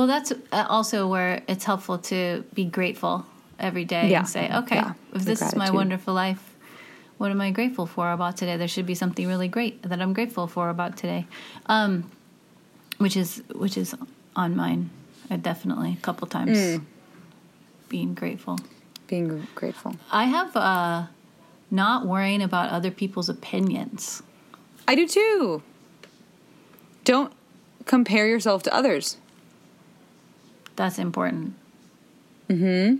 Well, 0.00 0.06
that's 0.06 0.32
uh, 0.32 0.64
also 0.66 1.06
where 1.06 1.42
it's 1.46 1.64
helpful 1.66 1.98
to 2.08 2.42
be 2.54 2.64
grateful 2.64 3.26
every 3.58 3.84
day 3.84 4.08
Yeah. 4.08 4.20
and 4.20 4.28
say, 4.28 4.50
okay, 4.50 4.76
Yeah. 4.76 4.94
if 5.12 5.26
this 5.26 5.42
is 5.42 5.54
my 5.54 5.70
wonderful 5.70 6.14
life, 6.14 6.42
what 7.18 7.30
am 7.30 7.38
I 7.42 7.50
grateful 7.50 7.84
for 7.84 8.10
about 8.10 8.38
today? 8.38 8.56
There 8.56 8.66
should 8.66 8.86
be 8.86 8.94
something 8.94 9.28
really 9.28 9.48
great 9.48 9.82
that 9.82 10.00
I'm 10.00 10.14
grateful 10.14 10.46
for 10.46 10.70
about 10.70 10.96
today, 10.96 11.26
um, 11.66 12.10
which 12.96 13.14
is 13.14 13.42
which 13.54 13.76
is 13.76 13.94
on 14.34 14.56
mine. 14.56 14.88
I 15.28 15.36
definitely 15.36 15.92
a 15.92 16.02
couple 16.06 16.26
times 16.28 16.56
Mm. 16.56 16.82
being 17.90 18.14
grateful. 18.14 18.56
Being 19.06 19.46
grateful. 19.54 19.96
I 20.10 20.24
have 20.24 20.56
uh, 20.56 21.08
not 21.70 22.06
worrying 22.06 22.40
about 22.40 22.70
other 22.70 22.90
people's 22.90 23.28
opinions. 23.28 24.22
I 24.88 24.94
do 24.94 25.06
too. 25.06 25.62
Don't 27.04 27.34
compare 27.84 28.26
yourself 28.26 28.62
to 28.62 28.72
others. 28.74 29.18
That's 30.80 30.98
important. 30.98 31.52
Mm-hmm. 32.48 32.96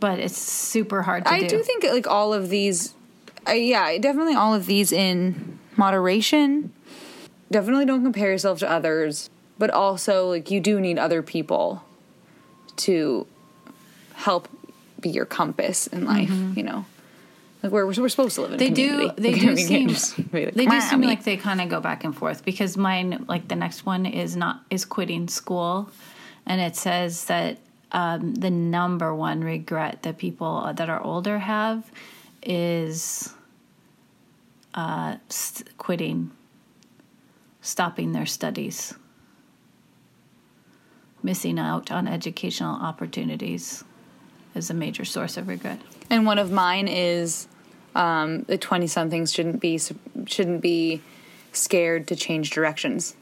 But 0.00 0.18
it's 0.18 0.36
super 0.36 1.02
hard 1.02 1.24
to 1.26 1.30
I 1.30 1.42
do. 1.42 1.46
do 1.48 1.62
think 1.62 1.84
like 1.84 2.08
all 2.08 2.34
of 2.34 2.48
these, 2.48 2.92
uh, 3.48 3.52
yeah, 3.52 3.96
definitely 3.98 4.34
all 4.34 4.52
of 4.52 4.66
these 4.66 4.90
in 4.90 5.60
moderation. 5.76 6.72
Definitely 7.52 7.84
don't 7.86 8.02
compare 8.02 8.32
yourself 8.32 8.58
to 8.58 8.68
others, 8.68 9.30
but 9.60 9.70
also 9.70 10.28
like 10.28 10.50
you 10.50 10.60
do 10.60 10.80
need 10.80 10.98
other 10.98 11.22
people 11.22 11.84
to 12.78 13.28
help 14.14 14.48
be 14.98 15.10
your 15.10 15.24
compass 15.24 15.86
in 15.86 16.04
life. 16.04 16.30
You 16.56 16.64
know, 16.64 16.84
like 17.62 17.70
we're 17.70 17.86
we're 17.86 18.08
supposed 18.08 18.34
to 18.34 18.40
live 18.42 18.54
in. 18.54 18.58
Mm-hmm. 18.58 18.74
They 18.74 18.82
a 18.82 19.14
do. 19.14 19.22
They 19.22 19.30
We 19.34 19.38
do 19.38 19.46
can't- 19.68 19.96
seem. 19.96 20.26
like, 20.32 20.54
They 20.54 20.66
do 20.66 20.80
seem 20.80 21.02
like 21.02 21.22
they 21.22 21.36
kind 21.36 21.60
of 21.60 21.68
go 21.68 21.78
back 21.78 22.02
and 22.02 22.12
forth 22.14 22.44
because 22.44 22.76
mine, 22.76 23.24
like 23.28 23.46
the 23.46 23.56
next 23.56 23.86
one, 23.86 24.04
is 24.04 24.34
not 24.34 24.62
is 24.68 24.84
quitting 24.84 25.28
school, 25.28 25.88
and 26.46 26.60
it 26.60 26.76
says 26.76 27.24
that 27.26 27.58
um, 27.92 28.34
the 28.34 28.50
number 28.50 29.14
one 29.14 29.42
regret 29.42 30.02
that 30.02 30.18
people 30.18 30.72
that 30.74 30.88
are 30.88 31.02
older 31.02 31.38
have 31.38 31.90
is 32.42 33.32
uh, 34.74 35.16
st- 35.28 35.78
quitting, 35.78 36.30
stopping 37.60 38.12
their 38.12 38.26
studies, 38.26 38.94
missing 41.22 41.58
out 41.58 41.90
on 41.90 42.08
educational 42.08 42.74
opportunities 42.74 43.84
is 44.54 44.70
a 44.70 44.74
major 44.74 45.04
source 45.04 45.36
of 45.36 45.48
regret. 45.48 45.80
And 46.10 46.26
one 46.26 46.38
of 46.38 46.50
mine 46.50 46.88
is 46.88 47.48
um, 47.94 48.42
the 48.42 48.58
twenty 48.58 48.86
somethings 48.86 49.32
shouldn't 49.32 49.60
be 49.60 49.80
shouldn't 50.26 50.60
be 50.60 51.00
scared 51.52 52.08
to 52.08 52.16
change 52.16 52.50
directions. 52.50 53.14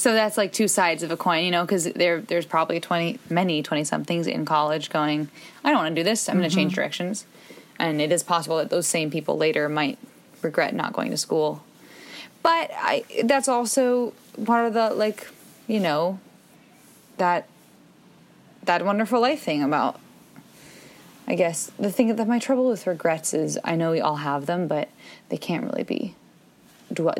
So 0.00 0.14
that's 0.14 0.38
like 0.38 0.54
two 0.54 0.66
sides 0.66 1.02
of 1.02 1.10
a 1.10 1.16
coin, 1.18 1.44
you 1.44 1.50
know, 1.50 1.60
because 1.60 1.84
there 1.84 2.22
there's 2.22 2.46
probably 2.46 2.80
twenty 2.80 3.18
many 3.28 3.62
twenty 3.62 3.84
somethings 3.84 4.26
in 4.26 4.46
college 4.46 4.88
going, 4.88 5.28
I 5.62 5.68
don't 5.68 5.82
want 5.82 5.94
to 5.94 6.00
do 6.00 6.02
this. 6.02 6.26
I'm 6.26 6.38
going 6.38 6.48
to 6.48 6.56
change 6.56 6.72
mm-hmm. 6.72 6.76
directions, 6.76 7.26
and 7.78 8.00
it 8.00 8.10
is 8.10 8.22
possible 8.22 8.56
that 8.56 8.70
those 8.70 8.86
same 8.86 9.10
people 9.10 9.36
later 9.36 9.68
might 9.68 9.98
regret 10.40 10.74
not 10.74 10.94
going 10.94 11.10
to 11.10 11.18
school. 11.18 11.62
But 12.42 12.70
I 12.74 13.04
that's 13.24 13.46
also 13.46 14.14
part 14.46 14.66
of 14.68 14.72
the 14.72 14.88
like, 14.88 15.28
you 15.66 15.80
know, 15.80 16.18
that 17.18 17.46
that 18.62 18.82
wonderful 18.82 19.20
life 19.20 19.42
thing 19.42 19.62
about 19.62 20.00
I 21.28 21.34
guess 21.34 21.70
the 21.78 21.92
thing 21.92 22.16
that 22.16 22.26
my 22.26 22.38
trouble 22.38 22.70
with 22.70 22.86
regrets 22.86 23.34
is 23.34 23.58
I 23.64 23.76
know 23.76 23.90
we 23.90 24.00
all 24.00 24.16
have 24.16 24.46
them, 24.46 24.66
but 24.66 24.88
they 25.28 25.36
can't 25.36 25.64
really 25.64 25.84
be 25.84 26.14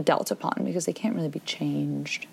dealt 0.02 0.30
upon 0.30 0.64
because 0.64 0.86
they 0.86 0.94
can't 0.94 1.14
really 1.14 1.28
be 1.28 1.40
changed. 1.40 2.26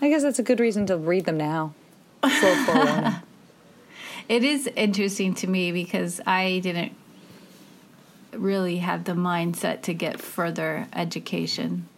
I 0.00 0.08
guess 0.08 0.22
that's 0.22 0.38
a 0.38 0.42
good 0.42 0.60
reason 0.60 0.86
to 0.86 0.96
read 0.96 1.26
them 1.26 1.36
now. 1.36 1.74
It 4.30 4.44
is 4.44 4.68
interesting 4.76 5.34
to 5.34 5.48
me 5.48 5.72
because 5.72 6.20
I 6.24 6.60
didn't 6.60 6.92
really 8.32 8.76
have 8.76 9.02
the 9.02 9.14
mindset 9.14 9.82
to 9.82 9.92
get 9.92 10.20
further 10.20 10.86
education, 10.92 11.88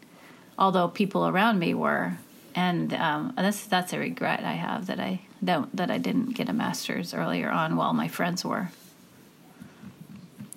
although 0.59 0.89
people 0.89 1.29
around 1.29 1.59
me 1.59 1.75
were, 1.75 2.17
and 2.55 2.95
um, 2.95 3.35
that's 3.37 3.67
that's 3.67 3.93
a 3.93 3.99
regret 3.99 4.45
I 4.45 4.53
have 4.53 4.87
that 4.87 4.99
I 4.99 5.21
don't 5.45 5.77
that 5.77 5.91
I 5.91 5.99
didn't 5.99 6.31
get 6.31 6.49
a 6.49 6.55
master's 6.55 7.13
earlier 7.13 7.51
on 7.51 7.77
while 7.77 7.93
my 7.93 8.09
friends 8.09 8.47
were. 8.47 8.71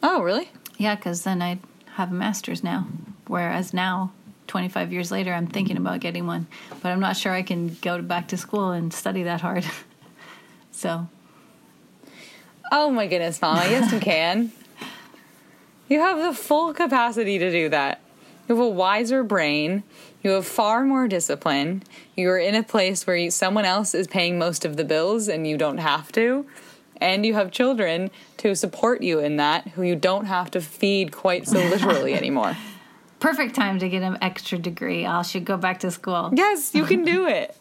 oh, 0.02 0.22
really? 0.22 0.52
Yeah, 0.78 0.96
because 0.96 1.24
then 1.24 1.41
I'd 1.41 1.60
have 1.96 2.10
a 2.10 2.16
master's 2.16 2.64
now, 2.64 2.88
whereas 3.28 3.74
now. 3.74 4.14
25 4.48 4.93
years 4.93 5.12
later, 5.12 5.34
I'm 5.34 5.48
thinking 5.48 5.78
about 5.78 6.00
getting 6.00 6.28
one, 6.28 6.48
but 6.82 6.91
I'm 6.91 7.00
not 7.00 7.18
sure 7.18 7.32
I 7.32 7.41
can 7.41 7.76
go 7.82 7.98
to 7.98 8.04
back 8.04 8.28
to 8.30 8.38
school 8.38 8.72
and 8.72 8.93
study 8.93 9.24
that 9.24 9.41
hard. 9.41 9.66
so, 10.72 11.08
Oh 12.72 12.89
my 12.89 13.08
goodness, 13.08 13.41
Mama. 13.41 13.62
Yes, 13.70 13.91
you 13.91 14.00
can. 14.12 14.52
You 15.88 16.00
have 16.00 16.18
the 16.18 16.34
full 16.34 16.74
capacity 16.74 17.38
to 17.38 17.52
do 17.52 17.70
that. 17.70 18.02
You 18.48 18.56
have 18.56 18.66
a 18.66 18.70
wiser 18.70 19.24
brain. 19.24 19.84
You 20.24 20.32
have 20.32 20.48
far 20.48 20.84
more 20.84 21.08
discipline. 21.08 21.84
You 22.16 22.30
are 22.32 22.39
in 22.39 22.56
a 22.56 22.64
place 22.64 23.06
where 23.06 23.16
you, 23.16 23.30
someone 23.30 23.66
else 23.66 23.93
is 23.93 24.08
paying 24.08 24.39
most 24.39 24.66
of 24.66 24.78
the 24.78 24.84
bills 24.84 25.28
and 25.28 25.46
you 25.46 25.58
don't 25.58 25.78
have 25.78 26.12
to. 26.14 26.46
And 26.98 27.26
you 27.26 27.34
have 27.36 27.52
children 27.52 28.10
to 28.38 28.56
support 28.56 29.04
you 29.04 29.20
in 29.20 29.38
that 29.38 29.68
who 29.70 29.84
you 29.84 29.96
don't 29.96 30.26
have 30.26 30.50
to 30.52 30.62
feed 30.62 31.12
quite 31.12 31.48
so 31.48 31.60
literally 31.60 32.14
anymore. 32.16 32.58
Perfect 33.26 33.55
time 33.55 33.80
to 33.80 33.89
get 33.89 34.03
an 34.03 34.19
extra 34.21 34.55
degree. 34.59 35.03
I 35.03 35.23
should 35.23 35.45
go 35.45 35.57
back 35.57 35.80
to 35.80 35.89
school. 35.89 36.30
Yes, 36.34 36.76
you 36.76 36.86
can 36.86 37.03
do 37.03 37.26
it. 37.39 37.57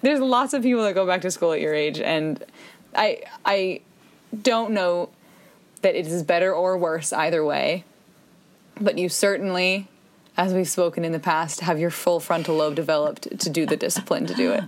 There's 0.00 0.20
lots 0.20 0.54
of 0.54 0.62
people 0.62 0.82
that 0.84 0.94
go 0.94 1.06
back 1.06 1.20
to 1.20 1.30
school 1.30 1.52
at 1.52 1.60
your 1.60 1.74
age, 1.74 2.00
and 2.00 2.42
I 2.94 3.22
I 3.44 3.82
don't 4.42 4.72
know 4.72 5.10
that 5.82 5.94
it 5.94 6.06
is 6.06 6.22
better 6.22 6.54
or 6.54 6.78
worse 6.78 7.12
either 7.12 7.44
way. 7.44 7.84
But 8.80 8.96
you 8.96 9.10
certainly, 9.10 9.86
as 10.38 10.54
we've 10.54 10.68
spoken 10.68 11.04
in 11.04 11.12
the 11.12 11.20
past, 11.20 11.60
have 11.60 11.78
your 11.78 11.90
full 11.90 12.18
frontal 12.18 12.56
lobe 12.56 12.74
developed 12.74 13.38
to 13.38 13.50
do 13.50 13.66
the 13.66 13.76
discipline 13.76 14.26
to 14.26 14.34
do 14.34 14.52
it. 14.52 14.64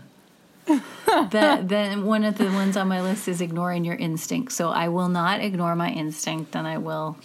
the, 1.06 1.62
then 1.62 2.04
one 2.04 2.22
of 2.22 2.36
the 2.36 2.46
ones 2.46 2.76
on 2.76 2.88
my 2.88 3.00
list 3.00 3.28
is 3.28 3.40
ignoring 3.40 3.84
your 3.84 3.96
instinct. 3.96 4.52
So 4.52 4.68
I 4.68 4.88
will 4.88 5.08
not 5.08 5.40
ignore 5.40 5.74
my 5.74 5.90
instinct, 5.90 6.54
and 6.54 6.66
I 6.66 6.76
will 6.76 7.16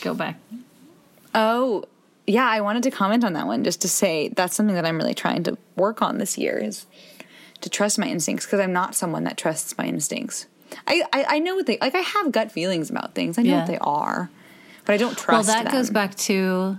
go 0.00 0.14
back. 0.14 0.40
Oh, 1.32 1.84
yeah, 2.26 2.48
I 2.48 2.60
wanted 2.60 2.82
to 2.84 2.90
comment 2.90 3.24
on 3.24 3.34
that 3.34 3.46
one 3.46 3.62
just 3.64 3.80
to 3.82 3.88
say 3.88 4.28
that's 4.28 4.54
something 4.54 4.74
that 4.74 4.84
I'm 4.84 4.98
really 4.98 5.14
trying 5.14 5.42
to 5.44 5.56
work 5.76 6.02
on 6.02 6.18
this 6.18 6.36
year 6.36 6.58
is 6.58 6.86
to 7.60 7.70
trust 7.70 7.98
my 7.98 8.06
instincts 8.06 8.44
because 8.46 8.60
I'm 8.60 8.72
not 8.72 8.94
someone 8.94 9.24
that 9.24 9.36
trusts 9.36 9.76
my 9.78 9.86
instincts. 9.86 10.46
I, 10.86 11.02
I, 11.12 11.24
I 11.28 11.38
know 11.38 11.54
what 11.54 11.66
they 11.66 11.78
like. 11.80 11.94
I 11.94 12.00
have 12.00 12.32
gut 12.32 12.50
feelings 12.52 12.90
about 12.90 13.14
things. 13.14 13.38
I 13.38 13.42
know 13.42 13.50
Yeah. 13.50 13.58
what 13.60 13.66
they 13.68 13.78
are, 13.78 14.30
but 14.84 14.92
I 14.94 14.96
don't 14.96 15.16
trust. 15.16 15.48
Well, 15.48 15.62
that 15.64 15.70
goes 15.72 15.90
back 15.90 16.14
to 16.16 16.76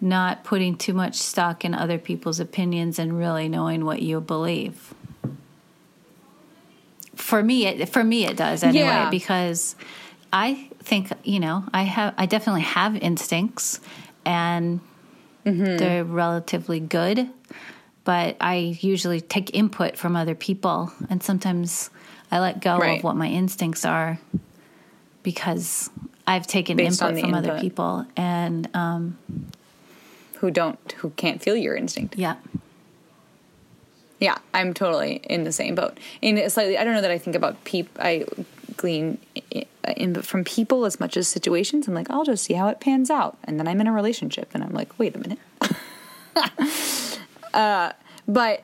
not 0.00 0.42
putting 0.42 0.76
too 0.76 0.94
much 0.94 1.16
stock 1.16 1.64
in 1.64 1.74
other 1.74 1.98
people's 1.98 2.40
opinions 2.40 2.98
and 2.98 3.16
really 3.18 3.48
knowing 3.48 3.84
what 3.84 4.02
you 4.02 4.20
believe. 4.20 4.94
For 7.14 7.42
me, 7.42 7.66
it 7.66 7.88
for 7.88 8.02
me 8.02 8.26
it 8.26 8.36
does 8.36 8.62
anyway 8.62 8.84
Yeah. 8.86 9.10
because 9.10 9.76
I 10.32 10.68
think 10.80 11.12
you 11.22 11.38
know 11.40 11.64
I 11.72 11.82
have 11.82 12.14
I 12.18 12.26
definitely 12.26 12.62
have 12.62 12.96
instincts 12.96 13.80
and 14.24 14.80
Mm-hmm. 15.44 15.76
they're 15.78 16.04
relatively 16.04 16.78
good, 16.78 17.28
but 18.04 18.36
I 18.40 18.78
usually 18.80 19.20
take 19.20 19.52
input 19.56 19.96
from 19.96 20.14
other 20.14 20.36
people 20.36 20.92
and 21.10 21.20
sometimes 21.20 21.90
I 22.30 22.38
let 22.38 22.60
go 22.60 22.78
Right. 22.78 22.98
of 22.98 23.02
what 23.04 23.16
my 23.16 23.26
instincts 23.26 23.84
are 23.84 24.20
because 25.24 25.90
I've 26.28 26.46
taken 26.46 26.76
Based 26.76 27.02
input 27.02 27.20
from 27.20 27.34
other 27.34 27.58
people 27.58 28.06
and 28.16 28.68
um, 28.74 29.18
who 30.36 30.52
don't 30.52 30.78
who 30.98 31.10
can't 31.10 31.42
feel 31.42 31.56
your 31.56 31.74
instinct. 31.74 32.16
yeah. 32.16 32.36
Yeah, 34.20 34.38
I'm 34.54 34.72
totally 34.74 35.14
in 35.24 35.42
the 35.42 35.50
same 35.50 35.74
boat. 35.74 35.98
In 36.20 36.38
a 36.38 36.48
slightly, 36.50 36.78
I 36.78 36.84
don't 36.84 36.94
know 36.94 37.00
that 37.00 37.10
I 37.10 37.18
think 37.18 37.34
about 37.34 37.64
peep. 37.64 37.88
I 37.98 38.24
glean 38.76 39.18
in 39.96 40.14
from 40.22 40.44
people 40.44 40.84
as 40.84 41.00
much 41.00 41.16
as 41.16 41.28
situations. 41.28 41.88
I'm 41.88 41.94
like, 41.94 42.10
I'll 42.10 42.24
just 42.24 42.44
see 42.44 42.54
how 42.54 42.68
it 42.68 42.80
pans 42.80 43.10
out, 43.10 43.38
and 43.44 43.58
then 43.58 43.66
I'm 43.68 43.80
in 43.80 43.86
a 43.86 43.92
relationship, 43.92 44.50
and 44.54 44.62
I'm 44.62 44.72
like, 44.72 44.98
wait 44.98 45.16
a 45.16 45.18
minute. 45.18 45.38
uh, 47.54 47.92
but 48.28 48.62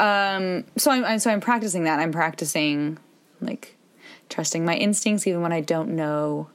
um, 0.00 0.64
so 0.76 0.90
I'm, 0.90 1.04
I'm 1.04 1.18
so 1.18 1.30
I'm 1.30 1.40
practicing 1.40 1.84
that. 1.84 1.98
I'm 1.98 2.12
practicing 2.12 2.98
like 3.40 3.76
trusting 4.28 4.64
my 4.64 4.74
instincts 4.74 5.26
even 5.26 5.42
when 5.42 5.52
I 5.52 5.60
don't 5.60 5.90
know 5.90 6.48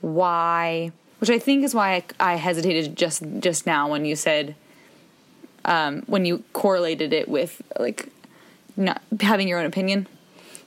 why. 0.00 0.92
Which 1.20 1.30
I 1.30 1.38
think 1.38 1.64
is 1.64 1.74
why 1.74 1.94
I, 2.20 2.32
I 2.32 2.34
hesitated 2.36 2.96
just 2.96 3.22
just 3.38 3.66
now 3.66 3.90
when 3.90 4.04
you 4.04 4.16
said 4.16 4.54
um, 5.64 6.02
when 6.06 6.24
you 6.24 6.44
correlated 6.52 7.12
it 7.12 7.28
with 7.28 7.62
like 7.78 8.08
not 8.76 9.00
having 9.20 9.48
your 9.48 9.60
own 9.60 9.66
opinion 9.66 10.06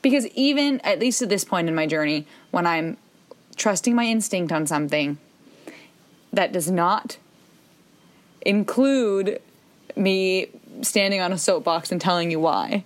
because 0.09 0.27
even 0.35 0.79
at 0.81 0.99
least 0.99 1.21
at 1.21 1.29
this 1.29 1.43
point 1.43 1.67
in 1.67 1.75
my 1.75 1.85
journey 1.85 2.25
when 2.51 2.65
i'm 2.65 2.97
trusting 3.55 3.95
my 3.95 4.05
instinct 4.05 4.51
on 4.51 4.65
something 4.67 5.17
that 6.31 6.51
does 6.51 6.69
not 6.69 7.17
include 8.41 9.41
me 9.95 10.47
standing 10.81 11.21
on 11.21 11.31
a 11.31 11.37
soapbox 11.37 11.91
and 11.91 11.99
telling 11.99 12.29
you 12.29 12.39
why 12.39 12.83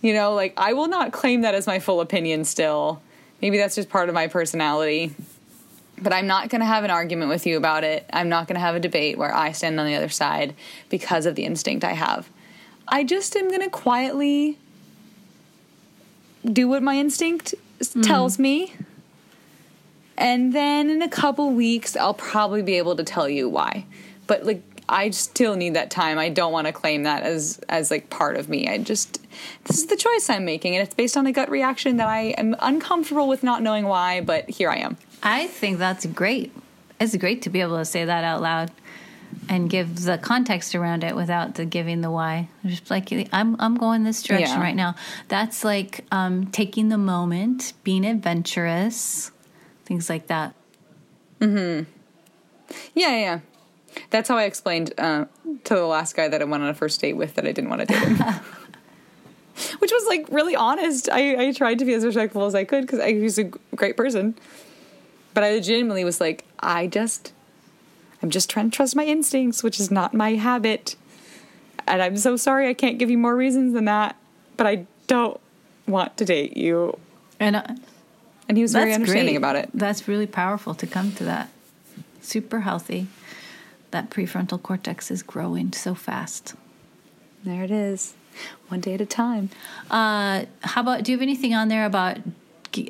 you 0.00 0.12
know 0.14 0.34
like 0.34 0.54
i 0.56 0.72
will 0.72 0.88
not 0.88 1.12
claim 1.12 1.42
that 1.42 1.54
as 1.54 1.66
my 1.66 1.78
full 1.78 2.00
opinion 2.00 2.44
still 2.44 3.02
Maybe 3.44 3.58
that's 3.58 3.74
just 3.74 3.90
part 3.90 4.08
of 4.08 4.14
my 4.14 4.26
personality. 4.26 5.14
But 6.00 6.14
I'm 6.14 6.26
not 6.26 6.48
going 6.48 6.62
to 6.62 6.66
have 6.66 6.82
an 6.82 6.90
argument 6.90 7.28
with 7.28 7.46
you 7.46 7.58
about 7.58 7.84
it. 7.84 8.08
I'm 8.10 8.30
not 8.30 8.48
going 8.48 8.54
to 8.54 8.60
have 8.60 8.74
a 8.74 8.80
debate 8.80 9.18
where 9.18 9.34
I 9.34 9.52
stand 9.52 9.78
on 9.78 9.84
the 9.84 9.94
other 9.94 10.08
side 10.08 10.54
because 10.88 11.26
of 11.26 11.34
the 11.34 11.44
instinct 11.44 11.84
I 11.84 11.92
have. 11.92 12.30
I 12.88 13.04
just 13.04 13.36
am 13.36 13.48
going 13.48 13.60
to 13.60 13.68
quietly 13.68 14.58
do 16.44 16.68
what 16.68 16.82
my 16.82 16.96
instinct 16.96 17.54
s 17.80 17.92
hmm. 17.92 18.02
tells 18.02 18.38
me. 18.38 18.74
And 20.16 20.52
then 20.52 20.90
in 20.90 21.02
a 21.02 21.08
couple 21.08 21.50
weeks, 21.50 21.96
I'll 21.96 22.14
probably 22.14 22.62
be 22.62 22.78
able 22.78 22.94
to 22.96 23.04
tell 23.04 23.28
you 23.28 23.48
why. 23.48 23.84
But 24.26 24.44
like, 24.44 24.62
I 24.88 25.10
still 25.10 25.56
need 25.56 25.74
that 25.74 25.90
time. 25.90 26.18
I 26.18 26.28
don't 26.28 26.52
want 26.52 26.66
to 26.66 26.72
claim 26.72 27.04
that 27.04 27.22
as 27.22 27.58
as 27.68 27.90
like 27.90 28.10
part 28.10 28.36
of 28.36 28.48
me. 28.48 28.68
I 28.68 28.78
just 28.78 29.20
this 29.64 29.78
is 29.78 29.86
the 29.86 29.96
choice 29.96 30.28
I'm 30.28 30.44
making, 30.44 30.76
and 30.76 30.86
it's 30.86 30.94
based 30.94 31.16
on 31.16 31.26
a 31.26 31.32
gut 31.32 31.50
reaction 31.50 31.96
that 31.96 32.08
I 32.08 32.34
am 32.38 32.54
uncomfortable 32.60 33.26
with 33.26 33.42
not 33.42 33.62
knowing 33.62 33.86
why. 33.86 34.20
But 34.20 34.48
here 34.50 34.70
I 34.70 34.76
am. 34.76 34.98
I 35.22 35.46
think 35.46 35.78
that's 35.78 36.04
great. 36.06 36.52
It's 37.00 37.16
great 37.16 37.42
to 37.42 37.50
be 37.50 37.60
able 37.60 37.78
to 37.78 37.84
say 37.84 38.04
that 38.04 38.24
out 38.24 38.42
loud 38.42 38.70
and 39.48 39.68
give 39.70 40.04
the 40.04 40.18
context 40.18 40.74
around 40.74 41.04
it 41.04 41.14
without 41.16 41.54
the 41.54 41.64
giving 41.64 42.00
the 42.00 42.10
why. 42.10 42.48
Just 42.64 42.90
like 42.90 43.10
I'm, 43.32 43.56
I'm 43.60 43.76
going 43.76 44.04
this 44.04 44.22
direction 44.22 44.58
Yeah. 44.58 44.62
right 44.62 44.74
now. 44.76 44.94
That's 45.28 45.64
like 45.64 46.04
um, 46.12 46.46
taking 46.46 46.88
the 46.88 46.98
moment, 46.98 47.72
being 47.84 48.04
adventurous, 48.04 49.30
things 49.84 50.08
like 50.08 50.26
that. 50.28 50.54
Yeah, 51.40 51.84
yeah. 52.94 53.16
yeah. 53.16 53.40
That's 54.10 54.28
how 54.28 54.36
I 54.36 54.44
explained 54.44 54.92
uh, 54.98 55.26
to 55.64 55.74
the 55.74 55.86
last 55.86 56.16
guy 56.16 56.26
that 56.28 56.40
I 56.40 56.44
went 56.44 56.62
on 56.62 56.68
a 56.68 56.74
first 56.74 57.00
date 57.00 57.12
with 57.12 57.34
that 57.36 57.46
I 57.46 57.52
didn't 57.52 57.70
want 57.70 57.80
to 57.82 57.86
date 57.86 58.02
him. 58.02 58.16
Which 59.78 59.92
was 59.92 60.06
like 60.08 60.26
really 60.30 60.56
honest. 60.56 61.08
I, 61.10 61.48
I 61.48 61.52
tried 61.52 61.78
to 61.78 61.84
be 61.84 61.94
as 61.94 62.04
respectful 62.04 62.44
as 62.46 62.54
I 62.56 62.64
could 62.64 62.80
because 62.82 63.04
he 63.04 63.20
was 63.20 63.38
a 63.38 63.44
great 63.76 63.96
person. 63.96 64.34
But 65.32 65.44
I 65.44 65.52
legitimately 65.52 66.04
was 66.04 66.20
like, 66.20 66.44
I 66.58 66.86
just, 66.88 67.32
I'm 68.24 68.30
just 68.30 68.48
trying 68.48 68.70
to 68.70 68.74
trust 68.74 68.96
my 68.96 69.04
instincts, 69.04 69.62
which 69.62 69.78
is 69.78 69.90
not 69.90 70.14
my 70.14 70.30
habit. 70.36 70.96
And 71.86 72.00
I'm 72.00 72.16
so 72.16 72.38
sorry 72.38 72.70
I 72.70 72.72
can't 72.72 72.96
give 72.96 73.10
you 73.10 73.18
more 73.18 73.36
reasons 73.36 73.74
than 73.74 73.84
that. 73.84 74.16
But 74.56 74.66
I 74.66 74.86
don't 75.08 75.38
want 75.86 76.16
to 76.16 76.24
date 76.24 76.56
you. 76.56 76.98
And 77.38 77.56
uh, 77.56 77.64
And 78.48 78.56
he 78.56 78.62
was 78.62 78.72
very 78.72 78.94
understanding 78.94 79.34
great. 79.34 79.36
about 79.36 79.56
it. 79.56 79.68
That's 79.74 80.08
really 80.08 80.26
powerful 80.26 80.74
to 80.74 80.86
come 80.86 81.12
to 81.16 81.24
that. 81.24 81.50
Super 82.22 82.60
healthy. 82.60 83.08
That 83.90 84.08
prefrontal 84.08 84.62
cortex 84.62 85.10
is 85.10 85.22
growing 85.22 85.74
so 85.74 85.94
fast. 85.94 86.54
There 87.44 87.62
it 87.62 87.70
is. 87.70 88.14
One 88.68 88.80
day 88.80 88.94
at 88.94 89.02
a 89.02 89.06
time. 89.06 89.50
Uh, 89.90 90.46
how 90.62 90.80
about? 90.80 91.04
Do 91.04 91.12
you 91.12 91.18
have 91.18 91.22
anything 91.22 91.52
on 91.54 91.68
there 91.68 91.84
about 91.84 92.16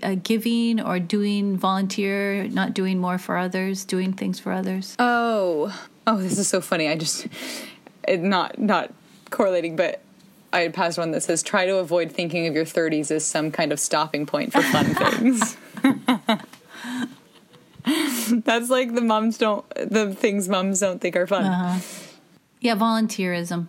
uh, 0.02 0.16
giving 0.22 0.80
or 0.80 0.98
doing 0.98 1.56
volunteer, 1.56 2.48
not 2.48 2.74
doing 2.74 2.98
more 2.98 3.18
for 3.18 3.36
others, 3.36 3.84
doing 3.84 4.12
things 4.12 4.38
for 4.38 4.52
others? 4.52 4.96
Oh, 4.98 5.76
oh, 6.06 6.16
this 6.18 6.38
is 6.38 6.48
so 6.48 6.60
funny. 6.60 6.88
I 6.88 6.96
just 6.96 7.26
it, 8.06 8.20
not 8.20 8.58
not 8.58 8.92
correlating, 9.30 9.76
but 9.76 10.00
I 10.52 10.60
had 10.60 10.74
passed 10.74 10.98
one 10.98 11.10
that 11.10 11.22
says 11.22 11.42
try 11.42 11.66
to 11.66 11.76
avoid 11.76 12.12
thinking 12.12 12.46
of 12.46 12.54
your 12.54 12.64
30s 12.64 13.10
as 13.10 13.24
some 13.24 13.50
kind 13.50 13.72
of 13.72 13.80
stopping 13.80 14.26
point 14.26 14.52
for 14.52 14.62
fun 14.62 14.94
things. 14.94 15.56
That's 18.44 18.70
like 18.70 18.94
the 18.94 19.02
moms 19.02 19.36
don't 19.36 19.68
the 19.74 20.14
things 20.14 20.48
moms 20.48 20.80
don't 20.80 21.00
think 21.00 21.16
are 21.16 21.26
fun. 21.26 21.80
Yeah, 22.60 22.76
volunteerism. 22.76 23.66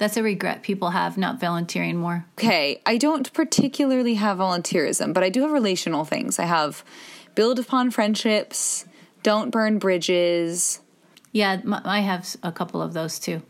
That's 0.00 0.16
a 0.16 0.22
regret 0.22 0.62
people 0.62 0.92
have 0.92 1.18
not 1.18 1.38
volunteering 1.38 1.98
more. 1.98 2.24
Okay, 2.38 2.80
I 2.86 2.96
don't 2.96 3.30
particularly 3.34 4.14
have 4.14 4.38
volunteerism, 4.38 5.12
but 5.12 5.22
I 5.22 5.28
do 5.28 5.42
have 5.42 5.52
relational 5.52 6.06
things. 6.06 6.38
I 6.38 6.46
have 6.46 6.82
build 7.34 7.58
upon 7.58 7.90
friendships, 7.90 8.86
don't 9.22 9.50
burn 9.50 9.78
bridges. 9.78 10.80
Yeah, 11.32 11.60
I 11.84 12.00
have 12.00 12.34
a 12.42 12.50
couple 12.50 12.80
of 12.80 12.94
those 12.94 13.18
too. 13.18 13.42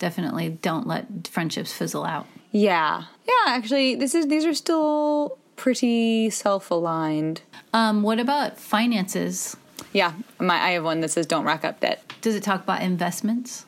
Definitely 0.00 0.48
don't 0.48 0.88
let 0.88 1.28
friendships 1.28 1.72
fizzle 1.72 2.04
out. 2.04 2.26
Yeah. 2.50 3.04
Yeah, 3.24 3.52
actually 3.54 3.94
this 3.94 4.16
is 4.16 4.26
these 4.26 4.44
are 4.44 4.54
still 4.54 5.38
pretty 5.54 6.28
self-aligned. 6.28 7.42
Um, 7.72 8.02
what 8.02 8.18
about 8.18 8.58
finances? 8.58 9.56
Yeah, 9.92 10.14
my 10.40 10.56
I 10.60 10.70
have 10.70 10.82
one 10.82 11.02
that 11.02 11.12
says 11.12 11.26
don't 11.26 11.44
rack 11.44 11.64
up 11.64 11.78
debt. 11.78 12.02
Does 12.20 12.34
it 12.34 12.42
talk 12.42 12.64
about 12.64 12.82
investments? 12.82 13.64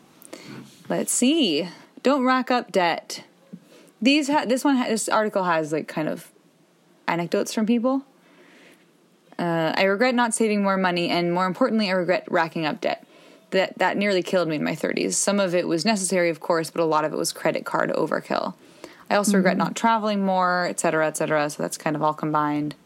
Let's 0.88 1.12
see. 1.12 1.68
Don't 2.02 2.24
rack 2.24 2.50
up 2.50 2.72
debt. 2.72 3.24
These 4.00 4.28
ha- 4.28 4.44
this 4.46 4.64
one 4.64 4.76
ha- 4.76 4.88
this 4.88 5.08
article 5.08 5.44
has 5.44 5.72
like 5.72 5.88
kind 5.88 6.08
of 6.08 6.30
anecdotes 7.06 7.52
from 7.52 7.66
people. 7.66 8.02
Uh, 9.38 9.72
I 9.74 9.84
regret 9.84 10.14
not 10.14 10.34
saving 10.34 10.62
more 10.62 10.76
money, 10.76 11.08
and 11.08 11.32
more 11.32 11.46
importantly, 11.46 11.88
I 11.88 11.92
regret 11.92 12.24
racking 12.30 12.66
up 12.66 12.80
debt. 12.80 13.06
That 13.50 13.78
that 13.78 13.96
nearly 13.96 14.22
killed 14.22 14.48
me 14.48 14.56
in 14.56 14.64
my 14.64 14.76
30s. 14.76 15.14
Some 15.14 15.40
of 15.40 15.54
it 15.54 15.66
was 15.66 15.84
necessary, 15.84 16.30
of 16.30 16.40
course, 16.40 16.70
but 16.70 16.82
a 16.82 16.84
lot 16.84 17.04
of 17.04 17.12
it 17.12 17.16
was 17.16 17.32
credit 17.32 17.64
card 17.64 17.90
overkill. 17.90 18.54
I 19.10 19.16
also 19.16 19.36
regret 19.36 19.56
not 19.56 19.74
traveling 19.74 20.24
more, 20.24 20.66
et 20.66 20.78
cetera, 20.78 21.08
et 21.08 21.16
cetera. 21.16 21.50
So 21.50 21.62
that's 21.62 21.76
kind 21.76 21.96
of 21.96 22.02
all 22.02 22.14
combined. 22.14 22.76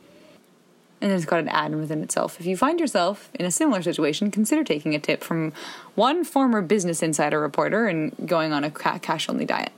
And 1.05 1.13
it's 1.13 1.27
got 1.27 1.39
an 1.41 1.49
ad 1.49 1.75
within 1.75 2.03
itself. 2.03 2.41
If 2.41 2.47
you 2.47 2.57
find 2.57 2.81
yourself 2.81 3.29
in 3.35 3.45
a 3.45 3.51
similar 3.51 3.83
situation, 3.83 4.31
consider 4.31 4.65
taking 4.65 4.95
a 4.95 4.99
tip 4.99 5.23
from 5.23 5.53
one 5.97 6.25
former 6.25 6.63
Business 6.63 7.03
Insider 7.03 7.39
reporter 7.39 7.87
and 7.87 8.15
going 8.25 8.55
on 8.55 8.65
a 8.65 8.71
cash 8.71 9.29
only 9.29 9.45
diet. 9.45 9.73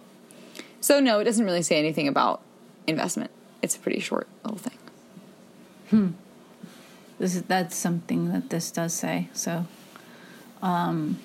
So, 0.81 1.01
no, 1.01 1.19
it 1.19 1.25
doesn't 1.25 1.45
really 1.45 1.63
say 1.63 1.81
anything 1.81 2.07
about 2.07 2.43
investment. 2.87 3.33
It's 3.61 3.75
a 3.75 3.81
pretty 3.81 3.99
short 3.99 4.29
little 4.45 4.59
thing. 4.59 4.79
This 7.19 7.35
is 7.35 7.43
that's 7.43 7.75
something 7.75 8.31
that 8.33 8.51
this 8.51 8.71
does 8.71 8.95
say. 8.95 9.29
So, 9.33 9.67
um, 10.63 11.19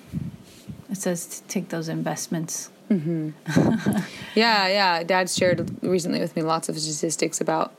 it 0.90 0.96
says 0.96 1.26
to 1.26 1.42
take 1.44 1.68
those 1.68 1.88
investments. 1.88 2.70
Yeah, 4.34 4.66
yeah. 4.66 5.02
Dad 5.04 5.30
shared 5.30 5.70
recently 5.84 6.18
with 6.18 6.34
me 6.34 6.42
lots 6.42 6.68
of 6.68 6.76
statistics 6.78 7.40
about 7.40 7.72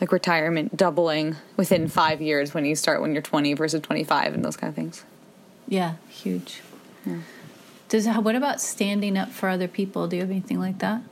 like 0.00 0.12
retirement 0.12 0.76
doubling 0.76 1.36
within 1.56 1.88
five 1.88 2.20
years 2.20 2.52
when 2.52 2.64
you 2.64 2.74
start 2.74 3.00
when 3.00 3.12
you're 3.12 3.22
20 3.22 3.54
versus 3.54 3.80
25 3.80 4.34
and 4.34 4.44
those 4.44 4.56
kind 4.56 4.68
of 4.68 4.74
things. 4.74 5.04
Yeah, 5.68 5.94
huge. 6.08 6.60
Does 7.88 8.06
what 8.06 8.34
about 8.34 8.60
standing 8.60 9.16
up 9.16 9.30
for 9.30 9.48
other 9.48 9.68
people? 9.68 10.08
Do 10.08 10.16
you 10.16 10.22
have 10.22 10.30
anything 10.30 10.58
like 10.58 10.78
that? 10.78 11.02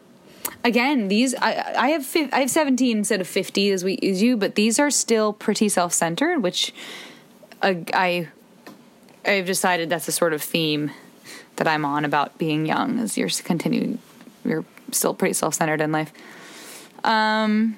again 0.62 1.09
these 1.09 1.35
i 1.37 1.74
i 1.76 1.89
have 1.89 2.07
i 2.32 2.41
have 2.41 2.51
17 2.51 2.99
instead 2.99 3.20
of 3.20 3.26
50 3.26 3.70
as 3.70 3.85
we 3.85 3.99
as 4.03 4.22
you 4.22 4.37
but 4.37 4.55
these 4.55 4.78
are 4.78 4.91
still 4.91 5.32
pretty 5.32 5.68
self-centered 5.68 6.43
which 6.43 6.74
uh, 7.62 7.74
i 7.93 8.28
i've 9.24 9.47
decided 9.47 9.89
that's 9.89 10.09
a 10.09 10.12
sort 10.12 10.32
of 10.32 10.43
theme 10.43 10.91
that 11.57 11.66
i'm 11.66 11.85
on 11.85 12.05
about 12.05 12.37
being 12.39 12.66
young 12.66 12.99
as 12.99 13.16
you're 13.16 13.30
continuing 13.43 13.99
you're 14.45 14.64
still 14.91 15.14
pretty 15.14 15.35
self-centered 15.35 15.80
in 15.80 15.93
life 15.93 16.12
um 17.05 17.76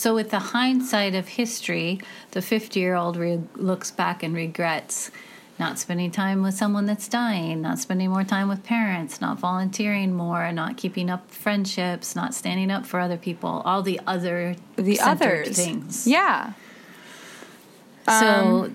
So, 0.00 0.14
with 0.14 0.30
the 0.30 0.38
hindsight 0.38 1.14
of 1.14 1.28
history, 1.28 2.00
the 2.30 2.40
50 2.40 2.80
year 2.80 2.94
old 2.94 3.18
re- 3.18 3.42
looks 3.54 3.90
back 3.90 4.22
and 4.22 4.34
regrets 4.34 5.10
not 5.58 5.78
spending 5.78 6.10
time 6.10 6.42
with 6.42 6.54
someone 6.54 6.86
that's 6.86 7.06
dying, 7.06 7.60
not 7.60 7.78
spending 7.78 8.08
more 8.08 8.24
time 8.24 8.48
with 8.48 8.64
parents, 8.64 9.20
not 9.20 9.38
volunteering 9.38 10.14
more, 10.14 10.50
not 10.52 10.78
keeping 10.78 11.10
up 11.10 11.30
friendships, 11.30 12.16
not 12.16 12.32
standing 12.32 12.70
up 12.70 12.86
for 12.86 12.98
other 12.98 13.18
people, 13.18 13.60
all 13.66 13.82
the 13.82 14.00
other 14.06 14.56
the 14.76 14.98
others 15.00 15.54
things. 15.54 16.06
yeah 16.06 16.54
So, 18.08 18.72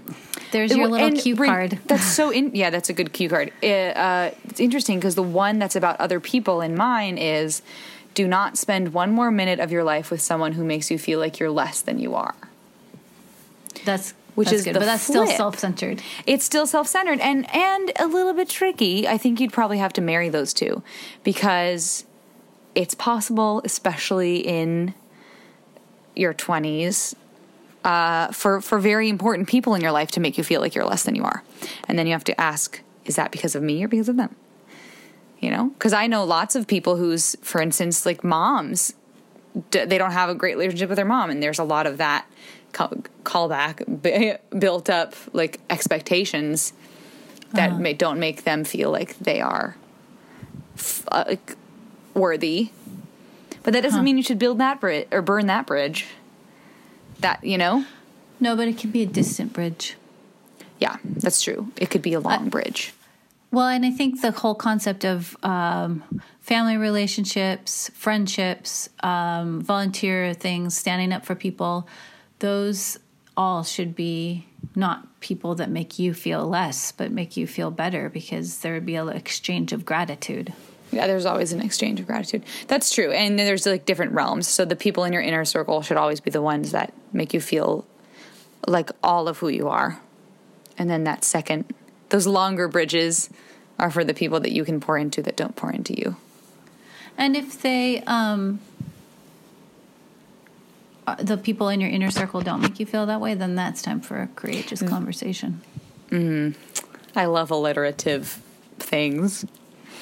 there's 0.52 0.78
your 0.78 0.88
little 0.88 1.08
And 1.08 1.18
cue 1.18 1.36
card. 1.36 1.80
That's 1.88 2.06
so 2.06 2.30
in. 2.30 2.56
Yeah, 2.56 2.70
that's 2.70 2.90
a 2.90 2.94
good 2.94 3.14
cue 3.14 3.30
card. 3.30 3.52
Uh, 3.64 3.66
uh, 3.66 4.32
it's 4.44 4.60
interesting 4.60 5.00
because 5.00 5.16
the 5.16 5.24
one 5.24 5.58
that's 5.58 5.76
about 5.76 6.00
other 6.00 6.20
people 6.20 6.62
in 6.62 6.76
mine 6.76 7.18
is, 7.18 7.64
do 8.16 8.28
not 8.28 8.58
spend 8.58 8.94
one 8.94 9.12
more 9.12 9.30
minute 9.30 9.60
of 9.60 9.72
your 9.72 9.84
life 9.84 10.10
with 10.10 10.22
someone 10.22 10.54
who 10.54 10.64
makes 10.64 10.90
you 10.90 10.98
feel 10.98 11.20
like 11.20 11.38
you're 11.38 11.52
less 11.52 11.82
than 11.82 12.00
you 12.00 12.16
are. 12.16 12.34
That's 13.84 14.14
Which 14.34 14.48
that's 14.48 14.60
is 14.60 14.64
good, 14.64 14.74
but 14.74 14.86
that's 14.86 15.04
still 15.04 15.28
self 15.28 15.60
centered. 15.60 16.02
It's 16.26 16.44
still 16.44 16.66
self-centered 16.66 17.20
and 17.20 17.46
and 17.54 17.92
a 18.00 18.08
little 18.08 18.34
bit 18.34 18.50
tricky. 18.50 19.08
I 19.08 19.18
think 19.20 19.40
you'd 19.40 19.54
probably 19.54 19.78
have 19.78 19.94
to 19.94 20.02
marry 20.02 20.30
those 20.30 20.54
two 20.54 20.82
because 21.24 22.06
it's 22.74 22.96
possible, 22.96 23.62
especially 23.64 24.38
in 24.38 24.94
your 26.16 26.34
twenties, 26.34 27.16
uh, 27.84 28.32
for 28.32 28.62
for 28.62 28.80
very 28.80 29.10
important 29.10 29.48
people 29.50 29.76
in 29.76 29.82
your 29.82 29.92
life 29.92 30.10
to 30.12 30.20
make 30.20 30.38
you 30.38 30.44
feel 30.44 30.62
like 30.62 30.74
you're 30.74 30.86
less 30.86 31.04
than 31.04 31.16
you 31.16 31.24
are, 31.24 31.44
and 31.88 32.00
then 32.00 32.08
you 32.08 32.14
have 32.14 32.24
to 32.24 32.42
ask: 32.42 32.82
Is 33.04 33.18
that 33.18 33.32
because 33.32 33.56
of 33.56 33.62
me 33.62 33.84
or 33.84 33.90
because 33.90 34.10
of 34.10 34.16
them? 34.16 34.36
You 35.40 35.52
know, 35.52 35.70
because 35.70 35.94
I 35.94 36.08
know 36.08 36.24
lots 36.24 36.56
of 36.56 36.66
people 36.66 36.96
who's, 36.96 37.36
for 37.42 37.62
instance, 37.62 38.06
like 38.06 38.24
moms, 38.24 38.94
they 39.72 39.98
don't 39.98 40.12
have 40.12 40.30
a 40.30 40.36
great 40.36 40.56
relationship 40.56 40.90
with 40.90 40.96
their 40.96 41.06
mom, 41.06 41.30
and 41.30 41.44
there's 41.44 41.60
a 41.60 41.64
lot 41.64 41.86
of 41.86 41.98
that 41.98 42.26
call, 42.72 42.90
callback 43.24 44.40
built 44.60 44.90
up 44.90 45.14
like 45.34 45.60
expectations 45.70 46.74
that 47.54 47.80
may, 47.80 47.94
don't 47.94 48.20
make 48.20 48.44
them 48.44 48.64
feel 48.64 48.92
like 48.92 49.18
they 49.20 49.40
are 49.40 49.78
f- 50.76 51.06
uh, 51.12 51.24
like 51.28 51.56
worthy. 52.14 52.72
But 53.64 53.74
that 53.74 53.82
doesn't 53.82 54.04
mean 54.04 54.18
you 54.18 54.24
should 54.24 54.40
build 54.40 54.58
that 54.60 54.80
bridge 54.82 55.08
or 55.12 55.22
burn 55.22 55.48
that 55.48 55.66
bridge. 55.66 56.06
that, 57.20 57.44
you 57.44 57.58
know? 57.58 57.86
No, 58.40 58.56
but 58.56 58.68
it 58.68 58.78
can 58.78 58.92
be 58.92 59.02
a 59.04 59.06
distant 59.06 59.54
bridge. 59.54 59.96
Yeah, 60.80 60.98
that's 61.06 61.42
true. 61.42 61.72
It 61.78 61.90
could 61.90 62.02
be 62.02 62.14
a 62.14 62.20
long 62.20 62.50
bridge. 62.50 62.94
Well, 63.56 63.70
and 63.70 63.86
I 63.86 63.92
think 63.92 64.20
the 64.20 64.32
whole 64.32 64.54
concept 64.54 65.06
of 65.06 65.38
um, 65.42 66.04
family 66.42 66.76
relationships, 66.76 67.90
friendships, 67.94 68.90
um, 69.00 69.62
volunteer 69.62 70.34
things, 70.34 70.76
standing 70.76 71.14
up 71.14 71.26
for 71.26 71.36
people, 71.36 71.88
those 72.40 73.00
all 73.38 73.64
should 73.64 73.96
be 73.96 74.46
not 74.76 75.22
people 75.22 75.56
that 75.56 75.70
make 75.70 75.98
you 75.98 76.14
feel 76.14 76.46
less, 76.46 76.92
but 76.92 77.14
make 77.14 77.38
you 77.38 77.48
feel 77.48 77.72
better 77.72 78.10
because 78.10 78.60
there 78.60 78.74
would 78.74 78.86
be 78.86 78.98
an 78.98 79.08
exchange 79.08 79.72
of 79.72 79.86
gratitude. 79.86 80.52
Yeah, 80.92 81.08
there's 81.08 81.26
always 81.26 81.54
an 81.54 81.62
exchange 81.62 82.02
of 82.02 82.08
gratitude. 82.08 82.44
That's 82.68 82.94
true. 82.94 83.14
And 83.14 83.40
there's 83.40 83.66
like 83.66 83.86
different 83.86 84.12
realms. 84.12 84.50
So 84.50 84.66
the 84.66 84.76
people 84.76 85.06
in 85.06 85.14
your 85.14 85.22
inner 85.22 85.46
circle 85.46 85.82
should 85.82 85.96
always 85.96 86.20
be 86.20 86.30
the 86.30 86.42
ones 86.42 86.74
that 86.74 86.92
make 87.14 87.34
you 87.34 87.40
feel 87.40 87.86
like 88.68 88.90
all 89.02 89.30
of 89.30 89.38
who 89.38 89.48
you 89.48 89.70
are. 89.70 90.02
And 90.78 90.90
then 90.90 91.06
that 91.06 91.24
second, 91.24 91.74
those 92.16 92.28
longer 92.28 92.70
bridges 92.70 93.30
are 93.78 93.92
for 93.92 94.06
the 94.06 94.14
people 94.14 94.40
that 94.40 94.54
you 94.54 94.64
can 94.64 94.80
pour 94.80 94.98
into 94.98 95.22
that 95.22 95.36
don't 95.36 95.58
pour 95.58 95.70
into 95.70 95.94
you. 96.00 96.16
And 97.18 97.36
if 97.36 97.62
they, 97.62 98.02
um, 98.04 98.62
uh, 101.06 101.16
the 101.16 101.36
people 101.36 101.68
in 101.68 101.82
your 101.82 101.90
inner 101.90 102.10
circle 102.12 102.40
don't 102.40 102.62
make 102.62 102.80
you 102.80 102.86
feel 102.86 103.06
that 103.08 103.20
way, 103.20 103.34
then 103.34 103.56
that's 103.56 103.82
time 103.82 104.00
for 104.00 104.22
a 104.22 104.28
courageous 104.28 104.82
conversation. 104.82 105.62
I 107.18 107.26
love 107.26 107.52
alliterative 107.52 108.42
things. 108.80 109.46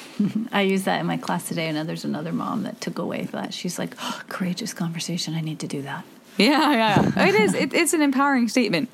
I 0.52 0.60
used 0.60 0.84
that 0.84 1.00
in 1.00 1.06
my 1.06 1.16
class 1.16 1.48
today, 1.48 1.66
and 1.66 1.88
there's 1.88 2.04
another 2.04 2.32
mom 2.32 2.62
that 2.62 2.80
took 2.80 3.00
away 3.00 3.24
that. 3.32 3.52
She's 3.52 3.76
like, 3.76 3.96
oh, 4.00 4.22
courageous 4.28 4.72
conversation. 4.72 5.34
I 5.34 5.40
need 5.40 5.58
to 5.58 5.66
do 5.66 5.82
that. 5.82 6.04
Yeah, 6.36 6.72
yeah. 6.72 7.26
it 7.26 7.34
is. 7.34 7.54
It, 7.54 7.74
it's 7.74 7.92
an 7.92 8.02
empowering 8.02 8.46
statement. 8.46 8.88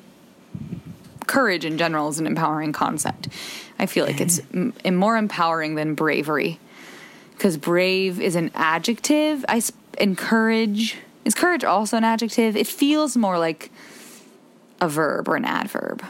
Courage 1.30 1.64
in 1.64 1.78
general 1.78 2.08
is 2.08 2.18
an 2.18 2.26
empowering 2.26 2.72
concept. 2.72 3.28
I 3.78 3.86
feel 3.86 4.04
like 4.04 4.20
it's 4.20 4.40
m- 4.52 4.74
more 4.96 5.16
empowering 5.16 5.76
than 5.76 5.94
bravery. 5.94 6.58
Because 7.36 7.56
brave 7.56 8.20
is 8.20 8.34
an 8.34 8.50
adjective. 8.52 9.44
I 9.48 9.62
and 9.98 10.18
courage 10.18 10.96
is 11.24 11.36
courage 11.36 11.62
also 11.62 11.96
an 11.96 12.02
adjective. 12.02 12.56
It 12.56 12.66
feels 12.66 13.16
more 13.16 13.38
like 13.38 13.70
a 14.80 14.88
verb 14.88 15.28
or 15.28 15.36
an 15.36 15.44
adverb. 15.44 16.04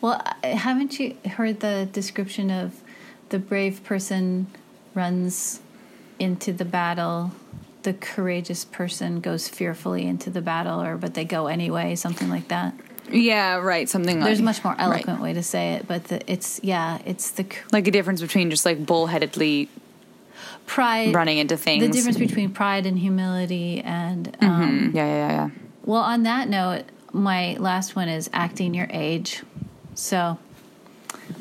Well, 0.00 0.22
haven't 0.42 0.98
you 0.98 1.18
heard 1.32 1.60
the 1.60 1.86
description 1.92 2.50
of 2.50 2.80
the 3.28 3.38
brave 3.38 3.84
person 3.84 4.46
runs 4.94 5.60
into 6.18 6.54
the 6.54 6.64
battle? 6.64 7.32
The 7.82 7.92
courageous 7.92 8.64
person 8.64 9.20
goes 9.20 9.50
fearfully 9.50 10.06
into 10.06 10.30
the 10.30 10.40
battle, 10.40 10.80
or 10.80 10.96
but 10.96 11.12
they 11.12 11.26
go 11.26 11.46
anyway, 11.46 11.94
something 11.94 12.30
like 12.30 12.48
that. 12.48 12.72
Yeah, 13.10 13.56
right. 13.56 13.88
Something 13.88 14.18
like 14.20 14.26
There's 14.26 14.42
much 14.42 14.62
more 14.64 14.74
right. 14.74 14.82
eloquent 14.82 15.20
way 15.20 15.32
to 15.32 15.42
say 15.42 15.74
it, 15.74 15.86
but 15.88 16.04
the, 16.04 16.30
it's 16.30 16.60
yeah, 16.62 16.98
it's 17.04 17.30
the 17.32 17.46
like 17.72 17.86
a 17.86 17.90
difference 17.90 18.20
between 18.20 18.50
just 18.50 18.64
like 18.64 18.84
bullheadedly 18.84 19.68
pride 20.66 21.14
running 21.14 21.38
into 21.38 21.56
things. 21.56 21.82
The 21.86 21.92
difference 21.92 22.18
between 22.18 22.50
pride 22.50 22.86
and 22.86 22.98
humility, 22.98 23.80
and 23.80 24.36
um, 24.40 24.90
Mm, 24.90 24.94
yeah, 24.94 25.06
yeah, 25.06 25.30
yeah. 25.30 25.50
well, 25.84 26.02
on 26.02 26.24
that 26.24 26.48
note, 26.48 26.84
my 27.12 27.56
last 27.58 27.94
one 27.96 28.08
is 28.08 28.28
acting 28.32 28.74
your 28.74 28.88
age. 28.90 29.42
So 29.94 30.38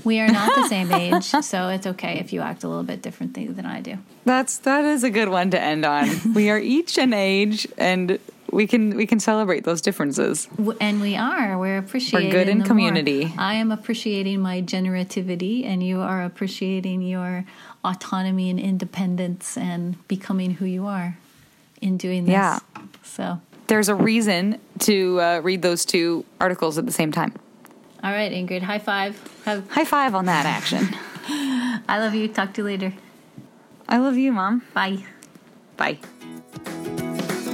we 0.04 0.20
are 0.20 0.28
not 0.28 0.54
the 0.56 0.68
same 0.70 0.92
age, 0.94 1.24
so 1.24 1.70
it's 1.70 1.88
okay 1.88 2.20
if 2.20 2.32
you 2.32 2.42
act 2.42 2.64
a 2.64 2.68
little 2.68 2.84
bit 2.84 3.02
differently 3.02 3.48
than 3.48 3.66
I 3.66 3.82
do. 3.82 3.98
That's 4.24 4.58
that 4.60 4.86
is 4.86 5.04
a 5.04 5.10
good 5.10 5.30
one 5.30 5.52
to 5.52 5.60
end 5.60 5.86
on. 5.86 6.34
we 6.34 6.50
are 6.50 6.60
each 6.60 6.98
an 6.98 7.14
age, 7.14 7.68
and 7.78 8.20
we 8.52 8.68
can 8.68 8.96
we 8.96 9.06
can 9.06 9.20
celebrate 9.20 9.64
those 9.64 9.82
differences. 9.82 10.48
And 10.80 11.02
we 11.02 11.16
are. 11.16 11.58
We're 11.58 11.78
appreciating. 11.78 12.30
we're 12.30 12.34
good 12.34 12.50
in 12.50 12.60
the 12.60 12.64
more. 12.64 12.68
community. 12.68 13.34
I 13.38 13.56
am 13.56 13.72
appreciating 13.72 14.40
my 14.40 14.62
generativity, 14.62 15.66
and 15.66 15.84
you 15.84 16.02
are 16.02 16.24
appreciating 16.24 17.02
your 17.02 17.46
autonomy 17.84 18.50
and 18.50 18.60
independence 18.60 19.58
and 19.58 20.08
becoming 20.08 20.52
who 20.52 20.66
you 20.66 20.86
are 20.88 21.18
in 21.82 21.98
doing 21.98 22.26
this. 22.26 22.34
Yeah. 22.34 22.60
So, 23.04 23.42
There's 23.68 23.90
a 23.90 23.96
reason 23.96 24.60
to 24.80 25.20
uh, 25.22 25.40
read 25.44 25.62
those 25.62 25.86
two 25.86 26.26
articles 26.40 26.78
at 26.78 26.86
the 26.86 26.92
same 26.92 27.12
time. 27.12 27.34
all 28.04 28.12
right, 28.12 28.32
Ingrid, 28.32 28.62
high 28.64 28.80
five. 28.80 29.20
Have, 29.46 29.70
High 29.70 29.86
five 29.86 30.16
on 30.16 30.26
that 30.26 30.46
action. 30.46 30.88
I 31.88 32.00
love 32.00 32.16
you. 32.16 32.28
Talk 32.28 32.54
to 32.56 32.62
you 32.62 32.66
later. 32.66 32.94
I 33.88 33.98
love 33.98 34.18
you, 34.18 34.32
mom. 34.32 34.64
Bye. 34.74 35.04
Bye. 35.78 36.00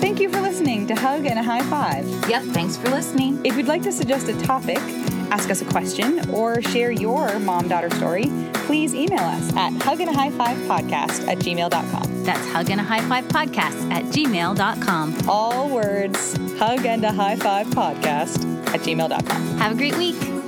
Thank 0.02 0.20
you 0.20 0.30
for 0.30 0.41
listening 0.41 0.88
to 0.88 0.95
Hug 0.95 1.26
and 1.26 1.38
a 1.38 1.43
High 1.43 1.62
Five. 1.70 2.06
Yep. 2.28 2.43
Thanks 2.45 2.76
for 2.76 2.89
listening. 2.89 3.39
If 3.45 3.56
you'd 3.56 3.68
like 3.68 3.84
to 3.84 3.91
suggest 3.91 4.28
a 4.28 4.39
topic, 4.41 4.80
ask 5.30 5.49
us 5.49 5.62
a 5.62 5.66
question, 5.66 6.28
or 6.32 6.62
share 6.62 6.91
your 6.91 7.38
mom 7.39 7.68
daughter 7.68 7.89
story, 7.91 8.26
please 8.54 8.93
email 8.95 9.20
us 9.20 9.56
at 9.56 9.74
hugandahighfivepodcast 9.74 11.28
at 11.28 11.38
gmail.com. 11.38 12.24
That's 12.24 12.47
hug 12.52 12.70
and 12.70 12.82
a 12.82 12.84
high 12.84 13.02
five 13.02 13.26
podcast 13.26 13.91
at 13.91 14.06
gmail.com. 14.06 15.30
All 15.30 15.70
words, 15.70 16.36
hug 16.58 16.86
and 16.86 17.04
a 17.06 17.12
high 17.12 17.36
five 17.36 17.68
podcast 17.68 18.43
at 18.74 18.82
gmail.com. 18.82 19.58
Have 19.60 19.74
a 19.74 19.76
great 19.76 19.97
week. 19.97 20.41